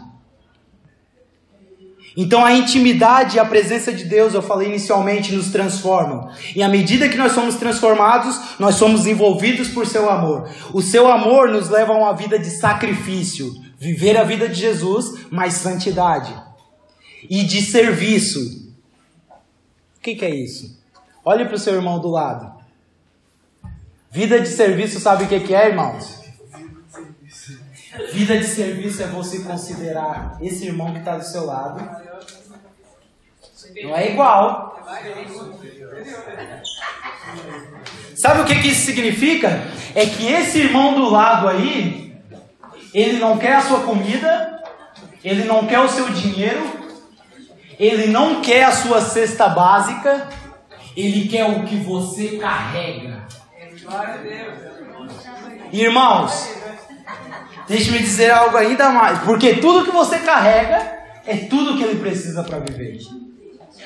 Então 2.16 2.44
a 2.44 2.54
intimidade 2.54 3.38
e 3.38 3.40
a 3.40 3.46
presença 3.46 3.94
de 3.94 4.04
Deus, 4.04 4.34
eu 4.34 4.42
falei 4.42 4.68
inicialmente, 4.68 5.34
nos 5.34 5.52
transformam. 5.52 6.30
E 6.56 6.62
à 6.62 6.68
medida 6.68 7.08
que 7.08 7.18
nós 7.18 7.34
somos 7.34 7.56
transformados, 7.56 8.60
nós 8.60 8.76
somos 8.76 9.08
envolvidos 9.08 9.70
por 9.70 9.86
seu 9.86 10.10
amor. 10.10 10.50
O 10.74 10.82
seu 10.82 11.10
amor 11.10 11.50
nos 11.50 11.70
leva 11.70 11.94
a 11.94 11.98
uma 11.98 12.14
vida 12.14 12.38
de 12.38 12.50
sacrifício, 12.50 13.54
viver 13.78 14.18
a 14.18 14.24
vida 14.24 14.50
de 14.50 14.60
Jesus, 14.60 15.28
mas 15.30 15.54
santidade. 15.54 16.34
E 17.30 17.44
de 17.44 17.62
serviço. 17.62 18.40
O 19.98 20.02
que, 20.02 20.16
que 20.16 20.26
é 20.26 20.34
isso? 20.34 20.78
Olhe 21.24 21.46
para 21.46 21.56
o 21.56 21.60
seu 21.60 21.76
irmão 21.76 22.00
do 22.00 22.10
lado. 22.10 22.59
Vida 24.12 24.40
de 24.40 24.48
serviço, 24.48 25.00
sabe 25.00 25.26
o 25.26 25.28
que 25.28 25.54
é, 25.54 25.68
irmãos? 25.68 26.20
Vida 28.12 28.38
de 28.38 28.46
serviço 28.46 29.04
é 29.04 29.08
você 29.08 29.40
considerar 29.40 30.38
esse 30.42 30.66
irmão 30.66 30.94
que 30.94 31.00
está 31.00 31.18
do 31.18 31.24
seu 31.24 31.46
lado. 31.46 31.80
Não 33.84 33.96
é 33.96 34.12
igual. 34.12 34.84
Sabe 38.16 38.42
o 38.42 38.46
que, 38.46 38.62
que 38.62 38.70
isso 38.70 38.86
significa? 38.86 39.62
É 39.94 40.06
que 40.06 40.26
esse 40.26 40.60
irmão 40.60 40.96
do 40.96 41.10
lado 41.10 41.48
aí, 41.48 42.18
ele 42.94 43.20
não 43.20 43.38
quer 43.38 43.58
a 43.58 43.62
sua 43.62 43.82
comida, 43.82 44.64
ele 45.24 45.44
não 45.44 45.68
quer 45.68 45.80
o 45.80 45.90
seu 45.90 46.10
dinheiro, 46.10 46.68
ele 47.78 48.08
não 48.08 48.42
quer 48.42 48.64
a 48.64 48.72
sua 48.72 49.02
cesta 49.02 49.48
básica, 49.48 50.28
ele 50.98 51.28
quer 51.28 51.46
o 51.46 51.64
que 51.64 51.76
você 51.76 52.38
carrega. 52.38 53.28
Irmãos, 55.72 56.50
deixe-me 57.68 58.00
dizer 58.00 58.32
algo 58.32 58.58
ainda 58.58 58.90
mais, 58.90 59.20
porque 59.20 59.56
tudo 59.56 59.86
que 59.86 59.92
você 59.92 60.20
carrega 60.20 61.00
é 61.26 61.38
tudo 61.50 61.78
que 61.78 61.84
ele 61.84 62.00
precisa 62.00 62.44
para 62.44 62.60
viver. 62.60 63.00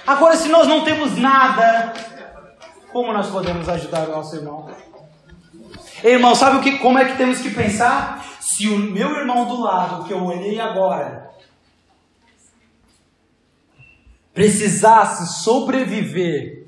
Agora, 0.06 0.36
se 0.36 0.49
nós 0.49 0.68
não 0.68 0.84
temos 0.84 1.18
nada, 1.18 1.93
como 2.91 3.14
nós 3.14 3.30
podemos 3.30 3.68
ajudar 3.70 4.08
o 4.08 4.12
nosso 4.12 4.36
irmão? 4.36 4.70
Irmão, 6.04 6.36
sabe 6.36 6.58
o 6.58 6.62
que, 6.62 6.80
como 6.80 6.99
é 6.99 7.06
que 7.06 7.18
temos 7.18 7.39
que 7.39 7.49
pensar? 7.49 8.26
Se 8.39 8.68
o 8.68 8.78
meu 8.78 9.10
irmão 9.12 9.45
do 9.45 9.62
lado, 9.62 10.04
que 10.06 10.14
eu 10.14 10.24
olhei 10.24 10.60
agora, 10.60 11.32
precisasse 14.34 15.43
sobreviver 15.43 16.68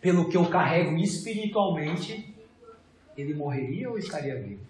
pelo 0.00 0.28
que 0.28 0.36
eu 0.36 0.46
carrego 0.46 0.96
espiritualmente, 0.96 2.35
ele 3.16 3.34
morreria 3.34 3.90
ou 3.90 3.98
estaria 3.98 4.40
vivo? 4.40 4.60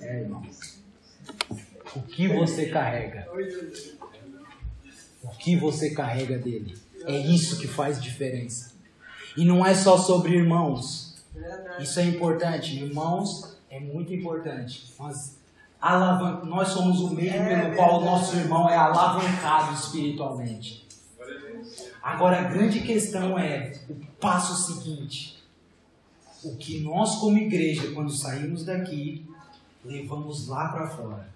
É, 0.00 0.20
irmãos. 0.20 0.82
O 1.94 2.02
que 2.02 2.28
você 2.28 2.66
carrega? 2.66 3.28
O 5.22 5.30
que 5.30 5.56
você 5.56 5.90
carrega 5.90 6.38
dele? 6.38 6.76
É 7.04 7.16
isso 7.16 7.58
que 7.58 7.66
faz 7.66 8.00
diferença. 8.00 8.74
E 9.36 9.44
não 9.44 9.64
é 9.64 9.74
só 9.74 9.98
sobre 9.98 10.36
irmãos. 10.36 11.16
Isso 11.80 11.98
é 12.00 12.04
importante. 12.04 12.76
Irmãos 12.76 13.56
é 13.70 13.80
muito 13.80 14.12
importante. 14.12 14.94
Nós, 14.98 15.38
alavan 15.80 16.44
nós 16.44 16.68
somos 16.68 17.00
o 17.00 17.14
meio 17.14 17.32
pelo 17.32 17.74
qual 17.74 18.00
o 18.00 18.04
nosso 18.04 18.36
irmão 18.36 18.68
é 18.68 18.76
alavancado 18.76 19.74
espiritualmente. 19.74 20.85
Agora, 22.02 22.40
a 22.40 22.44
grande 22.44 22.80
questão 22.80 23.38
é 23.38 23.72
o 23.88 23.94
passo 24.20 24.54
seguinte. 24.66 25.42
O 26.44 26.56
que 26.56 26.80
nós, 26.80 27.16
como 27.16 27.38
igreja, 27.38 27.90
quando 27.92 28.10
saímos 28.10 28.64
daqui, 28.64 29.26
levamos 29.84 30.48
lá 30.48 30.68
para 30.68 30.88
fora. 30.88 31.28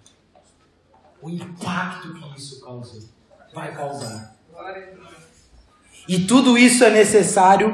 O 1.21 1.29
impacto 1.29 2.13
que 2.13 2.37
isso 2.37 2.61
causou, 2.61 3.01
vai 3.53 3.73
causar. 3.75 4.35
E 6.07 6.25
tudo 6.25 6.57
isso 6.57 6.83
é 6.83 6.89
necessário 6.89 7.71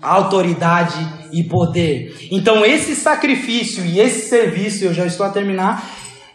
autoridade 0.00 0.98
e 1.32 1.44
poder. 1.44 2.28
Então, 2.30 2.64
esse 2.64 2.94
sacrifício 2.96 3.84
e 3.84 4.00
esse 4.00 4.28
serviço, 4.28 4.84
eu 4.84 4.94
já 4.94 5.06
estou 5.06 5.26
a 5.26 5.30
terminar, 5.30 5.84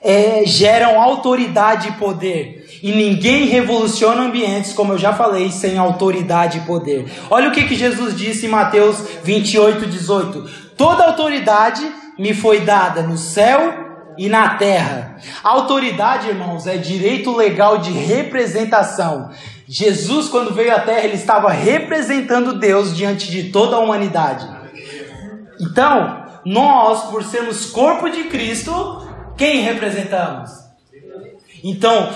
é, 0.06 0.44
geram 0.46 1.02
autoridade 1.02 1.90
e 1.90 1.92
poder. 1.94 2.64
E 2.84 2.92
ninguém 2.92 3.48
revoluciona 3.48 4.22
ambientes, 4.22 4.72
como 4.72 4.94
eu 4.94 4.98
já 5.00 5.12
falei, 5.12 5.50
sem 5.50 5.80
autoridade 5.80 6.60
e 6.60 6.62
poder. 6.62 7.12
Olha 7.32 7.50
o 7.50 7.52
que, 7.52 7.64
que 7.64 7.76
Jesus 7.76 8.16
disse 8.16 8.46
em 8.46 8.50
Mateus 8.50 9.04
28, 9.24 9.88
18: 9.88 10.50
Toda 10.78 11.06
autoridade 11.06 11.84
me 12.20 12.36
foi 12.36 12.60
dada 12.60 13.02
no 13.02 13.18
céu 13.18 13.84
e 14.16 14.30
na 14.30 14.50
terra. 14.50 15.18
autoridade, 15.44 16.30
irmãos, 16.30 16.68
é 16.68 16.78
direito 16.78 17.36
legal 17.36 17.80
de 17.80 17.92
representação. 17.92 19.32
Jesus, 19.68 20.30
quando 20.30 20.54
veio 20.54 20.76
à 20.76 20.80
terra, 20.80 21.04
ele 21.04 21.16
estava 21.16 21.50
representando 21.50 22.60
Deus 22.60 22.96
diante 22.96 23.32
de 23.32 23.46
toda 23.50 23.76
a 23.76 23.80
humanidade. 23.80 24.48
Então, 25.60 26.24
nós, 26.46 27.10
por 27.10 27.24
sermos 27.24 27.66
corpo 27.66 28.08
de 28.08 28.26
Cristo, 28.26 29.05
quem 29.38 29.62
representamos? 29.62 30.52
Então, 31.64 32.14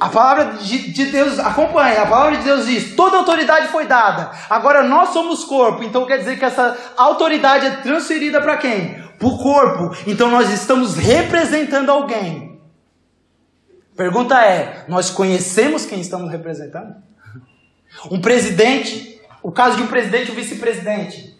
a 0.00 0.08
palavra 0.08 0.56
de, 0.58 0.92
de, 0.92 1.06
Deus 1.06 1.38
acompanha, 1.38 2.02
a 2.02 2.06
palavra 2.06 2.38
de 2.38 2.44
Deus 2.44 2.66
diz: 2.66 2.94
toda 2.94 3.16
autoridade 3.16 3.68
foi 3.68 3.86
dada. 3.86 4.30
Agora 4.48 4.82
nós 4.82 5.10
somos 5.10 5.44
corpo, 5.44 5.82
então 5.82 6.06
quer 6.06 6.18
dizer 6.18 6.38
que 6.38 6.44
essa 6.44 6.76
autoridade 6.96 7.66
é 7.66 7.70
transferida 7.76 8.40
para 8.40 8.56
quem? 8.56 9.02
Para 9.18 9.28
o 9.28 9.38
corpo. 9.38 9.96
Então 10.06 10.30
nós 10.30 10.50
estamos 10.52 10.96
representando 10.96 11.90
alguém. 11.90 12.60
Pergunta 13.96 14.40
é: 14.40 14.84
nós 14.86 15.10
conhecemos 15.10 15.84
quem 15.84 16.00
estamos 16.00 16.30
representando? 16.30 16.94
Um 18.10 18.20
presidente, 18.20 19.20
o 19.42 19.50
caso 19.50 19.76
de 19.76 19.82
um 19.82 19.88
presidente 19.88 20.28
e 20.28 20.32
um 20.32 20.36
vice-presidente. 20.36 21.37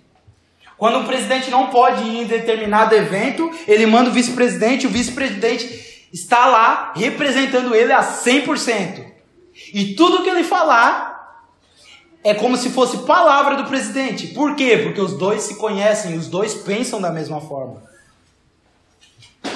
Quando 0.78 1.00
um 1.00 1.04
presidente 1.04 1.50
não 1.50 1.66
pode 1.66 2.04
ir 2.04 2.22
em 2.22 2.26
determinado 2.26 2.94
evento, 2.94 3.50
ele 3.66 3.84
manda 3.84 4.10
o 4.10 4.12
vice-presidente, 4.12 4.86
o 4.86 4.90
vice-presidente 4.90 6.08
está 6.12 6.46
lá 6.46 6.92
representando 6.94 7.74
ele 7.74 7.92
a 7.92 8.00
100%. 8.00 9.04
E 9.74 9.94
tudo 9.94 10.22
que 10.22 10.30
ele 10.30 10.44
falar 10.44 11.42
é 12.22 12.32
como 12.32 12.56
se 12.56 12.70
fosse 12.70 12.98
palavra 12.98 13.56
do 13.56 13.64
presidente. 13.64 14.28
Por 14.28 14.54
quê? 14.54 14.78
Porque 14.78 15.00
os 15.00 15.14
dois 15.14 15.42
se 15.42 15.56
conhecem, 15.56 16.16
os 16.16 16.28
dois 16.28 16.54
pensam 16.54 17.00
da 17.00 17.10
mesma 17.10 17.40
forma. 17.40 17.82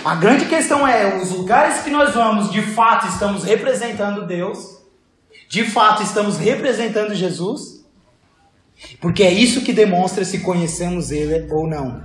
A 0.05 0.17
grande 0.17 0.47
questão 0.47 0.87
é: 0.87 1.21
os 1.23 1.31
lugares 1.31 1.83
que 1.83 1.91
nós 1.91 2.15
vamos, 2.15 2.51
de 2.51 2.63
fato, 2.63 3.07
estamos 3.07 3.45
representando 3.45 4.27
Deus? 4.27 4.79
De 5.49 5.65
fato, 5.65 6.03
estamos 6.03 6.37
representando 6.39 7.15
Jesus? 7.15 7.82
Porque 9.01 9.23
é 9.23 9.33
isso 9.33 9.63
que 9.63 9.73
demonstra 9.73 10.25
se 10.25 10.39
conhecemos 10.41 11.11
Ele 11.11 11.51
ou 11.51 11.67
não. 11.67 12.03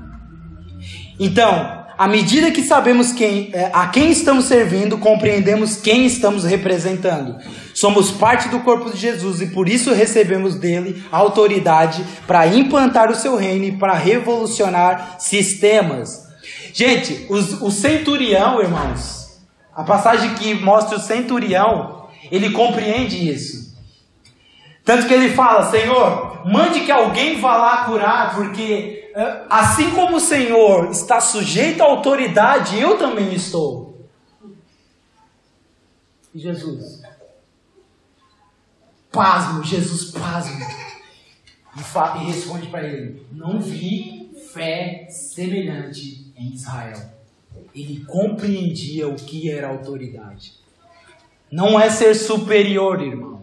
Então, 1.20 1.86
à 1.98 2.08
medida 2.08 2.52
que 2.52 2.62
sabemos 2.62 3.12
quem, 3.12 3.50
é, 3.54 3.72
a 3.74 3.88
quem 3.88 4.12
estamos 4.12 4.46
servindo, 4.46 5.00
compreendemos 5.00 5.78
quem 5.78 6.06
estamos 6.06 6.44
representando. 6.44 7.36
Somos 7.74 8.12
parte 8.12 8.50
do 8.50 8.60
corpo 8.60 8.92
de 8.92 8.98
Jesus 8.98 9.42
e 9.42 9.48
por 9.48 9.68
isso 9.68 9.94
recebemos 9.94 10.56
dele 10.56 11.04
autoridade 11.12 12.04
para 12.28 12.46
implantar 12.48 13.10
o 13.10 13.16
seu 13.16 13.36
reino 13.36 13.66
e 13.66 13.72
para 13.72 13.94
revolucionar 13.94 15.16
sistemas. 15.20 16.28
Gente, 16.72 17.26
os, 17.30 17.60
o 17.62 17.72
centurião, 17.72 18.62
irmãos, 18.62 19.42
a 19.76 19.84
passagem 19.84 20.36
que 20.36 20.54
mostra 20.54 20.98
o 20.98 21.02
centurião, 21.02 22.08
ele 22.32 22.52
compreende 22.52 23.30
isso. 23.30 23.76
Tanto 24.86 25.08
que 25.08 25.14
ele 25.14 25.30
fala: 25.30 25.70
Senhor, 25.70 26.27
mande 26.46 26.82
que 26.82 26.92
alguém 26.92 27.40
vá 27.40 27.58
lá 27.58 27.86
curar, 27.86 28.36
porque 28.36 29.12
eh, 29.16 29.46
assim 29.50 29.92
como 29.92 30.18
o 30.18 30.20
Senhor 30.20 30.92
está 30.92 31.20
sujeito 31.20 31.82
à 31.82 31.86
autoridade, 31.86 32.80
eu 32.80 32.98
também 32.98 33.34
estou. 33.34 34.08
E 36.34 36.40
Jesus, 36.40 37.02
pasmo, 39.12 39.64
Jesus 39.64 40.12
pasmo, 40.12 40.60
e, 41.76 42.22
e 42.22 42.26
responde 42.26 42.68
para 42.68 42.88
ele: 42.88 43.26
Não 43.32 43.60
vi 43.60 44.32
fé 44.54 45.08
semelhante 45.10 46.32
em 46.36 46.54
Israel. 46.54 47.12
Ele 47.74 48.06
compreendia 48.06 49.08
o 49.08 49.16
que 49.16 49.50
era 49.50 49.68
autoridade. 49.68 50.54
Não 51.52 51.80
é 51.80 51.90
ser 51.90 52.16
superior, 52.16 53.02
irmãos. 53.02 53.37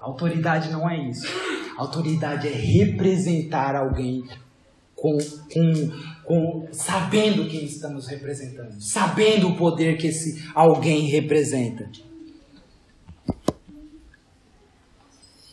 Autoridade 0.00 0.70
não 0.70 0.88
é 0.88 0.96
isso. 1.08 1.26
Autoridade 1.76 2.48
é 2.48 2.52
representar 2.52 3.74
alguém 3.76 4.24
com, 4.94 5.16
com, 5.52 5.90
com, 6.24 6.68
sabendo 6.72 7.48
quem 7.48 7.64
estamos 7.64 8.06
representando, 8.08 8.80
sabendo 8.80 9.48
o 9.48 9.56
poder 9.56 9.96
que 9.96 10.08
esse 10.08 10.44
alguém 10.54 11.06
representa. 11.06 11.88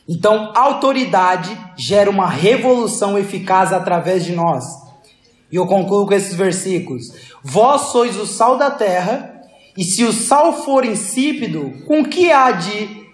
Então, 0.08 0.52
autoridade 0.56 1.58
gera 1.76 2.10
uma 2.10 2.30
revolução 2.30 3.18
eficaz 3.18 3.74
através 3.74 4.24
de 4.24 4.36
nós. 4.36 4.64
E 5.52 5.56
eu 5.56 5.66
concluo 5.66 6.06
com 6.06 6.14
esses 6.14 6.36
versículos: 6.36 7.12
Vós 7.44 7.92
sois 7.92 8.18
o 8.18 8.26
sal 8.26 8.58
da 8.58 8.70
terra, 8.70 9.42
e 9.76 9.84
se 9.84 10.04
o 10.04 10.14
sal 10.14 10.54
for 10.64 10.86
insípido, 10.86 11.84
com 11.88 12.04
que 12.04 12.32
há 12.32 12.52
de 12.52 13.05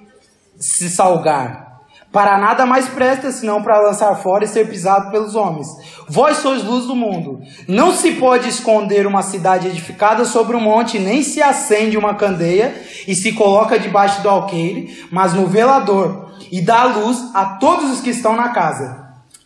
se 0.62 0.90
salgar? 0.90 1.72
Para 2.12 2.38
nada 2.38 2.66
mais 2.66 2.90
presta 2.90 3.32
senão 3.32 3.64
para 3.64 3.80
lançar 3.80 4.14
fora 4.16 4.44
e 4.44 4.48
ser 4.48 4.68
pisado 4.70 5.10
pelos 5.12 5.34
homens. 5.34 5.68
Vós 6.10 6.38
sois 6.38 6.62
luz 6.62 6.86
do 6.86 6.96
mundo. 6.96 7.40
Não 7.70 7.94
se 7.94 8.12
pode 8.14 8.50
esconder 8.50 9.08
uma 9.08 9.22
cidade 9.22 9.70
edificada 9.70 10.26
sobre 10.26 10.58
um 10.58 10.60
monte, 10.60 11.00
nem 11.00 11.24
se 11.24 11.42
acende 11.42 11.98
uma 11.98 12.16
candeia 12.16 12.76
e 13.08 13.16
se 13.16 13.32
coloca 13.32 13.80
debaixo 13.80 14.22
do 14.22 14.30
alqueire, 14.30 15.08
mas 15.10 15.34
no 15.34 15.48
velador, 15.48 16.32
e 16.52 16.60
dá 16.60 16.84
luz 16.84 17.18
a 17.34 17.46
todos 17.46 17.90
os 17.90 18.02
que 18.02 18.10
estão 18.10 18.36
na 18.36 18.50
casa. 18.50 19.02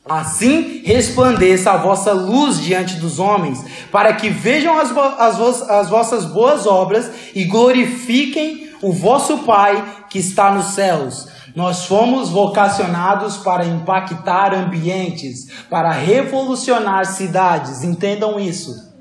Assim 0.07 0.82
resplandeça 0.86 1.72
a 1.72 1.78
vossa 1.78 2.13
luz 2.13 2.59
diante 2.59 2.95
dos 2.95 3.20
homens, 3.20 3.63
para 3.91 4.13
que 4.13 4.30
vejam 4.30 4.78
as, 4.78 4.91
as, 5.20 5.70
as 5.70 5.89
vossas 5.89 6.26
boas 6.26 6.66
obras 6.66 7.11
e 7.34 7.43
glorifiquem 7.43 8.64
o 8.82 8.91
vosso 8.91 9.39
Pai 9.39 10.05
que 10.09 10.19
está 10.19 10.51
nos 10.51 10.73
céus. 10.73 11.28
Nós 11.55 11.86
fomos 11.86 12.30
vocacionados 12.30 13.38
para 13.38 13.65
impactar 13.65 14.53
ambientes, 14.53 15.47
para 15.69 15.91
revolucionar 15.91 17.05
cidades. 17.05 17.84
Entendam 17.84 18.39
isso. 18.39 18.93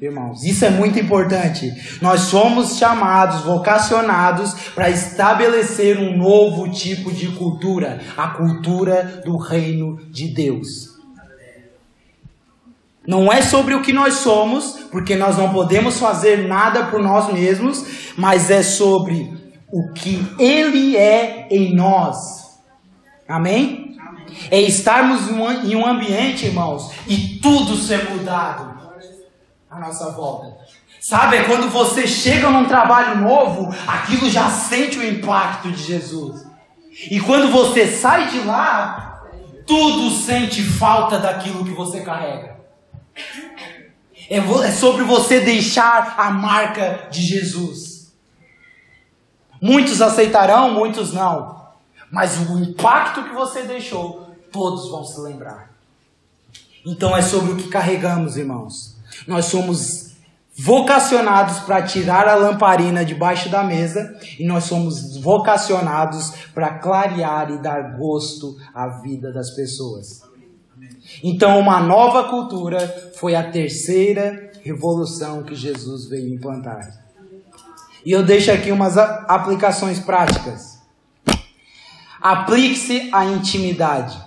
Irmãos, 0.00 0.42
isso 0.44 0.64
é 0.64 0.70
muito 0.70 0.98
importante. 0.98 1.70
Nós 2.00 2.20
somos 2.22 2.78
chamados, 2.78 3.42
vocacionados 3.42 4.54
para 4.74 4.88
estabelecer 4.88 5.98
um 5.98 6.16
novo 6.16 6.70
tipo 6.70 7.12
de 7.12 7.28
cultura, 7.32 8.00
a 8.16 8.28
cultura 8.28 9.22
do 9.26 9.36
reino 9.36 10.00
de 10.10 10.28
Deus. 10.28 10.89
Não 13.06 13.32
é 13.32 13.40
sobre 13.42 13.74
o 13.74 13.82
que 13.82 13.92
nós 13.92 14.14
somos, 14.14 14.72
porque 14.90 15.16
nós 15.16 15.38
não 15.38 15.52
podemos 15.52 15.98
fazer 15.98 16.46
nada 16.46 16.84
por 16.84 17.02
nós 17.02 17.32
mesmos, 17.32 18.12
mas 18.16 18.50
é 18.50 18.62
sobre 18.62 19.32
o 19.72 19.92
que 19.92 20.24
Ele 20.38 20.96
é 20.96 21.48
em 21.50 21.74
nós. 21.74 22.60
Amém? 23.28 23.96
É 24.50 24.60
estarmos 24.60 25.28
em 25.28 25.76
um 25.76 25.86
ambiente, 25.86 26.46
irmãos, 26.46 26.92
e 27.06 27.38
tudo 27.40 27.76
ser 27.76 28.10
mudado 28.10 28.78
à 29.70 29.78
nossa 29.78 30.10
volta. 30.12 30.58
Sabe, 31.00 31.38
é 31.38 31.44
quando 31.44 31.70
você 31.70 32.06
chega 32.06 32.50
num 32.50 32.66
trabalho 32.66 33.22
novo, 33.22 33.74
aquilo 33.86 34.28
já 34.28 34.50
sente 34.50 34.98
o 34.98 35.08
impacto 35.08 35.70
de 35.72 35.82
Jesus. 35.82 36.46
E 37.10 37.18
quando 37.20 37.50
você 37.50 37.86
sai 37.86 38.28
de 38.28 38.40
lá, 38.40 39.22
tudo 39.66 40.10
sente 40.10 40.62
falta 40.62 41.18
daquilo 41.18 41.64
que 41.64 41.70
você 41.70 42.02
carrega. 42.02 42.59
É, 44.28 44.36
é 44.38 44.72
sobre 44.72 45.02
você 45.04 45.40
deixar 45.40 46.14
a 46.16 46.30
marca 46.30 47.08
de 47.10 47.22
Jesus. 47.22 48.12
Muitos 49.60 50.00
aceitarão, 50.00 50.72
muitos 50.72 51.12
não. 51.12 51.68
Mas 52.10 52.38
o 52.48 52.58
impacto 52.58 53.24
que 53.24 53.34
você 53.34 53.62
deixou, 53.62 54.34
todos 54.50 54.90
vão 54.90 55.04
se 55.04 55.20
lembrar. 55.20 55.70
Então 56.86 57.16
é 57.16 57.22
sobre 57.22 57.52
o 57.52 57.56
que 57.56 57.68
carregamos, 57.68 58.36
irmãos. 58.36 58.96
Nós 59.26 59.46
somos 59.46 60.10
vocacionados 60.56 61.60
para 61.60 61.82
tirar 61.82 62.28
a 62.28 62.34
lamparina 62.34 63.04
debaixo 63.04 63.48
da 63.48 63.62
mesa 63.62 64.18
e 64.38 64.46
nós 64.46 64.64
somos 64.64 65.16
vocacionados 65.16 66.32
para 66.52 66.78
clarear 66.78 67.50
e 67.50 67.58
dar 67.58 67.96
gosto 67.96 68.56
à 68.74 68.88
vida 68.88 69.32
das 69.32 69.50
pessoas. 69.50 70.22
Então, 71.22 71.58
uma 71.58 71.80
nova 71.80 72.28
cultura 72.28 73.12
foi 73.16 73.34
a 73.34 73.50
terceira 73.50 74.50
revolução 74.62 75.42
que 75.42 75.54
Jesus 75.54 76.08
veio 76.08 76.34
implantar. 76.34 77.04
E 78.04 78.12
eu 78.12 78.22
deixo 78.22 78.50
aqui 78.50 78.70
umas 78.70 78.96
aplicações 78.96 79.98
práticas. 79.98 80.80
Aplique-se 82.20 83.10
à 83.12 83.24
intimidade. 83.24 84.18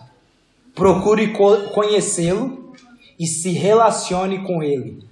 Procure 0.75 1.33
conhecê-lo 1.73 2.73
e 3.19 3.27
se 3.27 3.49
relacione 3.49 4.43
com 4.43 4.63
ele. 4.63 5.07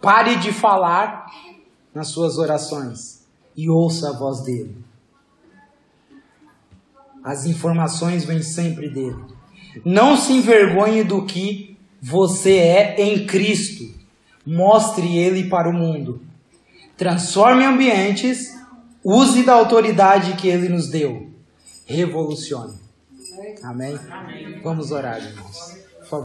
Pare 0.00 0.36
de 0.36 0.52
falar 0.52 1.26
nas 1.92 2.08
suas 2.08 2.38
orações 2.38 3.26
e 3.56 3.68
ouça 3.68 4.10
a 4.10 4.12
voz 4.12 4.42
dele. 4.42 4.76
As 7.24 7.44
informações 7.46 8.24
vêm 8.24 8.42
sempre 8.42 8.88
dele. 8.88 9.37
Não 9.84 10.16
se 10.16 10.32
envergonhe 10.32 11.04
do 11.04 11.24
que 11.24 11.76
você 12.00 12.56
é 12.56 13.00
em 13.00 13.26
Cristo. 13.26 13.84
Mostre 14.46 15.16
ele 15.18 15.48
para 15.48 15.68
o 15.68 15.72
mundo 15.72 16.28
transforme 16.98 17.64
ambientes, 17.64 18.52
use 19.04 19.44
da 19.44 19.54
autoridade 19.54 20.34
que 20.34 20.48
ele 20.48 20.68
nos 20.68 20.90
deu. 20.90 21.30
Revolucione. 21.86 22.74
Amém? 23.62 23.96
Amém. 24.10 24.60
Vamos 24.62 24.90
orar, 24.90 25.24
irmãos. 25.24 25.77